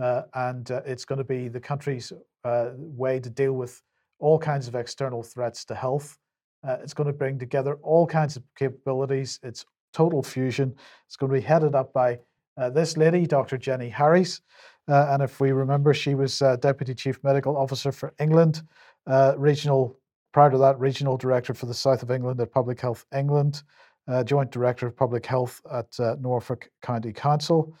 uh, 0.00 0.22
and 0.34 0.70
uh, 0.70 0.82
it's 0.84 1.04
going 1.04 1.18
to 1.18 1.24
be 1.24 1.48
the 1.48 1.60
country's 1.60 2.12
uh, 2.44 2.70
way 2.76 3.18
to 3.18 3.30
deal 3.30 3.54
with 3.54 3.82
all 4.18 4.38
kinds 4.38 4.68
of 4.68 4.74
external 4.74 5.22
threats 5.22 5.64
to 5.64 5.74
health. 5.74 6.18
it's 6.64 6.92
going 6.92 7.06
to 7.06 7.12
bring 7.12 7.38
together 7.38 7.78
all 7.82 8.06
kinds 8.06 8.36
of 8.36 8.42
capabilities. 8.56 9.40
It's 9.42 9.64
total 9.92 10.22
fusion. 10.22 10.74
It's 11.06 11.16
going 11.16 11.32
to 11.32 11.40
be 11.40 11.44
headed 11.44 11.74
up 11.74 11.92
by 11.92 12.18
uh, 12.58 12.70
this 12.70 12.96
lady, 12.96 13.26
Dr. 13.26 13.56
Jenny 13.56 13.88
Harries, 13.88 14.40
uh, 14.88 15.08
and 15.10 15.22
if 15.22 15.38
we 15.40 15.52
remember, 15.52 15.92
she 15.92 16.14
was 16.14 16.40
uh, 16.42 16.56
Deputy 16.56 16.94
Chief 16.94 17.22
Medical 17.22 17.56
Officer 17.56 17.92
for 17.92 18.14
England, 18.18 18.62
uh, 19.06 19.34
regional, 19.36 19.98
prior 20.32 20.50
to 20.50 20.58
that, 20.58 20.78
Regional 20.78 21.16
Director 21.16 21.54
for 21.54 21.66
the 21.66 21.74
South 21.74 22.02
of 22.02 22.10
England 22.10 22.40
at 22.40 22.50
Public 22.50 22.80
Health 22.80 23.04
England, 23.14 23.62
uh, 24.08 24.24
Joint 24.24 24.50
Director 24.50 24.86
of 24.86 24.96
Public 24.96 25.26
Health 25.26 25.60
at 25.70 25.98
uh, 26.00 26.16
Norfolk 26.20 26.70
County 26.82 27.12
Council, 27.12 27.74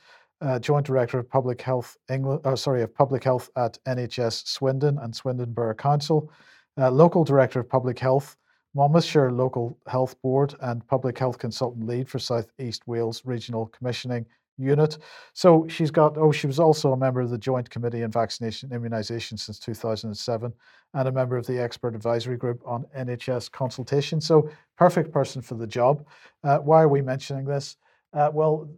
Joint 0.60 0.86
Director 0.86 1.18
of 1.18 1.28
Public 1.28 1.60
Health 1.60 1.96
England, 2.08 2.42
oh, 2.44 2.54
sorry, 2.54 2.82
of 2.82 2.94
Public 2.94 3.24
Health 3.24 3.50
at 3.56 3.76
NHS 3.88 4.46
Swindon 4.46 4.98
and 4.98 5.14
Swindon 5.14 5.52
Borough 5.52 5.74
Council, 5.74 6.30
Local 6.76 7.24
Director 7.24 7.58
of 7.60 7.68
Public 7.68 7.98
Health 7.98 8.36
Monmouthshire 8.74 9.32
Local 9.32 9.76
Health 9.88 10.20
Board 10.22 10.54
and 10.60 10.86
Public 10.86 11.18
Health 11.18 11.38
Consultant 11.38 11.86
Lead 11.86 12.08
for 12.08 12.20
South 12.20 12.52
East 12.60 12.86
Wales 12.86 13.22
Regional 13.24 13.66
Commissioning 13.66 14.26
unit. 14.58 14.98
So 15.32 15.66
she's 15.68 15.90
got, 15.90 16.18
oh, 16.18 16.32
she 16.32 16.46
was 16.46 16.58
also 16.58 16.92
a 16.92 16.96
member 16.96 17.20
of 17.20 17.30
the 17.30 17.38
Joint 17.38 17.70
Committee 17.70 18.02
on 18.02 18.10
Vaccination 18.10 18.72
and 18.72 18.82
Immunisation 18.82 19.38
since 19.38 19.58
2007 19.58 20.52
and 20.94 21.08
a 21.08 21.12
member 21.12 21.36
of 21.36 21.46
the 21.46 21.58
Expert 21.58 21.94
Advisory 21.94 22.36
Group 22.36 22.60
on 22.66 22.84
NHS 22.96 23.50
consultation. 23.50 24.20
So, 24.20 24.50
perfect 24.76 25.12
person 25.12 25.42
for 25.42 25.54
the 25.54 25.66
job. 25.66 26.04
Uh, 26.42 26.58
why 26.58 26.82
are 26.82 26.88
we 26.88 27.02
mentioning 27.02 27.44
this? 27.44 27.76
Uh, 28.12 28.30
well, 28.32 28.68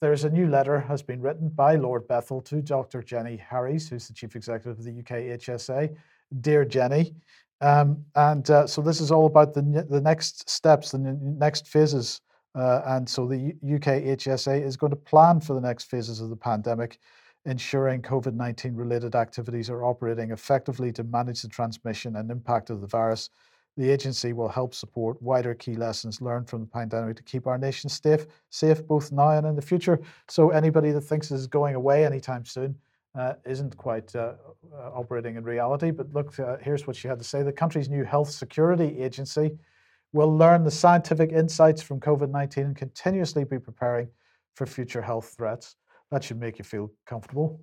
there's 0.00 0.24
a 0.24 0.30
new 0.30 0.48
letter 0.48 0.78
has 0.78 1.02
been 1.02 1.20
written 1.20 1.48
by 1.48 1.74
Lord 1.74 2.06
Bethell 2.06 2.44
to 2.44 2.62
Dr. 2.62 3.02
Jenny 3.02 3.36
Harries, 3.36 3.88
who's 3.88 4.06
the 4.06 4.14
chief 4.14 4.36
executive 4.36 4.78
of 4.78 4.84
the 4.84 4.98
UK 5.00 5.38
HSA. 5.40 5.96
Dear 6.40 6.64
Jenny, 6.64 7.14
um, 7.60 8.04
and 8.14 8.48
uh, 8.50 8.66
so 8.66 8.82
this 8.82 9.00
is 9.00 9.10
all 9.10 9.26
about 9.26 9.54
the 9.54 9.62
the 9.88 10.00
next 10.00 10.48
steps, 10.48 10.90
the 10.90 10.98
next 10.98 11.66
phases 11.66 12.20
uh, 12.54 12.82
and 12.86 13.08
so 13.08 13.26
the 13.26 13.54
UK 13.62 14.02
HSA 14.16 14.64
is 14.64 14.76
going 14.76 14.90
to 14.90 14.96
plan 14.96 15.40
for 15.40 15.54
the 15.54 15.60
next 15.60 15.84
phases 15.84 16.20
of 16.20 16.30
the 16.30 16.36
pandemic, 16.36 16.98
ensuring 17.44 18.02
COVID 18.02 18.34
19 18.34 18.74
related 18.74 19.14
activities 19.14 19.70
are 19.70 19.84
operating 19.84 20.30
effectively 20.30 20.92
to 20.92 21.04
manage 21.04 21.42
the 21.42 21.48
transmission 21.48 22.16
and 22.16 22.30
impact 22.30 22.70
of 22.70 22.80
the 22.80 22.86
virus. 22.86 23.30
The 23.76 23.90
agency 23.90 24.32
will 24.32 24.48
help 24.48 24.74
support 24.74 25.22
wider 25.22 25.54
key 25.54 25.74
lessons 25.74 26.20
learned 26.20 26.48
from 26.48 26.60
the 26.60 26.66
pandemic 26.66 27.16
to 27.16 27.22
keep 27.22 27.46
our 27.46 27.58
nation 27.58 27.88
safe, 27.88 28.26
safe 28.50 28.84
both 28.84 29.12
now 29.12 29.30
and 29.30 29.46
in 29.46 29.54
the 29.54 29.62
future. 29.62 30.00
So 30.26 30.50
anybody 30.50 30.90
that 30.90 31.02
thinks 31.02 31.28
this 31.28 31.38
is 31.38 31.46
going 31.46 31.76
away 31.76 32.04
anytime 32.04 32.44
soon 32.44 32.74
uh, 33.14 33.34
isn't 33.46 33.76
quite 33.76 34.14
uh, 34.16 34.34
uh 34.74 34.90
operating 34.92 35.36
in 35.36 35.44
reality. 35.44 35.92
But 35.92 36.12
look, 36.12 36.38
uh, 36.40 36.56
here's 36.60 36.86
what 36.86 36.96
she 36.96 37.06
had 37.06 37.18
to 37.18 37.24
say: 37.24 37.42
the 37.42 37.52
country's 37.52 37.88
new 37.88 38.04
health 38.04 38.30
security 38.30 39.00
agency 39.00 39.58
will 40.12 40.36
learn 40.36 40.64
the 40.64 40.70
scientific 40.70 41.32
insights 41.32 41.82
from 41.82 42.00
COVID-19 42.00 42.56
and 42.58 42.76
continuously 42.76 43.44
be 43.44 43.58
preparing 43.58 44.08
for 44.54 44.66
future 44.66 45.02
health 45.02 45.34
threats. 45.36 45.76
That 46.10 46.24
should 46.24 46.40
make 46.40 46.58
you 46.58 46.64
feel 46.64 46.90
comfortable. 47.06 47.60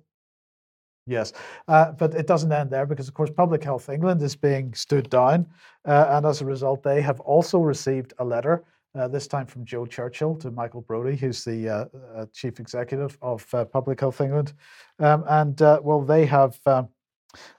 Yes, 1.06 1.32
uh, 1.68 1.92
but 1.92 2.14
it 2.14 2.26
doesn't 2.26 2.50
end 2.50 2.70
there 2.70 2.86
because, 2.86 3.06
of 3.06 3.14
course, 3.14 3.30
Public 3.30 3.62
Health 3.62 3.88
England 3.88 4.20
is 4.22 4.34
being 4.34 4.74
stood 4.74 5.08
down, 5.08 5.46
uh, 5.84 6.06
and 6.10 6.26
as 6.26 6.40
a 6.40 6.44
result, 6.44 6.82
they 6.82 7.00
have 7.00 7.20
also 7.20 7.60
received 7.60 8.12
a 8.18 8.24
letter. 8.24 8.64
Uh, 8.96 9.06
this 9.06 9.26
time 9.28 9.46
from 9.46 9.64
Jo 9.64 9.84
Churchill 9.84 10.34
to 10.36 10.50
Michael 10.50 10.80
Brodie, 10.80 11.16
who's 11.16 11.44
the 11.44 11.68
uh, 11.68 11.84
uh, 12.16 12.26
chief 12.32 12.58
executive 12.58 13.16
of 13.20 13.46
uh, 13.54 13.64
Public 13.66 14.00
Health 14.00 14.20
England, 14.20 14.54
um, 14.98 15.22
and 15.28 15.60
well, 15.60 16.00
they 16.00 16.26
have 16.26 16.58
um, 16.66 16.88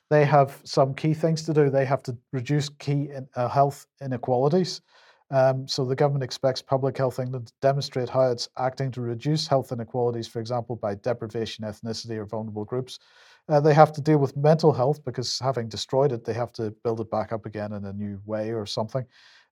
they 0.10 0.26
have 0.26 0.60
some 0.64 0.94
key 0.94 1.14
things 1.14 1.44
to 1.44 1.54
do. 1.54 1.70
They 1.70 1.86
have 1.86 2.04
to 2.04 2.18
reduce 2.32 2.70
key 2.70 3.10
in, 3.10 3.28
health 3.36 3.86
inequalities. 4.02 4.82
Um, 5.30 5.68
so 5.68 5.84
the 5.84 5.96
government 5.96 6.24
expects 6.24 6.62
Public 6.62 6.98
Health 6.98 7.20
England 7.20 7.48
to 7.48 7.54
demonstrate 7.62 8.08
how 8.08 8.32
it's 8.32 8.48
acting 8.58 8.92
to 8.92 9.02
reduce 9.02 9.46
health 9.46 9.72
inequalities, 9.72 10.28
for 10.28 10.40
example, 10.40 10.78
by 10.78 10.96
deprivation, 10.96 11.66
ethnicity, 11.66 12.18
or 12.18 12.26
vulnerable 12.26 12.64
groups. 12.64 13.00
Uh, 13.50 13.60
they 13.60 13.74
have 13.74 13.92
to 13.94 14.02
deal 14.02 14.18
with 14.20 14.38
mental 14.38 14.72
health 14.72 15.04
because 15.04 15.40
having 15.40 15.68
destroyed 15.68 16.12
it, 16.12 16.24
they 16.24 16.34
have 16.34 16.54
to 16.54 16.72
build 16.84 17.02
it 17.02 17.12
back 17.12 17.32
up 17.32 17.46
again 17.46 17.74
in 17.74 17.86
a 17.86 17.94
new 17.94 18.20
way 18.26 18.52
or 18.52 18.66
something. 18.66 19.06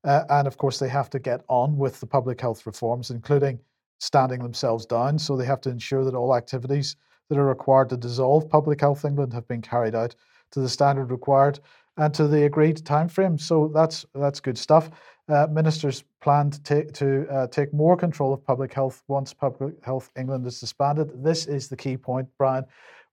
Uh, 0.03 0.23
and 0.29 0.47
of 0.47 0.57
course, 0.57 0.79
they 0.79 0.89
have 0.89 1.09
to 1.09 1.19
get 1.19 1.41
on 1.49 1.77
with 1.77 1.99
the 1.99 2.05
public 2.07 2.39
health 2.39 2.65
reforms, 2.65 3.09
including 3.09 3.59
standing 3.99 4.41
themselves 4.41 4.85
down. 4.85 5.17
So 5.17 5.35
they 5.35 5.45
have 5.45 5.61
to 5.61 5.69
ensure 5.69 6.03
that 6.05 6.15
all 6.15 6.35
activities 6.35 6.95
that 7.29 7.37
are 7.37 7.45
required 7.45 7.89
to 7.89 7.97
dissolve 7.97 8.49
Public 8.49 8.81
Health 8.81 9.05
England 9.05 9.33
have 9.33 9.47
been 9.47 9.61
carried 9.61 9.95
out 9.95 10.15
to 10.51 10.59
the 10.59 10.69
standard 10.69 11.11
required 11.11 11.59
and 11.97 12.13
to 12.13 12.27
the 12.27 12.43
agreed 12.45 12.77
timeframe. 12.77 13.39
So 13.39 13.71
that's 13.73 14.05
that's 14.13 14.39
good 14.39 14.57
stuff. 14.57 14.89
Uh, 15.27 15.47
ministers 15.49 16.03
plan 16.21 16.51
to 16.51 16.61
take 16.61 16.93
to 16.93 17.27
uh, 17.29 17.47
take 17.47 17.73
more 17.73 17.97
control 17.97 18.33
of 18.33 18.45
public 18.45 18.73
health 18.73 19.01
once 19.07 19.33
Public 19.33 19.83
Health 19.83 20.11
England 20.15 20.45
is 20.45 20.59
disbanded. 20.59 21.23
This 21.23 21.47
is 21.47 21.67
the 21.67 21.77
key 21.77 21.97
point, 21.97 22.27
Brian. 22.37 22.65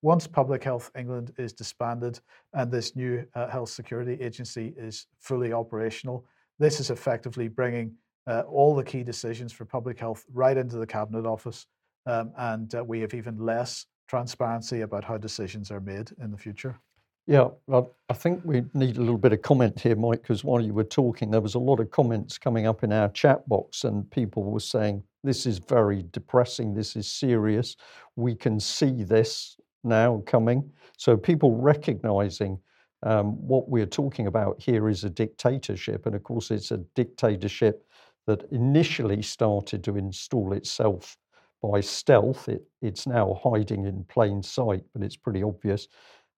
Once 0.03 0.27
Public 0.27 0.65
Health 0.65 0.91
England 0.99 1.33
is 1.39 1.53
disbanded 1.53 2.19
and 2.55 2.71
this 2.71 2.97
new 2.97 3.25
uh, 3.35 3.49
health 3.49 3.69
security 3.69 4.21
agency 4.21 4.75
is 4.77 5.07
fully 5.21 5.53
operational, 5.53 6.27
this 6.59 6.81
is 6.81 6.91
effectively 6.91 7.47
bringing 7.47 7.95
uh, 8.27 8.43
all 8.49 8.75
the 8.75 8.83
key 8.83 9.05
decisions 9.05 9.53
for 9.53 9.65
public 9.65 9.99
health 9.99 10.25
right 10.33 10.57
into 10.57 10.77
the 10.77 10.87
Cabinet 10.87 11.25
Office. 11.25 11.67
Um, 12.05 12.33
and 12.37 12.75
uh, 12.75 12.83
we 12.83 13.01
have 13.01 13.15
even 13.15 13.39
less 13.39 13.87
transparency 14.09 14.83
about 14.83 15.05
how 15.05 15.17
decisions 15.17 15.71
are 15.71 15.81
made 15.81 16.11
in 16.21 16.31
the 16.31 16.39
future. 16.39 16.79
Yeah, 17.27 17.51
I 17.71 18.15
think 18.15 18.41
we 18.45 18.65
need 18.75 18.97
a 18.97 19.01
little 19.01 19.17
bit 19.17 19.33
of 19.33 19.43
comment 19.43 19.79
here, 19.79 19.95
Mike, 19.95 20.23
because 20.23 20.43
while 20.43 20.61
you 20.61 20.75
were 20.75 20.83
talking, 20.83 21.31
there 21.31 21.41
was 21.41 21.55
a 21.55 21.61
lot 21.61 21.79
of 21.79 21.91
comments 21.91 22.37
coming 22.37 22.67
up 22.67 22.83
in 22.83 22.93
our 22.93 23.09
chat 23.11 23.49
box, 23.49 23.85
and 23.85 24.11
people 24.11 24.43
were 24.43 24.59
saying, 24.59 25.05
This 25.23 25.47
is 25.47 25.59
very 25.59 26.05
depressing, 26.11 26.75
this 26.75 26.97
is 26.97 27.07
serious. 27.07 27.77
We 28.17 28.35
can 28.35 28.59
see 28.59 29.05
this 29.05 29.57
now 29.85 30.23
coming. 30.27 30.69
So 30.97 31.17
people 31.17 31.57
recognizing 31.57 32.59
um, 33.05 33.35
what 33.47 33.69
we're 33.69 33.87
talking 33.87 34.27
about 34.27 34.61
here 34.61 34.89
is 34.89 35.05
a 35.05 35.11
dictatorship. 35.11 36.07
And 36.07 36.15
of 36.15 36.23
course, 36.23 36.51
it's 36.51 36.71
a 36.71 36.79
dictatorship 36.95 37.87
that 38.27 38.45
initially 38.53 39.23
started 39.23 39.83
to 39.85 39.97
install 39.97 40.53
itself 40.53 41.17
by 41.63 41.81
stealth. 41.81 42.49
It, 42.49 42.63
it's 42.83 43.07
now 43.07 43.41
hiding 43.43 43.87
in 43.87 44.05
plain 44.05 44.43
sight, 44.43 44.83
but 44.93 45.03
it's 45.03 45.17
pretty 45.17 45.43
obvious. 45.43 45.89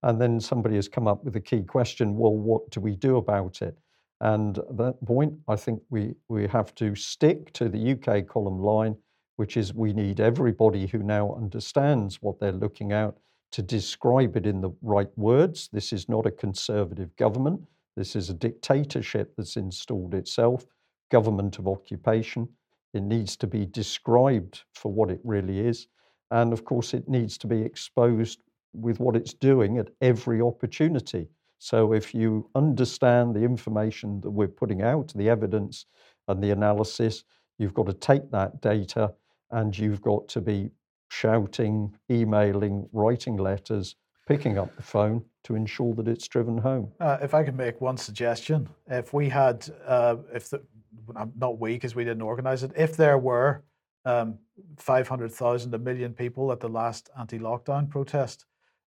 And 0.02 0.20
then 0.20 0.38
somebody 0.38 0.76
has 0.76 0.88
come 0.88 1.08
up 1.08 1.24
with 1.24 1.36
a 1.36 1.40
key 1.40 1.62
question 1.62 2.16
well, 2.16 2.36
what 2.36 2.70
do 2.70 2.80
we 2.80 2.94
do 2.94 3.16
about 3.16 3.62
it? 3.62 3.76
And 4.20 4.58
at 4.58 4.76
that 4.76 5.04
point, 5.04 5.34
I 5.48 5.56
think 5.56 5.82
we, 5.90 6.14
we 6.28 6.46
have 6.48 6.74
to 6.76 6.94
stick 6.94 7.52
to 7.54 7.68
the 7.68 7.92
UK 7.92 8.26
column 8.26 8.58
line, 8.58 8.96
which 9.36 9.56
is 9.56 9.74
we 9.74 9.92
need 9.92 10.20
everybody 10.20 10.86
who 10.86 10.98
now 10.98 11.34
understands 11.34 12.22
what 12.22 12.38
they're 12.38 12.52
looking 12.52 12.92
at 12.92 13.14
to 13.52 13.62
describe 13.62 14.36
it 14.36 14.46
in 14.46 14.60
the 14.60 14.70
right 14.82 15.10
words. 15.16 15.68
This 15.72 15.92
is 15.92 16.08
not 16.08 16.26
a 16.26 16.30
conservative 16.30 17.14
government. 17.16 17.60
This 17.96 18.16
is 18.16 18.28
a 18.28 18.34
dictatorship 18.34 19.34
that's 19.36 19.56
installed 19.56 20.14
itself, 20.14 20.64
government 21.10 21.58
of 21.58 21.68
occupation. 21.68 22.48
It 22.94 23.02
needs 23.02 23.36
to 23.38 23.46
be 23.46 23.66
described 23.66 24.62
for 24.72 24.92
what 24.92 25.10
it 25.10 25.20
really 25.24 25.60
is. 25.60 25.88
And 26.30 26.52
of 26.52 26.64
course, 26.64 26.94
it 26.94 27.08
needs 27.08 27.36
to 27.38 27.46
be 27.46 27.60
exposed 27.62 28.40
with 28.72 29.00
what 29.00 29.16
it's 29.16 29.34
doing 29.34 29.78
at 29.78 29.88
every 30.00 30.40
opportunity. 30.40 31.28
So 31.58 31.92
if 31.92 32.14
you 32.14 32.50
understand 32.54 33.34
the 33.34 33.42
information 33.42 34.20
that 34.20 34.30
we're 34.30 34.48
putting 34.48 34.82
out, 34.82 35.12
the 35.14 35.28
evidence 35.28 35.86
and 36.28 36.42
the 36.42 36.50
analysis, 36.50 37.24
you've 37.58 37.74
got 37.74 37.86
to 37.86 37.92
take 37.92 38.30
that 38.30 38.60
data 38.60 39.12
and 39.50 39.76
you've 39.76 40.02
got 40.02 40.28
to 40.28 40.40
be 40.40 40.70
shouting, 41.08 41.94
emailing, 42.10 42.88
writing 42.92 43.36
letters, 43.36 43.96
picking 44.26 44.58
up 44.58 44.74
the 44.76 44.82
phone 44.82 45.24
to 45.44 45.54
ensure 45.54 45.94
that 45.94 46.08
it's 46.08 46.26
driven 46.26 46.58
home. 46.58 46.90
Uh, 47.00 47.18
if 47.22 47.34
I 47.34 47.44
could 47.44 47.56
make 47.56 47.80
one 47.80 47.96
suggestion, 47.96 48.68
if 48.88 49.12
we 49.12 49.28
had, 49.28 49.68
uh, 49.86 50.16
if 50.32 50.50
the, 50.50 50.62
not 51.36 51.58
we 51.58 51.74
because 51.74 51.94
we 51.94 52.04
didn't 52.04 52.22
organize 52.22 52.62
it, 52.62 52.72
if 52.76 52.96
there 52.96 53.18
were 53.18 53.64
um, 54.04 54.38
500,000, 54.78 55.74
a 55.74 55.78
million 55.78 56.12
people 56.12 56.52
at 56.52 56.60
the 56.60 56.68
last 56.68 57.10
anti 57.18 57.38
lockdown 57.38 57.88
protest, 57.88 58.46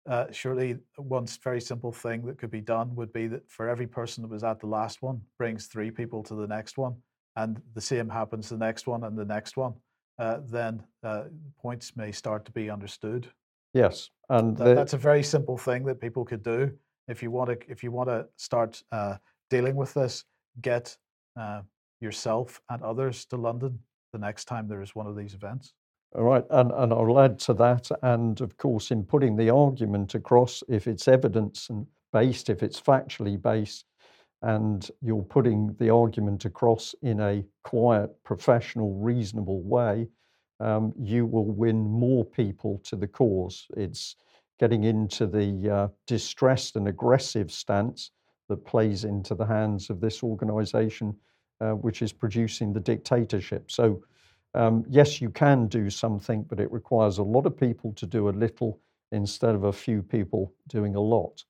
uh, 0.09 0.25
surely 0.31 0.77
one 0.97 1.27
very 1.43 1.61
simple 1.61 1.91
thing 1.91 2.25
that 2.25 2.37
could 2.37 2.51
be 2.51 2.61
done 2.61 2.93
would 2.95 3.13
be 3.13 3.27
that 3.27 3.49
for 3.49 3.69
every 3.69 3.87
person 3.87 4.21
that 4.21 4.29
was 4.29 4.43
at 4.43 4.59
the 4.59 4.67
last 4.67 5.01
one, 5.01 5.21
brings 5.37 5.67
three 5.67 5.91
people 5.91 6.23
to 6.23 6.35
the 6.35 6.47
next 6.47 6.77
one, 6.77 6.95
and 7.35 7.61
the 7.73 7.81
same 7.81 8.09
happens 8.09 8.49
the 8.49 8.57
next 8.57 8.87
one 8.87 9.03
and 9.03 9.17
the 9.17 9.25
next 9.25 9.55
one 9.55 9.73
uh, 10.19 10.39
then 10.45 10.83
uh, 11.03 11.23
points 11.59 11.95
may 11.95 12.11
start 12.11 12.45
to 12.45 12.51
be 12.51 12.69
understood. 12.69 13.27
Yes, 13.73 14.09
and 14.29 14.55
that, 14.57 14.63
the, 14.63 14.75
that's 14.75 14.93
a 14.93 14.97
very 14.97 15.23
simple 15.23 15.57
thing 15.57 15.85
that 15.85 15.99
people 15.99 16.23
could 16.23 16.43
do 16.43 16.71
if 17.07 17.23
you 17.23 17.31
want 17.31 17.49
to. 17.49 17.71
If 17.71 17.83
you 17.83 17.91
want 17.91 18.09
to 18.09 18.27
start 18.37 18.81
uh, 18.91 19.17
dealing 19.49 19.75
with 19.75 19.93
this, 19.93 20.23
get 20.61 20.95
uh, 21.39 21.61
yourself 22.03 22.61
and 22.69 22.83
others 22.83 23.25
to 23.25 23.37
London 23.37 23.79
the 24.11 24.19
next 24.19 24.45
time 24.45 24.67
there 24.67 24.81
is 24.81 24.93
one 24.93 25.07
of 25.07 25.15
these 25.15 25.33
events. 25.33 25.73
All 26.15 26.23
right, 26.23 26.45
and, 26.51 26.71
and 26.71 26.93
I'll 26.93 27.19
add 27.19 27.39
to 27.39 27.53
that, 27.55 27.89
and 28.03 28.39
of 28.39 28.55
course, 28.57 28.91
in 28.91 29.03
putting 29.03 29.35
the 29.35 29.49
argument 29.49 30.13
across, 30.13 30.61
if 30.69 30.85
it's 30.85 31.07
evidence 31.07 31.71
and 31.71 31.87
based, 32.11 32.51
if 32.51 32.61
it's 32.61 32.79
factually 32.79 33.41
based, 33.41 33.85
and 34.43 34.91
you're 35.01 35.23
putting 35.23 35.75
the 35.79 35.89
argument 35.89 36.45
across 36.45 36.93
in 37.01 37.19
a 37.19 37.43
quiet, 37.63 38.11
professional, 38.23 38.93
reasonable 38.93 39.63
way, 39.63 40.07
um, 40.59 40.93
you 40.99 41.25
will 41.25 41.49
win 41.49 41.89
more 41.89 42.23
people 42.23 42.79
to 42.83 42.95
the 42.95 43.07
cause. 43.07 43.65
It's 43.75 44.15
getting 44.59 44.83
into 44.83 45.25
the 45.25 45.69
uh, 45.73 45.87
distressed 46.05 46.75
and 46.75 46.87
aggressive 46.87 47.51
stance 47.51 48.11
that 48.49 48.65
plays 48.65 49.03
into 49.03 49.33
the 49.33 49.45
hands 49.45 49.89
of 49.89 49.99
this 49.99 50.21
organization, 50.21 51.15
which 51.71 52.01
is 52.01 52.11
producing 52.11 52.73
the 52.73 52.79
dictatorship. 52.79 53.71
So, 53.71 54.03
um, 54.53 54.85
yes, 54.87 55.21
you 55.21 55.29
can 55.29 55.67
do 55.67 55.89
something, 55.89 56.43
but 56.43 56.59
it 56.59 56.71
requires 56.71 57.17
a 57.17 57.23
lot 57.23 57.45
of 57.45 57.57
people 57.57 57.93
to 57.93 58.05
do 58.05 58.29
a 58.29 58.31
little 58.31 58.79
instead 59.11 59.55
of 59.55 59.63
a 59.63 59.73
few 59.73 60.01
people 60.01 60.53
doing 60.67 60.95
a 60.95 60.99
lot. 60.99 61.43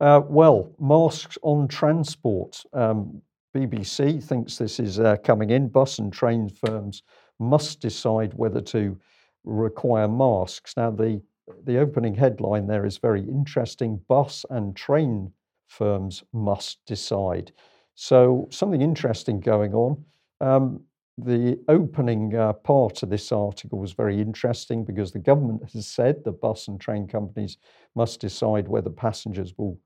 Uh, 0.00 0.20
well, 0.26 0.74
masks 0.80 1.38
on 1.42 1.68
transport. 1.68 2.62
Um, 2.72 3.22
BBC 3.54 4.22
thinks 4.22 4.58
this 4.58 4.80
is 4.80 4.98
uh, 4.98 5.16
coming 5.22 5.50
in. 5.50 5.68
Bus 5.68 5.98
and 6.00 6.12
train 6.12 6.48
firms 6.48 7.02
must 7.38 7.80
decide 7.80 8.34
whether 8.34 8.60
to 8.60 8.98
require 9.44 10.08
masks. 10.08 10.76
Now, 10.76 10.90
the, 10.90 11.22
the 11.64 11.78
opening 11.78 12.14
headline 12.14 12.66
there 12.66 12.84
is 12.84 12.98
very 12.98 13.22
interesting. 13.22 14.00
Bus 14.08 14.44
and 14.50 14.74
train 14.74 15.32
firms 15.68 16.24
must 16.32 16.84
decide. 16.86 17.52
So, 17.94 18.48
something 18.50 18.82
interesting 18.82 19.40
going 19.40 19.74
on. 19.74 20.04
Um, 20.40 20.80
the 21.16 21.60
opening 21.68 22.34
uh, 22.34 22.52
part 22.54 23.02
of 23.04 23.08
this 23.08 23.30
article 23.30 23.78
was 23.78 23.92
very 23.92 24.20
interesting 24.20 24.84
because 24.84 25.12
the 25.12 25.20
government 25.20 25.62
has 25.72 25.86
said 25.86 26.24
the 26.24 26.32
bus 26.32 26.68
and 26.68 26.80
train 26.80 27.06
companies 27.06 27.58
must 27.94 28.20
decide 28.20 28.66
whether 28.66 28.90
passengers 28.90 29.54
will 29.56 29.78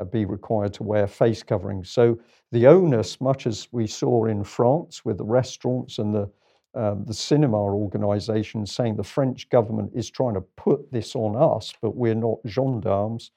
uh, 0.00 0.04
be 0.04 0.24
required 0.24 0.74
to 0.74 0.82
wear 0.82 1.06
face 1.06 1.42
coverings. 1.42 1.90
So 1.90 2.18
the 2.50 2.66
onus, 2.66 3.20
much 3.20 3.46
as 3.46 3.68
we 3.70 3.86
saw 3.86 4.24
in 4.24 4.42
France 4.42 5.04
with 5.04 5.18
the 5.18 5.24
restaurants 5.24 5.98
and 5.98 6.14
the 6.14 6.28
um, 6.74 7.04
the 7.04 7.12
cinema 7.12 7.58
organisations 7.58 8.72
saying 8.72 8.96
the 8.96 9.04
French 9.04 9.50
government 9.50 9.92
is 9.94 10.08
trying 10.10 10.32
to 10.34 10.40
put 10.56 10.90
this 10.90 11.14
on 11.14 11.36
us, 11.36 11.74
but 11.82 11.94
we're 11.94 12.14
not 12.14 12.38
gendarmes. 12.46 13.30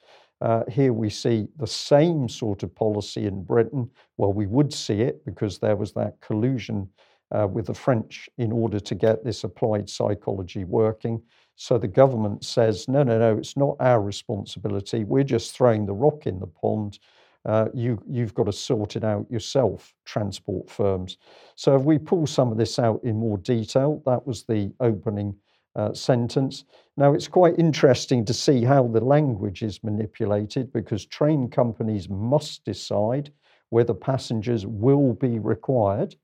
Uh, 0.45 0.63
here 0.69 0.93
we 0.93 1.09
see 1.09 1.47
the 1.57 1.65
same 1.65 2.29
sort 2.29 2.61
of 2.61 2.75
policy 2.75 3.25
in 3.25 3.43
Britain. 3.43 3.89
Well, 4.17 4.31
we 4.31 4.45
would 4.45 4.71
see 4.71 5.01
it 5.01 5.25
because 5.25 5.57
there 5.57 5.75
was 5.75 5.91
that 5.93 6.21
collusion 6.21 6.87
uh, 7.31 7.47
with 7.47 7.65
the 7.65 7.73
French 7.73 8.29
in 8.37 8.51
order 8.51 8.79
to 8.79 8.93
get 8.93 9.23
this 9.23 9.43
applied 9.43 9.89
psychology 9.89 10.63
working. 10.63 11.19
So 11.55 11.79
the 11.79 11.87
government 11.87 12.45
says, 12.45 12.87
no, 12.87 13.01
no, 13.01 13.17
no, 13.17 13.35
it's 13.39 13.57
not 13.57 13.75
our 13.79 13.99
responsibility. 13.99 15.03
We're 15.03 15.23
just 15.23 15.55
throwing 15.55 15.87
the 15.87 15.93
rock 15.93 16.27
in 16.27 16.39
the 16.39 16.45
pond. 16.61 16.99
Uh, 17.43 17.69
you, 17.73 17.99
you've 18.07 18.35
got 18.35 18.45
to 18.45 18.53
sort 18.53 18.95
it 18.95 19.03
out 19.03 19.25
yourself, 19.31 19.95
transport 20.05 20.69
firms. 20.69 21.17
So 21.55 21.75
if 21.75 21.81
we 21.81 21.97
pull 21.97 22.27
some 22.27 22.51
of 22.51 22.59
this 22.59 22.77
out 22.77 23.03
in 23.03 23.15
more 23.15 23.39
detail, 23.39 24.03
that 24.05 24.27
was 24.27 24.43
the 24.43 24.71
opening 24.79 25.35
uh, 25.75 25.93
sentence. 25.93 26.63
Now, 26.97 27.13
it's 27.13 27.27
quite 27.27 27.59
interesting 27.59 28.23
to 28.25 28.33
see 28.33 28.63
how 28.63 28.87
the 28.87 29.03
language 29.03 29.61
is 29.63 29.83
manipulated 29.83 30.71
because 30.71 31.05
train 31.05 31.49
companies 31.49 32.09
must 32.09 32.63
decide 32.63 33.31
whether 33.69 33.93
passengers 33.93 34.65
will 34.65 35.13
be 35.13 35.39
required. 35.39 36.15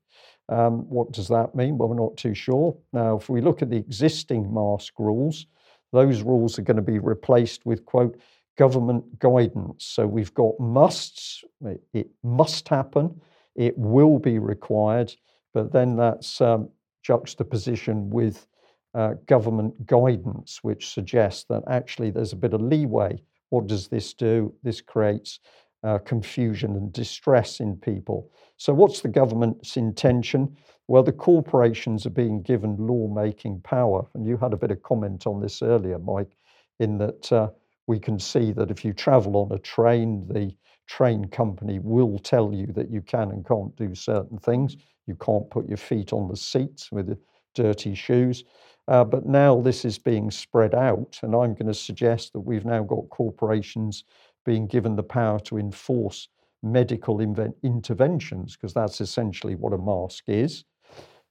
Um, 0.48 0.88
what 0.88 1.12
does 1.12 1.28
that 1.28 1.54
mean? 1.54 1.76
Well, 1.76 1.88
we're 1.88 1.96
not 1.96 2.16
too 2.16 2.34
sure. 2.34 2.76
Now, 2.92 3.16
if 3.16 3.28
we 3.28 3.40
look 3.40 3.62
at 3.62 3.70
the 3.70 3.76
existing 3.76 4.52
mask 4.52 4.94
rules, 4.98 5.46
those 5.92 6.22
rules 6.22 6.58
are 6.58 6.62
going 6.62 6.76
to 6.76 6.82
be 6.82 6.98
replaced 6.98 7.66
with, 7.66 7.84
quote, 7.84 8.18
government 8.56 9.18
guidance. 9.18 9.84
So 9.84 10.06
we've 10.06 10.34
got 10.34 10.58
musts, 10.58 11.44
it, 11.92 12.08
must 12.22 12.68
happen, 12.68 13.20
it 13.54 13.76
will 13.76 14.18
be 14.18 14.38
required, 14.38 15.14
but 15.54 15.72
then 15.72 15.96
that's 15.96 16.40
um, 16.40 16.68
juxtaposition 17.02 18.10
with 18.10 18.46
uh, 18.94 19.14
government 19.26 19.86
guidance, 19.86 20.60
which 20.62 20.92
suggests 20.92 21.44
that 21.44 21.62
actually 21.68 22.10
there's 22.10 22.32
a 22.32 22.36
bit 22.36 22.54
of 22.54 22.60
leeway. 22.60 23.22
What 23.50 23.66
does 23.66 23.88
this 23.88 24.14
do? 24.14 24.54
This 24.62 24.80
creates 24.80 25.40
uh, 25.84 25.98
confusion 25.98 26.76
and 26.76 26.92
distress 26.92 27.60
in 27.60 27.76
people. 27.76 28.30
So, 28.56 28.72
what's 28.72 29.00
the 29.00 29.08
government's 29.08 29.76
intention? 29.76 30.56
Well, 30.88 31.02
the 31.02 31.12
corporations 31.12 32.06
are 32.06 32.10
being 32.10 32.42
given 32.42 32.76
lawmaking 32.76 33.60
power. 33.62 34.06
And 34.14 34.26
you 34.26 34.36
had 34.36 34.52
a 34.52 34.56
bit 34.56 34.70
of 34.70 34.82
comment 34.82 35.26
on 35.26 35.40
this 35.40 35.62
earlier, 35.62 35.98
Mike, 35.98 36.36
in 36.80 36.98
that 36.98 37.32
uh, 37.32 37.48
we 37.86 37.98
can 37.98 38.18
see 38.18 38.52
that 38.52 38.70
if 38.70 38.84
you 38.84 38.92
travel 38.92 39.36
on 39.36 39.52
a 39.52 39.58
train, 39.58 40.26
the 40.28 40.54
train 40.86 41.26
company 41.26 41.78
will 41.78 42.18
tell 42.18 42.52
you 42.52 42.66
that 42.74 42.90
you 42.90 43.00
can 43.00 43.30
and 43.30 43.46
can't 43.46 43.74
do 43.76 43.94
certain 43.94 44.38
things. 44.38 44.76
You 45.06 45.14
can't 45.16 45.48
put 45.50 45.68
your 45.68 45.78
feet 45.78 46.12
on 46.12 46.28
the 46.28 46.36
seats 46.36 46.92
with 46.92 47.18
dirty 47.54 47.94
shoes. 47.94 48.44
Uh, 48.92 49.02
but 49.02 49.24
now 49.24 49.58
this 49.58 49.86
is 49.86 49.96
being 49.96 50.30
spread 50.30 50.74
out, 50.74 51.18
and 51.22 51.34
I'm 51.34 51.54
going 51.54 51.66
to 51.66 51.72
suggest 51.72 52.34
that 52.34 52.40
we've 52.40 52.66
now 52.66 52.82
got 52.82 53.08
corporations 53.08 54.04
being 54.44 54.66
given 54.66 54.96
the 54.96 55.02
power 55.02 55.40
to 55.40 55.56
enforce 55.56 56.28
medical 56.62 57.18
interventions, 57.62 58.54
because 58.54 58.74
that's 58.74 59.00
essentially 59.00 59.54
what 59.54 59.72
a 59.72 59.78
mask 59.78 60.24
is. 60.26 60.64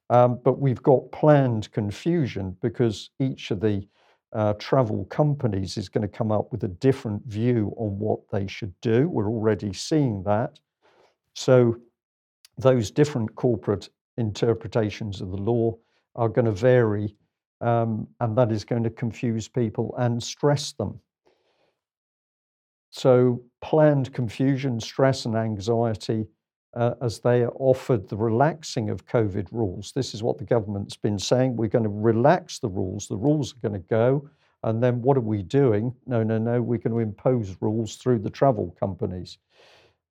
Um, 0.10 0.40
but 0.44 0.60
we've 0.60 0.82
got 0.82 1.12
planned 1.12 1.72
confusion 1.72 2.58
because 2.64 3.12
each 3.20 3.52
of 3.52 3.60
the 3.60 3.88
uh, 4.34 4.54
travel 4.54 5.06
companies 5.06 5.78
is 5.78 5.88
going 5.88 6.02
to 6.02 6.18
come 6.18 6.32
up 6.32 6.52
with 6.52 6.64
a 6.64 6.68
different 6.68 7.24
view 7.28 7.76
on 7.78 8.00
what 8.00 8.22
they 8.32 8.48
should 8.48 8.74
do. 8.82 9.08
We're 9.08 9.30
already 9.30 9.72
seeing 9.72 10.24
that. 10.24 10.60
So, 11.36 11.76
those 12.58 12.90
different 12.90 13.36
corporate 13.36 13.90
interpretations 14.18 15.22
of 15.22 15.30
the 15.30 15.38
law 15.38 15.78
are 16.16 16.28
going 16.28 16.46
to 16.46 16.52
vary, 16.52 17.16
um, 17.62 18.08
and 18.20 18.38
that 18.38 18.52
is 18.52 18.64
going 18.66 18.84
to 18.84 18.90
confuse 18.90 19.48
people 19.48 19.96
and 19.98 20.22
stress 20.22 20.74
them. 20.74 21.00
So, 22.90 23.42
planned 23.62 24.14
confusion, 24.14 24.80
stress, 24.80 25.26
and 25.26 25.36
anxiety 25.36 26.28
uh, 26.76 26.96
as 27.02 27.20
they 27.20 27.42
are 27.44 27.54
offered 27.60 28.08
the 28.08 28.18
relaxing 28.18 28.90
of 28.90 29.06
COVID 29.06 29.48
rules. 29.52 29.92
This 29.94 30.14
is 30.14 30.24
what 30.24 30.38
the 30.38 30.44
government's 30.44 30.98
been 30.98 31.20
saying. 31.20 31.56
We're 31.56 31.70
going 31.70 31.84
to 31.84 31.90
relax 31.90 32.60
the 32.60 32.70
rules. 32.70 33.08
The 33.08 33.18
rules 33.18 33.54
are 33.54 33.70
going 33.70 33.82
to 33.82 33.88
go. 33.88 34.30
And 34.64 34.82
then 34.82 35.02
what 35.02 35.18
are 35.18 35.22
we 35.22 35.42
doing? 35.42 35.94
No, 36.06 36.24
no, 36.24 36.38
no. 36.38 36.62
We're 36.62 36.78
going 36.78 36.94
to 36.94 37.00
impose 37.00 37.56
rules 37.62 37.96
through 37.96 38.20
the 38.20 38.30
travel 38.30 38.76
companies. 38.80 39.38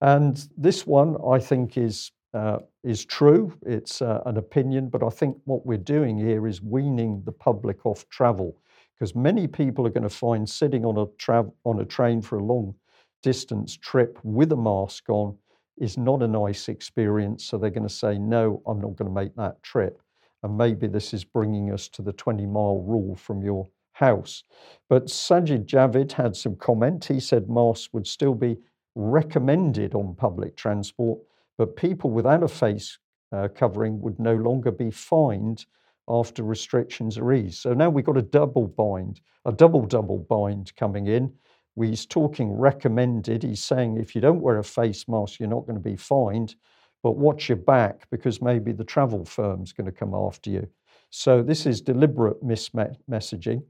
And 0.00 0.48
this 0.56 0.86
one, 0.86 1.16
I 1.26 1.38
think, 1.38 1.76
is 1.76 2.10
uh, 2.34 2.58
is 2.84 3.04
true. 3.04 3.52
It's 3.66 4.02
uh, 4.02 4.20
an 4.26 4.36
opinion, 4.36 4.88
but 4.88 5.02
I 5.02 5.08
think 5.08 5.36
what 5.44 5.66
we're 5.66 5.78
doing 5.78 6.16
here 6.18 6.46
is 6.46 6.62
weaning 6.62 7.22
the 7.24 7.32
public 7.32 7.84
off 7.84 8.08
travel 8.08 8.56
because 8.94 9.14
many 9.14 9.46
people 9.46 9.86
are 9.86 9.90
going 9.90 10.02
to 10.02 10.08
find 10.08 10.48
sitting 10.48 10.84
on 10.84 10.98
a 10.98 11.06
tra- 11.18 11.50
on 11.64 11.80
a 11.80 11.84
train 11.84 12.22
for 12.22 12.38
a 12.38 12.44
long 12.44 12.74
distance 13.22 13.76
trip 13.76 14.18
with 14.22 14.52
a 14.52 14.56
mask 14.56 15.08
on 15.08 15.36
is 15.78 15.96
not 15.96 16.22
a 16.22 16.28
nice 16.28 16.68
experience. 16.68 17.44
So 17.44 17.56
they're 17.56 17.70
going 17.70 17.88
to 17.88 17.94
say, 17.94 18.18
no, 18.18 18.62
I'm 18.66 18.80
not 18.80 18.96
going 18.96 19.08
to 19.08 19.14
make 19.14 19.34
that 19.36 19.62
trip. 19.62 20.02
And 20.42 20.56
maybe 20.56 20.86
this 20.86 21.12
is 21.12 21.24
bringing 21.24 21.72
us 21.72 21.88
to 21.88 22.02
the 22.02 22.12
20 22.12 22.46
mile 22.46 22.82
rule 22.82 23.16
from 23.16 23.42
your 23.42 23.68
house. 23.92 24.44
But 24.88 25.06
Sajid 25.06 25.66
Javid 25.66 26.12
had 26.12 26.36
some 26.36 26.56
comment. 26.56 27.04
He 27.04 27.20
said 27.20 27.48
masks 27.48 27.92
would 27.92 28.06
still 28.06 28.34
be 28.34 28.58
recommended 28.94 29.94
on 29.94 30.14
public 30.14 30.56
transport, 30.56 31.18
but 31.60 31.76
people 31.76 32.08
without 32.08 32.42
a 32.42 32.48
face 32.48 32.96
uh, 33.32 33.46
covering 33.54 34.00
would 34.00 34.18
no 34.18 34.34
longer 34.34 34.70
be 34.70 34.90
fined 34.90 35.66
after 36.08 36.42
restrictions 36.42 37.18
are 37.18 37.34
eased. 37.34 37.58
So 37.58 37.74
now 37.74 37.90
we've 37.90 38.02
got 38.02 38.16
a 38.16 38.22
double 38.22 38.66
bind, 38.66 39.20
a 39.44 39.52
double 39.52 39.84
double 39.84 40.20
bind 40.20 40.74
coming 40.74 41.08
in. 41.08 41.30
He's 41.78 42.06
talking 42.06 42.50
recommended. 42.50 43.42
He's 43.42 43.62
saying 43.62 43.98
if 43.98 44.14
you 44.14 44.22
don't 44.22 44.40
wear 44.40 44.56
a 44.56 44.64
face 44.64 45.06
mask, 45.06 45.38
you're 45.38 45.50
not 45.50 45.66
going 45.66 45.76
to 45.76 45.86
be 45.86 45.96
fined, 45.96 46.54
but 47.02 47.18
watch 47.18 47.50
your 47.50 47.58
back 47.58 48.08
because 48.10 48.40
maybe 48.40 48.72
the 48.72 48.82
travel 48.82 49.26
firm's 49.26 49.74
going 49.74 49.84
to 49.84 49.92
come 49.92 50.14
after 50.14 50.48
you. 50.48 50.66
So 51.10 51.42
this 51.42 51.66
is 51.66 51.82
deliberate 51.82 52.42
mismessaging. 52.42 53.62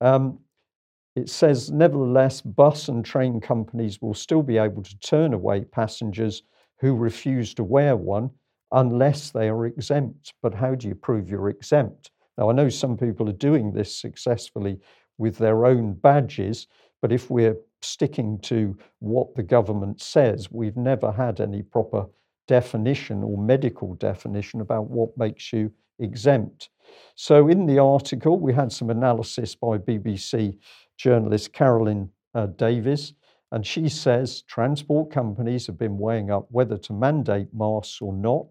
Um, 0.00 0.38
it 1.16 1.28
says, 1.28 1.72
nevertheless, 1.72 2.40
bus 2.40 2.86
and 2.86 3.04
train 3.04 3.40
companies 3.40 4.00
will 4.00 4.14
still 4.14 4.44
be 4.44 4.58
able 4.58 4.84
to 4.84 4.98
turn 5.00 5.34
away 5.34 5.64
passengers 5.64 6.44
who 6.82 6.96
refuse 6.96 7.54
to 7.54 7.64
wear 7.64 7.96
one 7.96 8.28
unless 8.72 9.30
they 9.30 9.48
are 9.48 9.66
exempt. 9.66 10.34
But 10.42 10.52
how 10.52 10.74
do 10.74 10.88
you 10.88 10.96
prove 10.96 11.30
you're 11.30 11.48
exempt? 11.48 12.10
Now, 12.36 12.50
I 12.50 12.52
know 12.52 12.68
some 12.68 12.96
people 12.96 13.28
are 13.28 13.34
doing 13.34 13.72
this 13.72 13.96
successfully 13.96 14.80
with 15.16 15.38
their 15.38 15.64
own 15.64 15.94
badges, 15.94 16.66
but 17.00 17.12
if 17.12 17.30
we're 17.30 17.56
sticking 17.82 18.38
to 18.40 18.76
what 18.98 19.34
the 19.36 19.44
government 19.44 20.00
says, 20.02 20.50
we've 20.50 20.76
never 20.76 21.12
had 21.12 21.40
any 21.40 21.62
proper 21.62 22.06
definition 22.48 23.22
or 23.22 23.38
medical 23.38 23.94
definition 23.94 24.60
about 24.60 24.90
what 24.90 25.16
makes 25.16 25.52
you 25.52 25.72
exempt. 26.00 26.68
So, 27.14 27.46
in 27.46 27.66
the 27.66 27.78
article, 27.78 28.40
we 28.40 28.52
had 28.52 28.72
some 28.72 28.90
analysis 28.90 29.54
by 29.54 29.78
BBC 29.78 30.58
journalist 30.98 31.52
Carolyn 31.52 32.10
uh, 32.34 32.46
Davies, 32.46 33.14
and 33.52 33.66
she 33.66 33.88
says 33.88 34.42
transport 34.42 35.10
companies 35.10 35.66
have 35.66 35.78
been 35.78 35.98
weighing 35.98 36.30
up 36.30 36.46
whether 36.50 36.78
to 36.78 36.92
mandate 36.94 37.48
masks 37.52 38.00
or 38.00 38.12
not. 38.12 38.46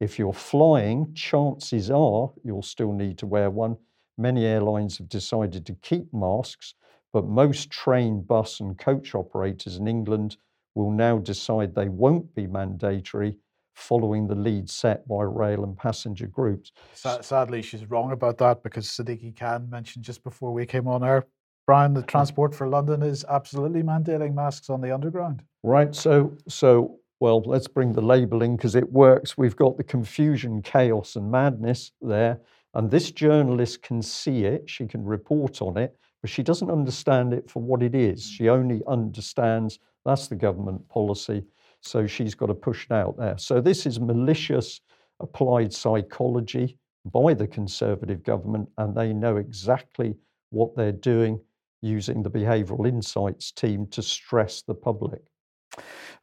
If 0.00 0.18
you're 0.18 0.32
flying, 0.32 1.12
chances 1.14 1.90
are 1.90 2.32
you'll 2.42 2.62
still 2.62 2.92
need 2.92 3.18
to 3.18 3.26
wear 3.26 3.50
one. 3.50 3.76
Many 4.18 4.46
airlines 4.46 4.96
have 4.96 5.10
decided 5.10 5.66
to 5.66 5.74
keep 5.74 6.12
masks, 6.12 6.74
but 7.12 7.26
most 7.26 7.70
train, 7.70 8.22
bus, 8.22 8.60
and 8.60 8.78
coach 8.78 9.14
operators 9.14 9.76
in 9.76 9.86
England 9.86 10.38
will 10.74 10.90
now 10.90 11.18
decide 11.18 11.74
they 11.74 11.90
won't 11.90 12.34
be 12.34 12.46
mandatory 12.46 13.36
following 13.74 14.26
the 14.26 14.34
lead 14.34 14.70
set 14.70 15.06
by 15.06 15.22
rail 15.22 15.64
and 15.64 15.76
passenger 15.76 16.26
groups. 16.26 16.72
Sadly, 16.94 17.60
she's 17.60 17.84
wrong 17.90 18.12
about 18.12 18.38
that 18.38 18.62
because 18.62 18.86
Sadiq 18.86 19.38
Khan 19.38 19.68
mentioned 19.68 20.02
just 20.02 20.24
before 20.24 20.52
we 20.54 20.64
came 20.64 20.88
on 20.88 21.04
air, 21.04 21.26
Brian, 21.66 21.94
the 21.94 22.02
Transport 22.02 22.54
for 22.54 22.68
London 22.68 23.02
is 23.02 23.24
absolutely 23.28 23.82
mandating 23.82 24.34
masks 24.34 24.70
on 24.70 24.80
the 24.80 24.94
underground. 24.94 25.42
Right. 25.64 25.94
So, 25.94 26.36
so 26.46 27.00
well, 27.18 27.42
let's 27.44 27.66
bring 27.66 27.92
the 27.92 28.02
labelling 28.02 28.56
because 28.56 28.76
it 28.76 28.92
works. 28.92 29.36
We've 29.36 29.56
got 29.56 29.76
the 29.76 29.84
confusion, 29.84 30.62
chaos, 30.62 31.16
and 31.16 31.30
madness 31.30 31.92
there. 32.00 32.38
And 32.74 32.90
this 32.90 33.10
journalist 33.10 33.82
can 33.82 34.02
see 34.02 34.44
it, 34.44 34.68
she 34.68 34.86
can 34.86 35.02
report 35.04 35.62
on 35.62 35.78
it, 35.78 35.96
but 36.20 36.30
she 36.30 36.42
doesn't 36.42 36.70
understand 36.70 37.32
it 37.32 37.50
for 37.50 37.62
what 37.62 37.82
it 37.82 37.94
is. 37.94 38.22
Mm. 38.22 38.36
She 38.36 38.48
only 38.48 38.82
understands 38.86 39.78
that's 40.04 40.28
the 40.28 40.36
government 40.36 40.86
policy. 40.88 41.42
So 41.80 42.06
she's 42.06 42.34
got 42.34 42.46
to 42.46 42.54
push 42.54 42.84
it 42.84 42.92
out 42.92 43.16
there. 43.16 43.38
So 43.38 43.60
this 43.60 43.86
is 43.86 43.98
malicious 43.98 44.80
applied 45.20 45.72
psychology 45.72 46.78
by 47.06 47.34
the 47.34 47.46
Conservative 47.46 48.22
government, 48.22 48.68
and 48.78 48.94
they 48.94 49.12
know 49.12 49.36
exactly 49.36 50.14
what 50.50 50.76
they're 50.76 50.92
doing 50.92 51.40
using 51.86 52.22
the 52.22 52.30
behavioural 52.30 52.86
insights 52.86 53.52
team 53.52 53.86
to 53.88 54.02
stress 54.02 54.62
the 54.62 54.74
public. 54.74 55.22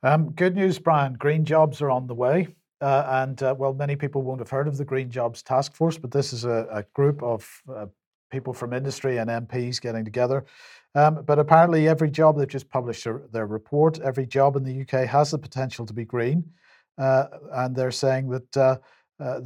Um, 0.04 0.32
good 0.32 0.56
news, 0.56 0.80
Brian. 0.80 1.14
Green 1.14 1.46
jobs 1.46 1.82
are 1.82 1.90
on 1.90 2.08
the 2.08 2.16
way. 2.16 2.48
Uh, 2.82 3.06
and 3.24 3.42
uh, 3.42 3.56
well, 3.58 3.74
many 3.74 3.96
people 3.96 4.22
won't 4.22 4.42
have 4.42 4.50
heard 4.50 4.68
of 4.68 4.76
the 4.76 4.84
Green 4.84 5.10
Jobs 5.10 5.42
Task 5.42 5.74
Force, 5.74 5.98
but 5.98 6.12
this 6.12 6.34
is 6.34 6.44
a, 6.44 6.68
a 6.70 6.84
group 6.94 7.24
of 7.24 7.50
uh, 7.74 7.86
people 8.30 8.52
from 8.52 8.74
industry 8.74 9.20
and 9.20 9.30
MPs 9.30 9.80
getting 9.80 10.04
together. 10.04 10.44
Um, 10.94 11.24
but 11.26 11.40
apparently, 11.40 11.88
every 11.88 12.12
job 12.12 12.38
they've 12.38 12.48
just 12.48 12.70
published 12.70 13.08
their, 13.32 13.48
report. 13.48 14.00
Every 14.02 14.26
job 14.26 14.58
in 14.58 14.64
the 14.64 14.82
UK 14.82 15.08
has 15.08 15.32
the 15.32 15.38
potential 15.38 15.86
to 15.86 15.94
be 15.94 16.04
green, 16.04 16.44
uh, 16.98 17.28
and 17.54 17.74
they're 17.74 17.90
saying 17.90 18.30
that 18.30 18.58
uh, 18.58 18.78
uh, 19.20 19.40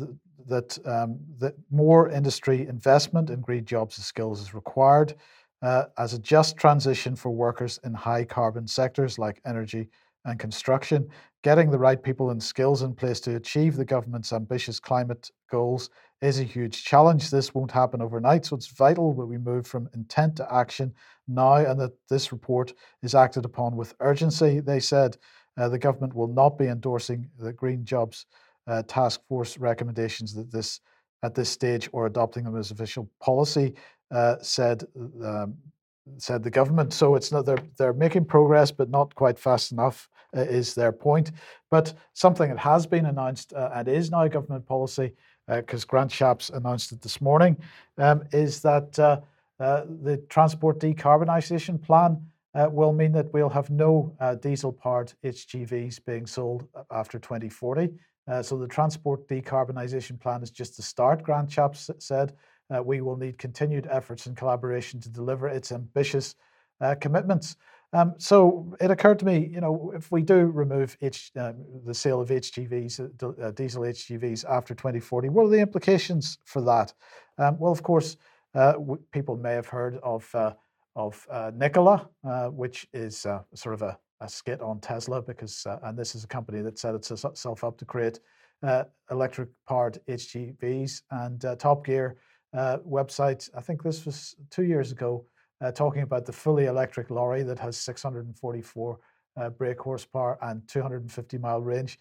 that 0.48 0.78
um, 0.86 1.20
that 1.38 1.54
more 1.70 2.10
industry 2.10 2.68
investment 2.68 3.30
in 3.30 3.42
green 3.42 3.66
jobs 3.66 3.98
and 3.98 4.06
skills 4.06 4.42
is 4.42 4.54
required 4.54 5.14
uh, 5.62 5.86
as 5.98 6.14
a 6.14 6.20
just 6.20 6.58
transition 6.58 7.16
for 7.16 7.32
workers 7.32 7.80
in 7.84 7.94
high 7.94 8.24
carbon 8.24 8.68
sectors 8.68 9.18
like 9.18 9.42
energy 9.46 9.90
and 10.26 10.40
construction. 10.40 11.08
Getting 11.44 11.72
the 11.72 11.80
right 11.80 12.02
people 12.02 12.32
and 12.32 12.42
skills 12.42 12.82
in 12.82 12.94
place 12.94 13.20
to 13.22 13.36
achieve 13.36 13.76
the 13.76 13.86
government's 13.86 14.34
ambitious 14.34 14.80
climate 14.80 15.32
goals 15.50 15.90
is 16.22 16.40
a 16.40 16.44
huge 16.44 16.84
challenge. 16.84 17.30
This 17.30 17.54
won't 17.54 17.72
happen 17.72 18.02
overnight, 18.02 18.46
so 18.46 18.56
it's 18.56 18.68
vital 18.68 19.14
that 19.14 19.26
we 19.26 19.38
move 19.38 19.66
from 19.66 19.90
intent 19.94 20.36
to 20.38 20.54
action 20.54 20.94
now 21.28 21.56
and 21.56 21.80
that 21.80 21.94
this 22.10 22.32
report 22.32 22.74
is 23.02 23.16
acted 23.16 23.46
upon 23.46 23.76
with 23.76 23.96
urgency. 24.00 24.60
They 24.60 24.80
said 24.80 25.18
uh, 25.58 25.70
the 25.70 25.80
government 25.80 26.14
will 26.14 26.28
not 26.28 26.58
be 26.58 26.68
endorsing 26.68 27.30
the 27.40 27.54
Green 27.54 27.86
Jobs 27.86 28.26
uh, 28.68 28.84
Task 28.88 29.22
Force 29.28 29.58
recommendations 29.58 30.34
that 30.34 30.52
this 30.52 30.82
at 31.24 31.34
this 31.34 31.50
stage 31.50 31.90
or 31.94 32.06
adopting 32.06 32.44
them 32.44 32.56
as 32.56 32.70
official 32.70 33.10
policy. 33.20 33.74
Uh, 34.10 34.36
said 34.42 34.84
um, 35.24 35.56
said 36.18 36.42
the 36.42 36.50
government. 36.50 36.94
So 36.94 37.16
it's 37.16 37.32
not 37.32 37.46
they're 37.46 37.64
they're 37.78 37.94
making 37.94 38.26
progress, 38.26 38.72
but 38.72 38.90
not 38.90 39.14
quite 39.16 39.38
fast 39.38 39.72
enough. 39.72 40.10
Uh, 40.36 40.42
is 40.42 40.74
their 40.74 40.92
point. 40.92 41.32
But 41.72 41.94
something 42.14 42.50
that 42.50 42.60
has 42.60 42.86
been 42.86 43.06
announced 43.06 43.54
uh, 43.54 43.70
and 43.74 43.88
is 43.88 44.12
now 44.12 44.28
government 44.28 44.66
policy, 44.66 45.14
because 45.48 45.86
uh, 45.86 45.88
Grant 45.88 46.12
Shapps 46.12 46.50
announced 46.50 46.92
it 46.92 47.02
this 47.02 47.22
morning, 47.22 47.56
um, 47.98 48.24
is 48.34 48.62
that 48.62 49.00
uh, 49.00 49.22
the 49.58 50.22
transport 50.28 50.80
decarbonisation 50.80 51.82
plan. 51.82 52.22
will 52.54 52.92
mean 52.92 53.14
that 53.14 53.32
we'll 53.34 53.50
have 53.50 53.70
no 53.70 54.14
diesel-powered 54.42 55.14
HGVs 55.24 56.04
being 56.06 56.28
sold 56.28 56.68
after 56.92 57.20
2040. 57.20 57.90
so 58.42 58.58
the 58.58 58.68
transport 58.68 59.26
decarbonisation 59.30 60.20
plan 60.20 60.44
is 60.44 60.52
just 60.52 60.76
the 60.76 60.84
start. 60.84 61.24
Grant 61.24 61.50
Shapps 61.50 61.90
said 62.00 62.34
uh, 62.76 62.82
we 62.84 63.02
will 63.02 63.18
need 63.18 63.38
continued 63.38 63.88
efforts 63.90 64.26
and 64.26 64.36
collaboration 64.36 65.00
to 65.00 65.10
deliver 65.10 65.48
its 65.48 65.72
ambitious 65.72 66.36
uh, 66.82 66.96
commitments. 67.00 67.56
Um, 67.94 68.16
so 68.18 68.76
it 68.82 68.92
occurred 68.92 69.20
to 69.20 69.26
me, 69.26 69.50
you 69.52 69.62
know, 69.62 69.94
if 69.96 70.12
we 70.12 70.22
do 70.22 70.48
remove 70.48 70.98
H, 71.02 71.32
uh, 71.40 71.54
the 71.86 71.94
sale 71.94 72.20
of 72.20 72.30
HGVs, 72.30 73.24
uh, 73.24 73.28
uh, 73.42 73.52
diesel 73.52 73.84
HGVs 73.84 74.44
after 74.50 74.76
2040, 74.76 75.30
what 75.30 75.46
are 75.46 75.50
the 75.50 75.60
implications 75.60 76.38
for 76.44 76.62
that? 76.64 76.94
Um, 77.38 77.58
well, 77.60 77.72
of 77.72 77.84
course, 77.84 78.18
uh, 78.56 78.74
w- 78.74 79.02
people 79.12 79.38
may 79.38 79.54
have 79.54 79.68
heard 79.68 79.98
of 80.04 80.34
of 80.96 81.28
Nikola, 81.54 82.10
which 82.52 82.88
is 82.92 83.18
sort 83.54 83.76
of 83.76 83.84
a, 83.84 84.00
a, 84.20 84.28
skit 84.28 84.62
on 84.62 84.80
Tesla, 84.80 85.22
because 85.22 85.68
and 85.84 85.96
this 85.96 86.16
is 86.16 86.24
a 86.24 86.28
company 86.28 86.62
that 86.64 86.80
set 86.80 86.96
itself 86.96 87.64
up 87.64 87.78
to 87.78 87.86
create 87.86 88.20
electric 89.12 89.50
powered 89.68 90.00
HGVs, 90.08 91.04
and 91.12 91.46
Top 91.60 91.86
Gear 91.86 92.18
uh, 92.54 92.78
website. 92.80 93.50
I 93.56 93.62
think 93.62 93.84
this 93.84 94.06
was 94.06 94.36
two 94.50 94.64
years 94.64 94.92
ago, 94.92 95.26
uh, 95.62 95.72
talking 95.72 96.04
about 96.04 96.26
the 96.26 96.34
fully 96.34 96.66
electric 96.66 97.10
lorry 97.10 97.44
that 97.44 97.60
has 97.60 97.78
644 97.78 99.00
uh, 99.38 99.50
brake 99.50 99.80
horsepower 99.80 100.38
and 100.42 100.68
250 100.68 101.38
mile 101.38 101.62
range. 101.62 102.00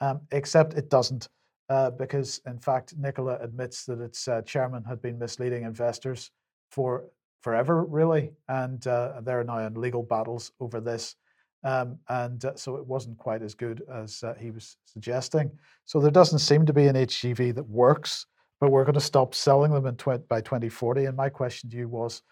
Um, 0.00 0.20
except 0.30 0.74
it 0.74 0.90
doesn't, 0.90 1.28
uh, 1.70 1.90
because 1.90 2.40
in 2.46 2.58
fact 2.58 2.94
Nikola 2.98 3.38
admits 3.40 3.84
that 3.86 4.00
its 4.00 4.28
uh, 4.28 4.42
chairman 4.42 4.84
had 4.84 5.00
been 5.00 5.18
misleading 5.18 5.64
investors 5.64 6.30
for 6.70 7.06
forever, 7.42 7.84
really, 7.84 8.32
and 8.48 8.86
uh, 8.86 9.20
they're 9.22 9.44
now 9.44 9.58
in 9.58 9.74
legal 9.74 10.02
battles 10.02 10.52
over 10.60 10.80
this. 10.80 11.16
Um, 11.64 11.98
and 12.08 12.44
so 12.56 12.76
it 12.76 12.86
wasn't 12.86 13.16
quite 13.16 13.42
as 13.42 13.54
good 13.54 13.82
as 13.92 14.22
he 14.38 14.50
was 14.50 14.76
suggesting. 14.84 15.50
So 15.86 16.00
there 16.00 16.10
doesn't 16.10 16.40
seem 16.40 16.66
to 16.66 16.72
be 16.72 16.86
an 16.86 16.96
HGV 16.96 17.54
that 17.54 17.68
works 17.68 18.26
but 18.60 18.70
we're 18.70 18.84
going 18.84 18.94
to 18.94 19.00
stop 19.00 19.34
selling 19.34 19.72
them 19.72 19.86
in 19.86 19.96
tw- 19.96 20.26
by 20.28 20.40
2040. 20.40 21.04
And 21.06 21.16
my 21.16 21.28
question 21.28 21.70
to 21.70 21.76
you 21.76 21.88
was, 21.88 22.22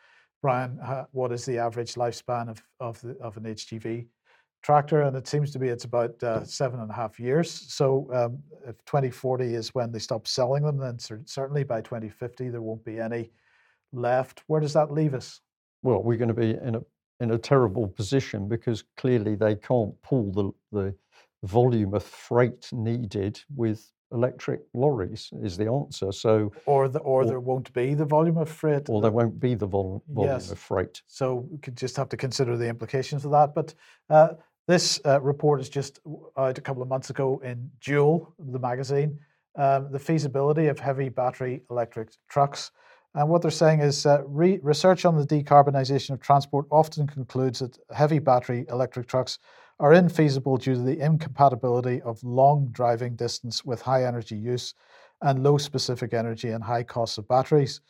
Brian, 0.43 0.79
uh, 0.81 1.05
what 1.13 1.33
is 1.33 1.45
the 1.45 1.59
average 1.59 1.95
lifespan 1.95 2.49
of 2.49 2.63
of, 2.81 3.01
the, 3.01 3.17
of 3.19 3.37
an 3.37 3.45
HGV 3.45 4.07
tractor? 4.63 5.03
And 5.03 5.17
it 5.17 5.27
seems 5.27 5.51
to 5.53 5.59
be 5.59 5.69
it's 5.69 5.85
about 5.85 6.23
uh, 6.23 6.45
seven 6.45 6.81
and 6.81 6.91
a 6.91 6.95
half 6.95 7.19
years. 7.19 7.51
So 7.51 8.11
um, 8.13 8.39
if 8.67 8.77
2040 8.85 9.55
is 9.55 9.75
when 9.75 9.91
they 9.91 9.99
stop 9.99 10.27
selling 10.27 10.63
them, 10.63 10.79
then 10.79 10.99
certainly 10.99 11.65
by 11.65 11.81
2050 11.81 12.49
there 12.51 12.63
won't 12.63 12.85
be 12.85 12.99
any 12.99 13.31
left. 13.93 14.43
Where 14.47 14.61
does 14.61 14.75
that 14.75 14.93
leave 14.93 15.15
us? 15.15 15.41
Well, 15.83 16.03
we're 16.03 16.19
going 16.19 16.29
to 16.29 16.35
be 16.35 16.51
in 16.51 16.77
a 16.77 16.81
in 17.21 17.31
a 17.31 17.39
terrible 17.39 17.89
position 17.89 18.49
because 18.49 18.85
clearly 18.97 19.37
they 19.37 19.55
can't 19.55 19.95
pull 20.03 20.33
the 20.33 20.51
the 20.73 20.95
volume 21.45 21.95
of 21.95 22.03
freight 22.03 22.69
needed 22.73 23.41
with 23.55 23.91
electric 24.15 24.61
lorries 24.73 25.31
is 25.43 25.57
the 25.57 25.69
answer. 25.71 26.13
So, 26.13 26.53
or 26.65 26.89
the, 26.89 27.01
or, 27.01 27.23
or 27.23 27.27
there 27.27 27.41
won't 27.41 27.73
be 27.73 27.95
the 27.95 28.05
volume 28.05 28.39
of 28.39 28.49
freight, 28.49 28.89
or 28.89 29.03
there 29.03 29.11
won't 29.11 29.39
be 29.39 29.55
the 29.55 29.67
vol- 29.67 30.03
volume 30.09 30.33
yes. 30.33 30.51
of 30.51 30.59
freight. 30.59 31.03
So 31.07 31.47
we 31.51 31.59
could 31.59 31.77
just 31.77 31.97
have 31.97 32.09
to 32.11 32.17
consider 32.17 32.57
the 32.57 32.69
implications 32.69 33.25
of 33.25 33.33
that. 33.33 33.55
But 33.55 33.75
uh, 34.09 34.29
this 34.67 35.01
uh, 35.05 35.21
report 35.21 35.61
is 35.61 35.69
just 35.69 36.01
out 36.39 36.57
a 36.57 36.61
couple 36.61 36.83
of 36.83 36.89
months 36.89 37.11
ago 37.11 37.41
in 37.45 37.71
Joule, 37.81 38.33
the 38.39 38.59
magazine, 38.59 39.19
um, 39.57 39.91
the 39.91 39.99
feasibility 39.99 40.69
of 40.69 40.79
heavy 40.79 41.09
battery 41.09 41.63
electric 41.71 42.11
trucks. 42.31 42.71
And 43.17 43.29
what 43.29 43.43
they're 43.43 43.51
saying 43.51 43.81
is 43.81 44.07
uh, 44.07 44.23
re- 44.27 44.59
research 44.63 45.05
on 45.05 45.17
the 45.17 45.27
decarbonisation 45.27 46.11
of 46.11 46.21
transport 46.21 46.67
often 46.71 47.07
concludes 47.07 47.61
that 47.61 47.79
heavy 47.95 48.19
battery 48.19 48.67
electric 48.71 49.07
trucks 49.07 49.39
are 49.81 49.93
infeasible 49.93 50.61
due 50.61 50.75
to 50.75 50.81
the 50.81 51.01
incompatibility 51.01 52.01
of 52.03 52.23
long 52.23 52.69
driving 52.71 53.17
distance 53.17 53.65
with 53.65 53.83
high 53.83 54.05
energy 54.05 54.37
use 54.37 54.75
and 55.23 55.43
low 55.43 55.59
specific 55.59 56.15
energy 56.15 56.51
and 56.51 56.63
high 56.63 56.83
costs 56.83 57.19
of 57.19 57.27
batteries. 57.29 57.81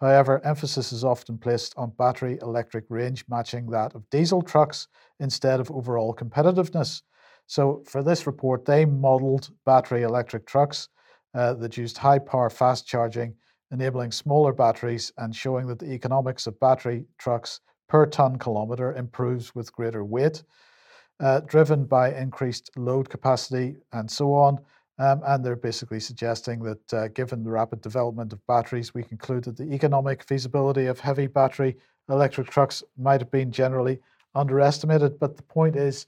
However, 0.00 0.44
emphasis 0.44 0.92
is 0.92 1.04
often 1.04 1.38
placed 1.38 1.74
on 1.76 1.92
battery 1.98 2.38
electric 2.42 2.84
range 2.88 3.24
matching 3.28 3.66
that 3.70 3.94
of 3.94 4.08
diesel 4.10 4.42
trucks 4.42 4.88
instead 5.20 5.60
of 5.60 5.70
overall 5.70 6.14
competitiveness. 6.14 7.02
So, 7.46 7.82
for 7.86 8.02
this 8.02 8.26
report, 8.26 8.64
they 8.64 8.84
modelled 8.84 9.50
battery 9.64 10.02
electric 10.02 10.46
trucks 10.46 10.88
uh, 11.34 11.54
that 11.54 11.76
used 11.76 11.98
high 11.98 12.18
power 12.18 12.50
fast 12.50 12.86
charging, 12.86 13.34
enabling 13.70 14.12
smaller 14.12 14.52
batteries 14.52 15.12
and 15.18 15.34
showing 15.34 15.66
that 15.68 15.78
the 15.78 15.92
economics 15.92 16.46
of 16.46 16.58
battery 16.60 17.04
trucks 17.18 17.60
per 17.88 18.06
tonne 18.06 18.38
kilometre 18.38 18.94
improves 18.94 19.54
with 19.54 19.72
greater 19.72 20.04
weight 20.04 20.42
uh, 21.20 21.40
driven 21.40 21.84
by 21.84 22.12
increased 22.14 22.70
load 22.76 23.08
capacity 23.08 23.76
and 23.92 24.10
so 24.10 24.34
on. 24.34 24.58
Um, 24.98 25.22
and 25.24 25.44
they're 25.44 25.56
basically 25.56 26.00
suggesting 26.00 26.62
that 26.62 26.94
uh, 26.94 27.08
given 27.08 27.42
the 27.42 27.50
rapid 27.50 27.80
development 27.80 28.32
of 28.32 28.46
batteries, 28.46 28.94
we 28.94 29.02
conclude 29.02 29.44
that 29.44 29.56
the 29.56 29.72
economic 29.72 30.22
feasibility 30.22 30.86
of 30.86 31.00
heavy 31.00 31.26
battery 31.26 31.76
electric 32.08 32.48
trucks 32.48 32.82
might 32.96 33.20
have 33.20 33.30
been 33.30 33.50
generally 33.50 34.00
underestimated. 34.34 35.18
But 35.18 35.36
the 35.36 35.42
point 35.42 35.76
is, 35.76 36.06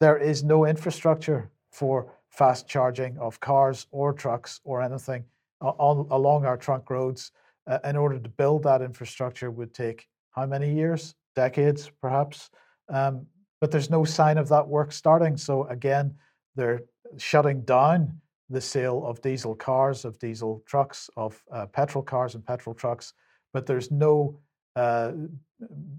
there 0.00 0.16
is 0.16 0.42
no 0.42 0.66
infrastructure 0.66 1.50
for 1.70 2.12
fast 2.28 2.68
charging 2.68 3.16
of 3.18 3.38
cars 3.40 3.86
or 3.92 4.12
trucks 4.12 4.60
or 4.64 4.82
anything 4.82 5.24
on, 5.60 6.06
along 6.10 6.44
our 6.44 6.56
trunk 6.56 6.90
roads. 6.90 7.30
Uh, 7.66 7.78
in 7.84 7.96
order 7.96 8.18
to 8.18 8.28
build 8.28 8.62
that 8.62 8.82
infrastructure 8.82 9.50
would 9.50 9.72
take 9.72 10.06
how 10.30 10.44
many 10.44 10.74
years? 10.74 11.14
Decades, 11.34 11.90
perhaps. 12.02 12.50
Um, 12.90 13.26
but 13.64 13.70
there's 13.70 13.88
no 13.88 14.04
sign 14.04 14.36
of 14.36 14.46
that 14.50 14.68
work 14.68 14.92
starting. 14.92 15.38
So 15.38 15.66
again, 15.68 16.14
they're 16.54 16.82
shutting 17.16 17.62
down 17.62 18.20
the 18.50 18.60
sale 18.60 19.02
of 19.06 19.22
diesel 19.22 19.54
cars, 19.54 20.04
of 20.04 20.18
diesel 20.18 20.62
trucks, 20.66 21.08
of 21.16 21.42
uh, 21.50 21.64
petrol 21.64 22.04
cars 22.04 22.34
and 22.34 22.44
petrol 22.44 22.74
trucks, 22.74 23.14
but 23.54 23.64
there's 23.64 23.90
no 23.90 24.38
uh, 24.76 25.12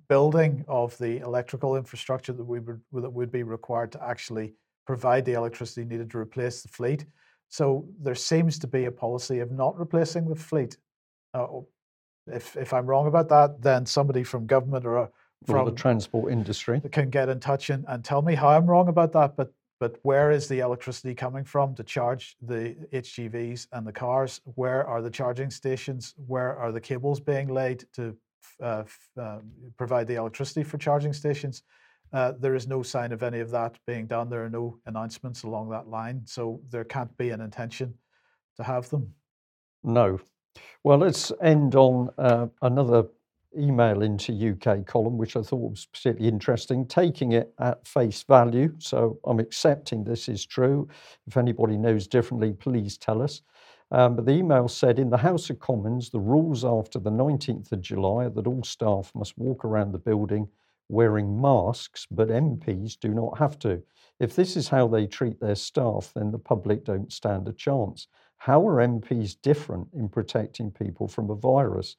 building 0.07 0.63
of 0.67 0.95
the 0.99 1.17
electrical 1.21 1.75
infrastructure 1.75 2.33
that 2.33 2.43
we 2.43 2.59
would 2.59 2.79
that 2.93 3.09
would 3.09 3.31
be 3.31 3.41
required 3.41 3.91
to 3.93 4.03
actually 4.07 4.53
provide 4.85 5.25
the 5.25 5.33
electricity 5.33 5.83
needed 5.83 6.11
to 6.11 6.19
replace 6.19 6.61
the 6.61 6.67
fleet. 6.67 7.07
So 7.49 7.87
there 7.99 8.13
seems 8.13 8.59
to 8.59 8.67
be 8.67 8.85
a 8.85 8.91
policy 8.91 9.39
of 9.39 9.49
not 9.51 9.75
replacing 9.79 10.29
the 10.29 10.35
fleet. 10.35 10.77
Uh, 11.33 11.47
if 12.27 12.55
if 12.55 12.73
I'm 12.73 12.85
wrong 12.85 13.07
about 13.07 13.29
that, 13.29 13.59
then 13.59 13.87
somebody 13.87 14.23
from 14.23 14.45
government 14.45 14.85
or 14.85 14.97
a 14.97 15.09
from 15.45 15.65
the 15.65 15.71
transport 15.71 16.31
industry 16.31 16.81
can 16.91 17.09
get 17.09 17.29
in 17.29 17.39
touch 17.39 17.69
and, 17.69 17.85
and 17.87 18.03
tell 18.03 18.21
me 18.21 18.35
how 18.35 18.49
I'm 18.49 18.65
wrong 18.65 18.87
about 18.87 19.11
that. 19.13 19.35
But 19.35 19.51
but 19.79 19.97
where 20.03 20.31
is 20.31 20.47
the 20.47 20.59
electricity 20.59 21.13
coming 21.13 21.43
from 21.43 21.75
to 21.75 21.83
charge 21.83 22.37
the 22.41 22.75
HGVs 22.93 23.67
and 23.73 23.85
the 23.85 23.91
cars? 23.91 24.39
Where 24.55 24.87
are 24.87 25.01
the 25.01 25.09
charging 25.09 25.51
stations? 25.51 26.15
Where 26.27 26.57
are 26.57 26.71
the 26.71 26.79
cables 26.79 27.19
being 27.19 27.49
laid 27.49 27.83
to 27.93 28.15
uh, 28.61 28.83
uh, 29.19 29.39
provide 29.77 30.07
the 30.07 30.15
electricity 30.15 30.63
for 30.63 30.77
charging 30.77 31.11
stations? 31.11 31.63
Uh, 32.13 32.33
there 32.39 32.55
is 32.55 32.67
no 32.67 32.83
sign 32.83 33.11
of 33.11 33.23
any 33.23 33.41
of 33.41 33.51
that 33.51 33.77
being 33.85 34.07
done. 34.07 34.29
There 34.29 34.45
are 34.45 34.49
no 34.49 34.79
announcements 34.85 35.43
along 35.43 35.69
that 35.71 35.89
line, 35.89 36.21
so 36.25 36.61
there 36.69 36.85
can't 36.85 37.15
be 37.17 37.31
an 37.31 37.41
intention 37.41 37.93
to 38.55 38.63
have 38.63 38.89
them. 38.89 39.13
No, 39.83 40.19
Well, 40.83 40.99
let's 40.99 41.31
end 41.41 41.75
on 41.75 42.09
uh, 42.17 42.47
another 42.61 43.05
email 43.57 44.01
into 44.01 44.33
UK 44.51 44.85
column, 44.85 45.17
which 45.17 45.35
I 45.35 45.41
thought 45.41 45.71
was 45.71 45.85
particularly 45.85 46.27
interesting, 46.27 46.85
taking 46.87 47.33
it 47.33 47.53
at 47.59 47.87
face 47.87 48.23
value. 48.23 48.73
So 48.79 49.19
I'm 49.25 49.39
accepting 49.39 50.03
this 50.03 50.27
is 50.29 50.45
true. 50.45 50.87
If 51.27 51.37
anybody 51.37 51.77
knows 51.77 52.07
differently, 52.07 52.53
please 52.53 52.97
tell 52.97 53.21
us. 53.21 53.41
Um, 53.91 54.15
but 54.15 54.25
the 54.25 54.33
email 54.33 54.67
said 54.67 54.99
in 54.99 55.09
the 55.09 55.17
House 55.17 55.49
of 55.49 55.59
Commons, 55.59 56.09
the 56.09 56.19
rules 56.19 56.65
after 56.65 56.99
the 56.99 57.11
19th 57.11 57.71
of 57.71 57.81
July 57.81 58.25
are 58.25 58.29
that 58.31 58.47
all 58.47 58.63
staff 58.63 59.11
must 59.13 59.37
walk 59.37 59.63
around 59.63 59.91
the 59.91 59.99
building 59.99 60.49
wearing 60.89 61.39
masks, 61.41 62.05
but 62.09 62.29
MPs 62.29 62.99
do 62.99 63.09
not 63.09 63.37
have 63.37 63.57
to. 63.59 63.81
If 64.19 64.35
this 64.35 64.55
is 64.55 64.69
how 64.69 64.87
they 64.87 65.07
treat 65.07 65.39
their 65.39 65.55
staff, 65.55 66.11
then 66.15 66.31
the 66.31 66.39
public 66.39 66.85
don't 66.85 67.11
stand 67.11 67.47
a 67.47 67.53
chance. 67.53 68.07
How 68.37 68.65
are 68.67 68.81
MPs 68.81 69.35
different 69.41 69.87
in 69.93 70.09
protecting 70.09 70.71
people 70.71 71.07
from 71.07 71.29
a 71.29 71.35
virus? 71.35 71.95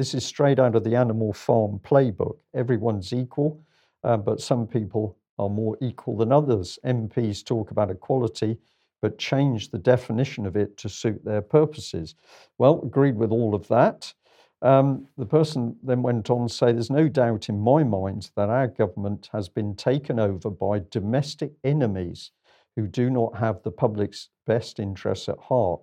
This 0.00 0.14
is 0.14 0.24
straight 0.24 0.58
out 0.58 0.76
of 0.76 0.82
the 0.82 0.96
Animal 0.96 1.34
Farm 1.34 1.78
playbook. 1.84 2.38
Everyone's 2.54 3.12
equal, 3.12 3.60
uh, 4.02 4.16
but 4.16 4.40
some 4.40 4.66
people 4.66 5.18
are 5.38 5.50
more 5.50 5.76
equal 5.82 6.16
than 6.16 6.32
others. 6.32 6.78
MPs 6.86 7.44
talk 7.44 7.70
about 7.70 7.90
equality, 7.90 8.56
but 9.02 9.18
change 9.18 9.70
the 9.70 9.78
definition 9.78 10.46
of 10.46 10.56
it 10.56 10.78
to 10.78 10.88
suit 10.88 11.22
their 11.22 11.42
purposes. 11.42 12.14
Well, 12.56 12.80
agreed 12.82 13.16
with 13.16 13.30
all 13.30 13.54
of 13.54 13.68
that. 13.68 14.14
Um, 14.62 15.06
the 15.18 15.26
person 15.26 15.76
then 15.82 16.00
went 16.00 16.30
on 16.30 16.48
to 16.48 16.54
say, 16.54 16.72
There's 16.72 16.88
no 16.88 17.06
doubt 17.06 17.50
in 17.50 17.60
my 17.60 17.84
mind 17.84 18.30
that 18.36 18.48
our 18.48 18.68
government 18.68 19.28
has 19.34 19.50
been 19.50 19.76
taken 19.76 20.18
over 20.18 20.48
by 20.48 20.80
domestic 20.90 21.52
enemies 21.62 22.30
who 22.74 22.86
do 22.86 23.10
not 23.10 23.36
have 23.36 23.62
the 23.64 23.70
public's 23.70 24.30
best 24.46 24.80
interests 24.80 25.28
at 25.28 25.38
heart. 25.38 25.82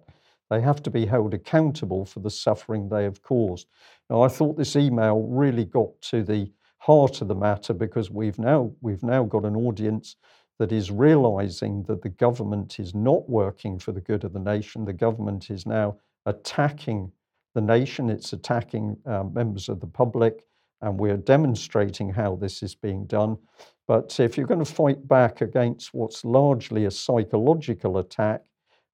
They 0.49 0.61
have 0.61 0.81
to 0.83 0.91
be 0.91 1.05
held 1.05 1.33
accountable 1.33 2.05
for 2.05 2.21
the 2.21 2.29
suffering 2.29 2.87
they 2.87 3.03
have 3.03 3.21
caused. 3.21 3.67
Now, 4.09 4.21
I 4.21 4.27
thought 4.29 4.57
this 4.57 4.75
email 4.75 5.21
really 5.21 5.65
got 5.65 6.01
to 6.03 6.23
the 6.23 6.51
heart 6.77 7.21
of 7.21 7.27
the 7.27 7.35
matter 7.35 7.73
because 7.73 8.09
we've 8.09 8.39
now 8.39 8.71
we've 8.81 9.03
now 9.03 9.23
got 9.23 9.45
an 9.45 9.55
audience 9.55 10.15
that 10.59 10.71
is 10.71 10.89
realizing 10.89 11.83
that 11.83 12.01
the 12.01 12.09
government 12.09 12.79
is 12.79 12.95
not 12.95 13.29
working 13.29 13.77
for 13.77 13.91
the 13.91 14.01
good 14.01 14.23
of 14.23 14.33
the 14.33 14.39
nation. 14.39 14.85
The 14.85 14.93
government 14.93 15.49
is 15.49 15.65
now 15.65 15.97
attacking 16.25 17.11
the 17.53 17.61
nation. 17.61 18.09
It's 18.09 18.33
attacking 18.33 18.97
uh, 19.05 19.23
members 19.23 19.69
of 19.69 19.79
the 19.79 19.87
public, 19.87 20.45
and 20.81 20.99
we're 20.99 21.17
demonstrating 21.17 22.09
how 22.09 22.35
this 22.35 22.63
is 22.63 22.73
being 22.73 23.05
done. 23.05 23.37
But 23.87 24.19
if 24.19 24.37
you're 24.37 24.47
going 24.47 24.63
to 24.63 24.73
fight 24.73 25.07
back 25.07 25.41
against 25.41 25.93
what's 25.93 26.25
largely 26.25 26.85
a 26.85 26.91
psychological 26.91 27.99
attack, 27.99 28.45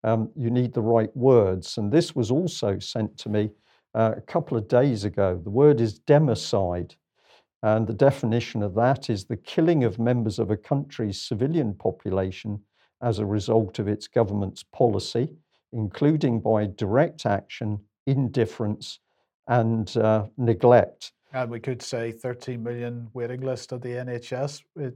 um, 0.04 0.30
you 0.36 0.50
need 0.50 0.74
the 0.74 0.82
right 0.82 1.16
words. 1.16 1.78
And 1.78 1.92
this 1.92 2.16
was 2.16 2.32
also 2.32 2.80
sent 2.80 3.18
to 3.20 3.30
me 3.30 3.50
uh, 3.96 4.14
a 4.18 4.22
couple 4.22 4.58
of 4.58 4.68
days 4.68 5.04
ago. 5.04 5.40
The 5.44 5.50
word 5.50 5.80
is 5.80 6.00
democide. 6.00 6.96
And 7.62 7.88
the 7.88 7.94
definition 7.94 8.62
of 8.62 8.76
that 8.76 9.10
is 9.10 9.26
the 9.26 9.38
killing 9.38 9.86
of 9.86 9.98
members 9.98 10.38
of 10.38 10.52
a 10.52 10.58
country's 10.58 11.22
civilian 11.22 11.74
population 11.74 12.62
as 13.02 13.20
a 13.20 13.26
result 13.26 13.80
of 13.80 13.88
its 13.88 14.08
government's 14.08 14.64
policy, 14.64 15.30
including 15.72 16.42
by 16.42 16.66
direct 16.66 17.26
action, 17.26 17.80
indifference, 18.06 19.00
and 19.48 19.96
uh, 19.98 20.26
neglect. 20.38 21.14
And 21.34 21.50
we 21.50 21.60
could 21.60 21.82
say 21.82 22.12
13 22.12 22.62
million 22.62 23.10
waiting 23.14 23.42
list 23.42 23.72
of 23.72 23.82
the 23.82 23.90
NHS. 23.90 24.62
It 24.76 24.96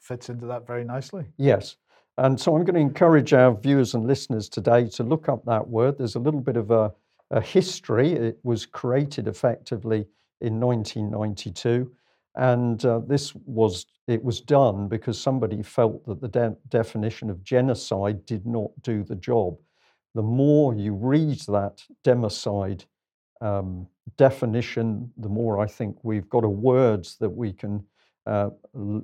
fits 0.00 0.28
into 0.28 0.46
that 0.46 0.66
very 0.66 0.84
nicely. 0.84 1.24
Yes. 1.36 1.76
And 2.18 2.38
so 2.38 2.54
I'm 2.54 2.64
going 2.64 2.74
to 2.74 2.80
encourage 2.80 3.32
our 3.32 3.54
viewers 3.54 3.94
and 3.94 4.06
listeners 4.06 4.48
today 4.48 4.86
to 4.90 5.02
look 5.02 5.28
up 5.28 5.44
that 5.46 5.66
word. 5.66 5.96
There's 5.96 6.14
a 6.14 6.20
little 6.20 6.40
bit 6.40 6.56
of 6.56 6.70
a, 6.70 6.92
a 7.30 7.40
history. 7.40 8.12
It 8.12 8.38
was 8.42 8.66
created 8.66 9.28
effectively 9.28 10.06
in 10.40 10.60
1992. 10.60 11.90
And 12.34 12.84
uh, 12.84 13.00
this 13.06 13.34
was 13.34 13.86
it 14.08 14.22
was 14.22 14.40
done 14.40 14.88
because 14.88 15.18
somebody 15.18 15.62
felt 15.62 16.04
that 16.06 16.20
the 16.20 16.28
de- 16.28 16.56
definition 16.68 17.30
of 17.30 17.44
genocide 17.44 18.26
did 18.26 18.46
not 18.46 18.70
do 18.82 19.04
the 19.04 19.14
job. 19.14 19.56
The 20.14 20.22
more 20.22 20.74
you 20.74 20.94
read 20.94 21.38
that 21.48 21.82
democide 22.04 22.84
um, 23.40 23.86
definition, 24.16 25.12
the 25.16 25.28
more 25.28 25.60
I 25.60 25.66
think 25.66 25.96
we've 26.02 26.28
got 26.28 26.44
a 26.44 26.48
word 26.48 27.06
that 27.20 27.30
we 27.30 27.52
can 27.52 27.84
uh, 28.26 28.50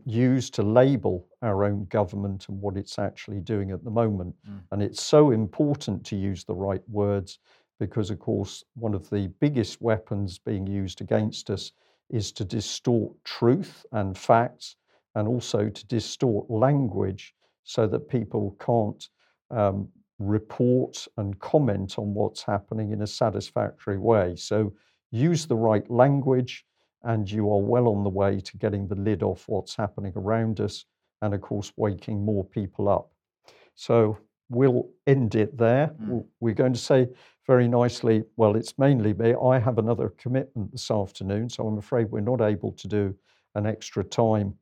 use 0.04 0.48
to 0.50 0.62
label 0.62 1.26
our 1.42 1.64
own 1.64 1.86
government 1.86 2.48
and 2.48 2.60
what 2.60 2.76
it's 2.76 2.98
actually 2.98 3.40
doing 3.40 3.70
at 3.72 3.82
the 3.82 3.90
moment. 3.90 4.34
Mm. 4.48 4.60
And 4.70 4.82
it's 4.82 5.02
so 5.02 5.32
important 5.32 6.04
to 6.06 6.16
use 6.16 6.44
the 6.44 6.54
right 6.54 6.82
words 6.88 7.38
because, 7.80 8.10
of 8.10 8.18
course, 8.18 8.64
one 8.74 8.94
of 8.94 9.08
the 9.10 9.28
biggest 9.40 9.80
weapons 9.80 10.38
being 10.38 10.66
used 10.66 11.00
against 11.00 11.50
us 11.50 11.72
is 12.10 12.32
to 12.32 12.44
distort 12.44 13.12
truth 13.24 13.84
and 13.92 14.16
facts 14.16 14.76
and 15.14 15.28
also 15.28 15.68
to 15.68 15.86
distort 15.86 16.48
language 16.50 17.34
so 17.64 17.86
that 17.86 18.08
people 18.08 18.56
can't 18.60 19.08
um, 19.50 19.88
report 20.18 21.06
and 21.16 21.38
comment 21.40 21.98
on 21.98 22.14
what's 22.14 22.42
happening 22.42 22.92
in 22.92 23.02
a 23.02 23.06
satisfactory 23.06 23.98
way. 23.98 24.34
So 24.36 24.72
use 25.10 25.46
the 25.46 25.56
right 25.56 25.88
language, 25.90 26.64
and 27.02 27.30
you 27.30 27.50
are 27.52 27.60
well 27.60 27.88
on 27.88 28.04
the 28.04 28.10
way 28.10 28.40
to 28.40 28.56
getting 28.58 28.88
the 28.88 28.94
lid 28.94 29.22
off 29.22 29.44
what's 29.46 29.76
happening 29.76 30.12
around 30.16 30.60
us, 30.60 30.84
and 31.22 31.34
of 31.34 31.40
course, 31.40 31.72
waking 31.76 32.24
more 32.24 32.44
people 32.44 32.88
up. 32.88 33.10
So 33.74 34.18
we'll 34.48 34.88
end 35.06 35.34
it 35.34 35.56
there. 35.56 35.92
Mm. 36.02 36.24
We're 36.40 36.54
going 36.54 36.72
to 36.72 36.78
say 36.78 37.08
very 37.46 37.68
nicely, 37.68 38.24
well, 38.36 38.56
it's 38.56 38.78
mainly 38.78 39.14
me. 39.14 39.34
I 39.42 39.58
have 39.58 39.78
another 39.78 40.12
commitment 40.18 40.72
this 40.72 40.90
afternoon, 40.90 41.48
so 41.48 41.66
I'm 41.66 41.78
afraid 41.78 42.10
we're 42.10 42.20
not 42.20 42.40
able 42.40 42.72
to 42.72 42.88
do 42.88 43.14
an 43.54 43.66
extra 43.66 44.04
time 44.04 44.54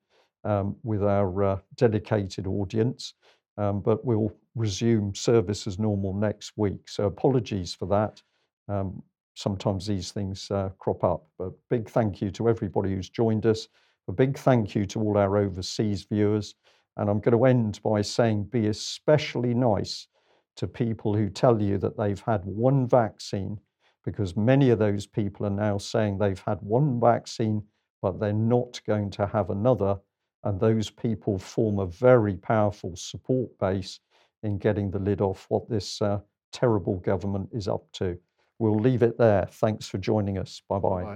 um, 0.45 0.76
with 0.84 1.03
our 1.03 1.45
uh, 1.45 1.59
dedicated 1.74 2.47
audience, 2.47 3.14
um, 3.59 3.80
but 3.80 4.05
we'll 4.05 4.32
resume 4.55 5.14
service 5.14 5.66
as 5.66 5.78
normal 5.78 6.14
next 6.14 6.53
week. 6.57 6.89
So 6.89 7.07
apologies 7.07 7.74
for 7.74 7.87
that. 7.89 8.22
Um, 8.68 9.03
sometimes 9.37 9.87
these 9.87 10.11
things 10.12 10.51
uh, 10.51 10.70
crop 10.78 11.05
up. 11.05 11.26
But 11.39 11.53
big 11.70 11.89
thank 11.89 12.20
you 12.20 12.30
to 12.32 12.49
everybody 12.49 12.95
who's 12.95 13.11
joined 13.11 13.47
us. 13.47 13.68
A 14.09 14.12
big 14.12 14.39
thank 14.39 14.74
you 14.74 14.87
to 14.87 15.01
all 15.01 15.18
our 15.18 15.37
overseas 15.37 16.05
viewers. 16.05 16.55
And 16.97 17.11
I'm 17.11 17.20
going 17.20 17.37
to 17.37 17.45
end 17.45 17.80
by 17.84 18.01
saying 18.03 18.45
be 18.45 18.68
especially 18.68 19.53
nice 19.53 20.09
to 20.57 20.66
people 20.66 21.14
who 21.14 21.28
tell 21.28 21.61
you 21.61 21.76
that 21.78 21.99
they've 21.99 22.20
had 22.20 22.43
one 22.45 22.89
vaccine, 22.89 23.61
because 24.05 24.37
many 24.37 24.70
of 24.70 24.78
those 24.78 25.07
people 25.07 25.45
are 25.45 25.51
now 25.51 25.76
saying 25.76 26.16
they've 26.16 26.43
had 26.47 26.59
one 26.62 26.99
vaccine, 26.99 27.62
but 28.01 28.18
they're 28.18 28.32
not 28.32 28.80
going 28.87 29.11
to 29.11 29.26
have 29.26 29.51
another. 29.51 29.99
And 30.45 30.59
those 30.59 30.89
people 30.89 31.39
form 31.39 31.78
a 31.78 31.87
very 31.87 32.37
powerful 32.37 32.97
support 32.97 33.51
base 33.59 34.01
in 34.43 34.57
getting 34.59 34.91
the 34.91 34.99
lid 34.99 35.20
off 35.20 35.45
what 35.51 35.68
this 35.68 36.01
uh, 36.01 36.20
terrible 36.53 36.97
government 37.01 37.51
is 37.53 37.68
up 37.68 37.84
to. 37.93 38.16
We'll 38.59 38.78
leave 38.78 39.02
it 39.02 39.18
there. 39.18 39.46
Thanks 39.50 39.86
for 39.88 39.98
joining 39.98 40.38
us. 40.38 40.62
Bye 40.68 40.78
bye. 40.78 41.11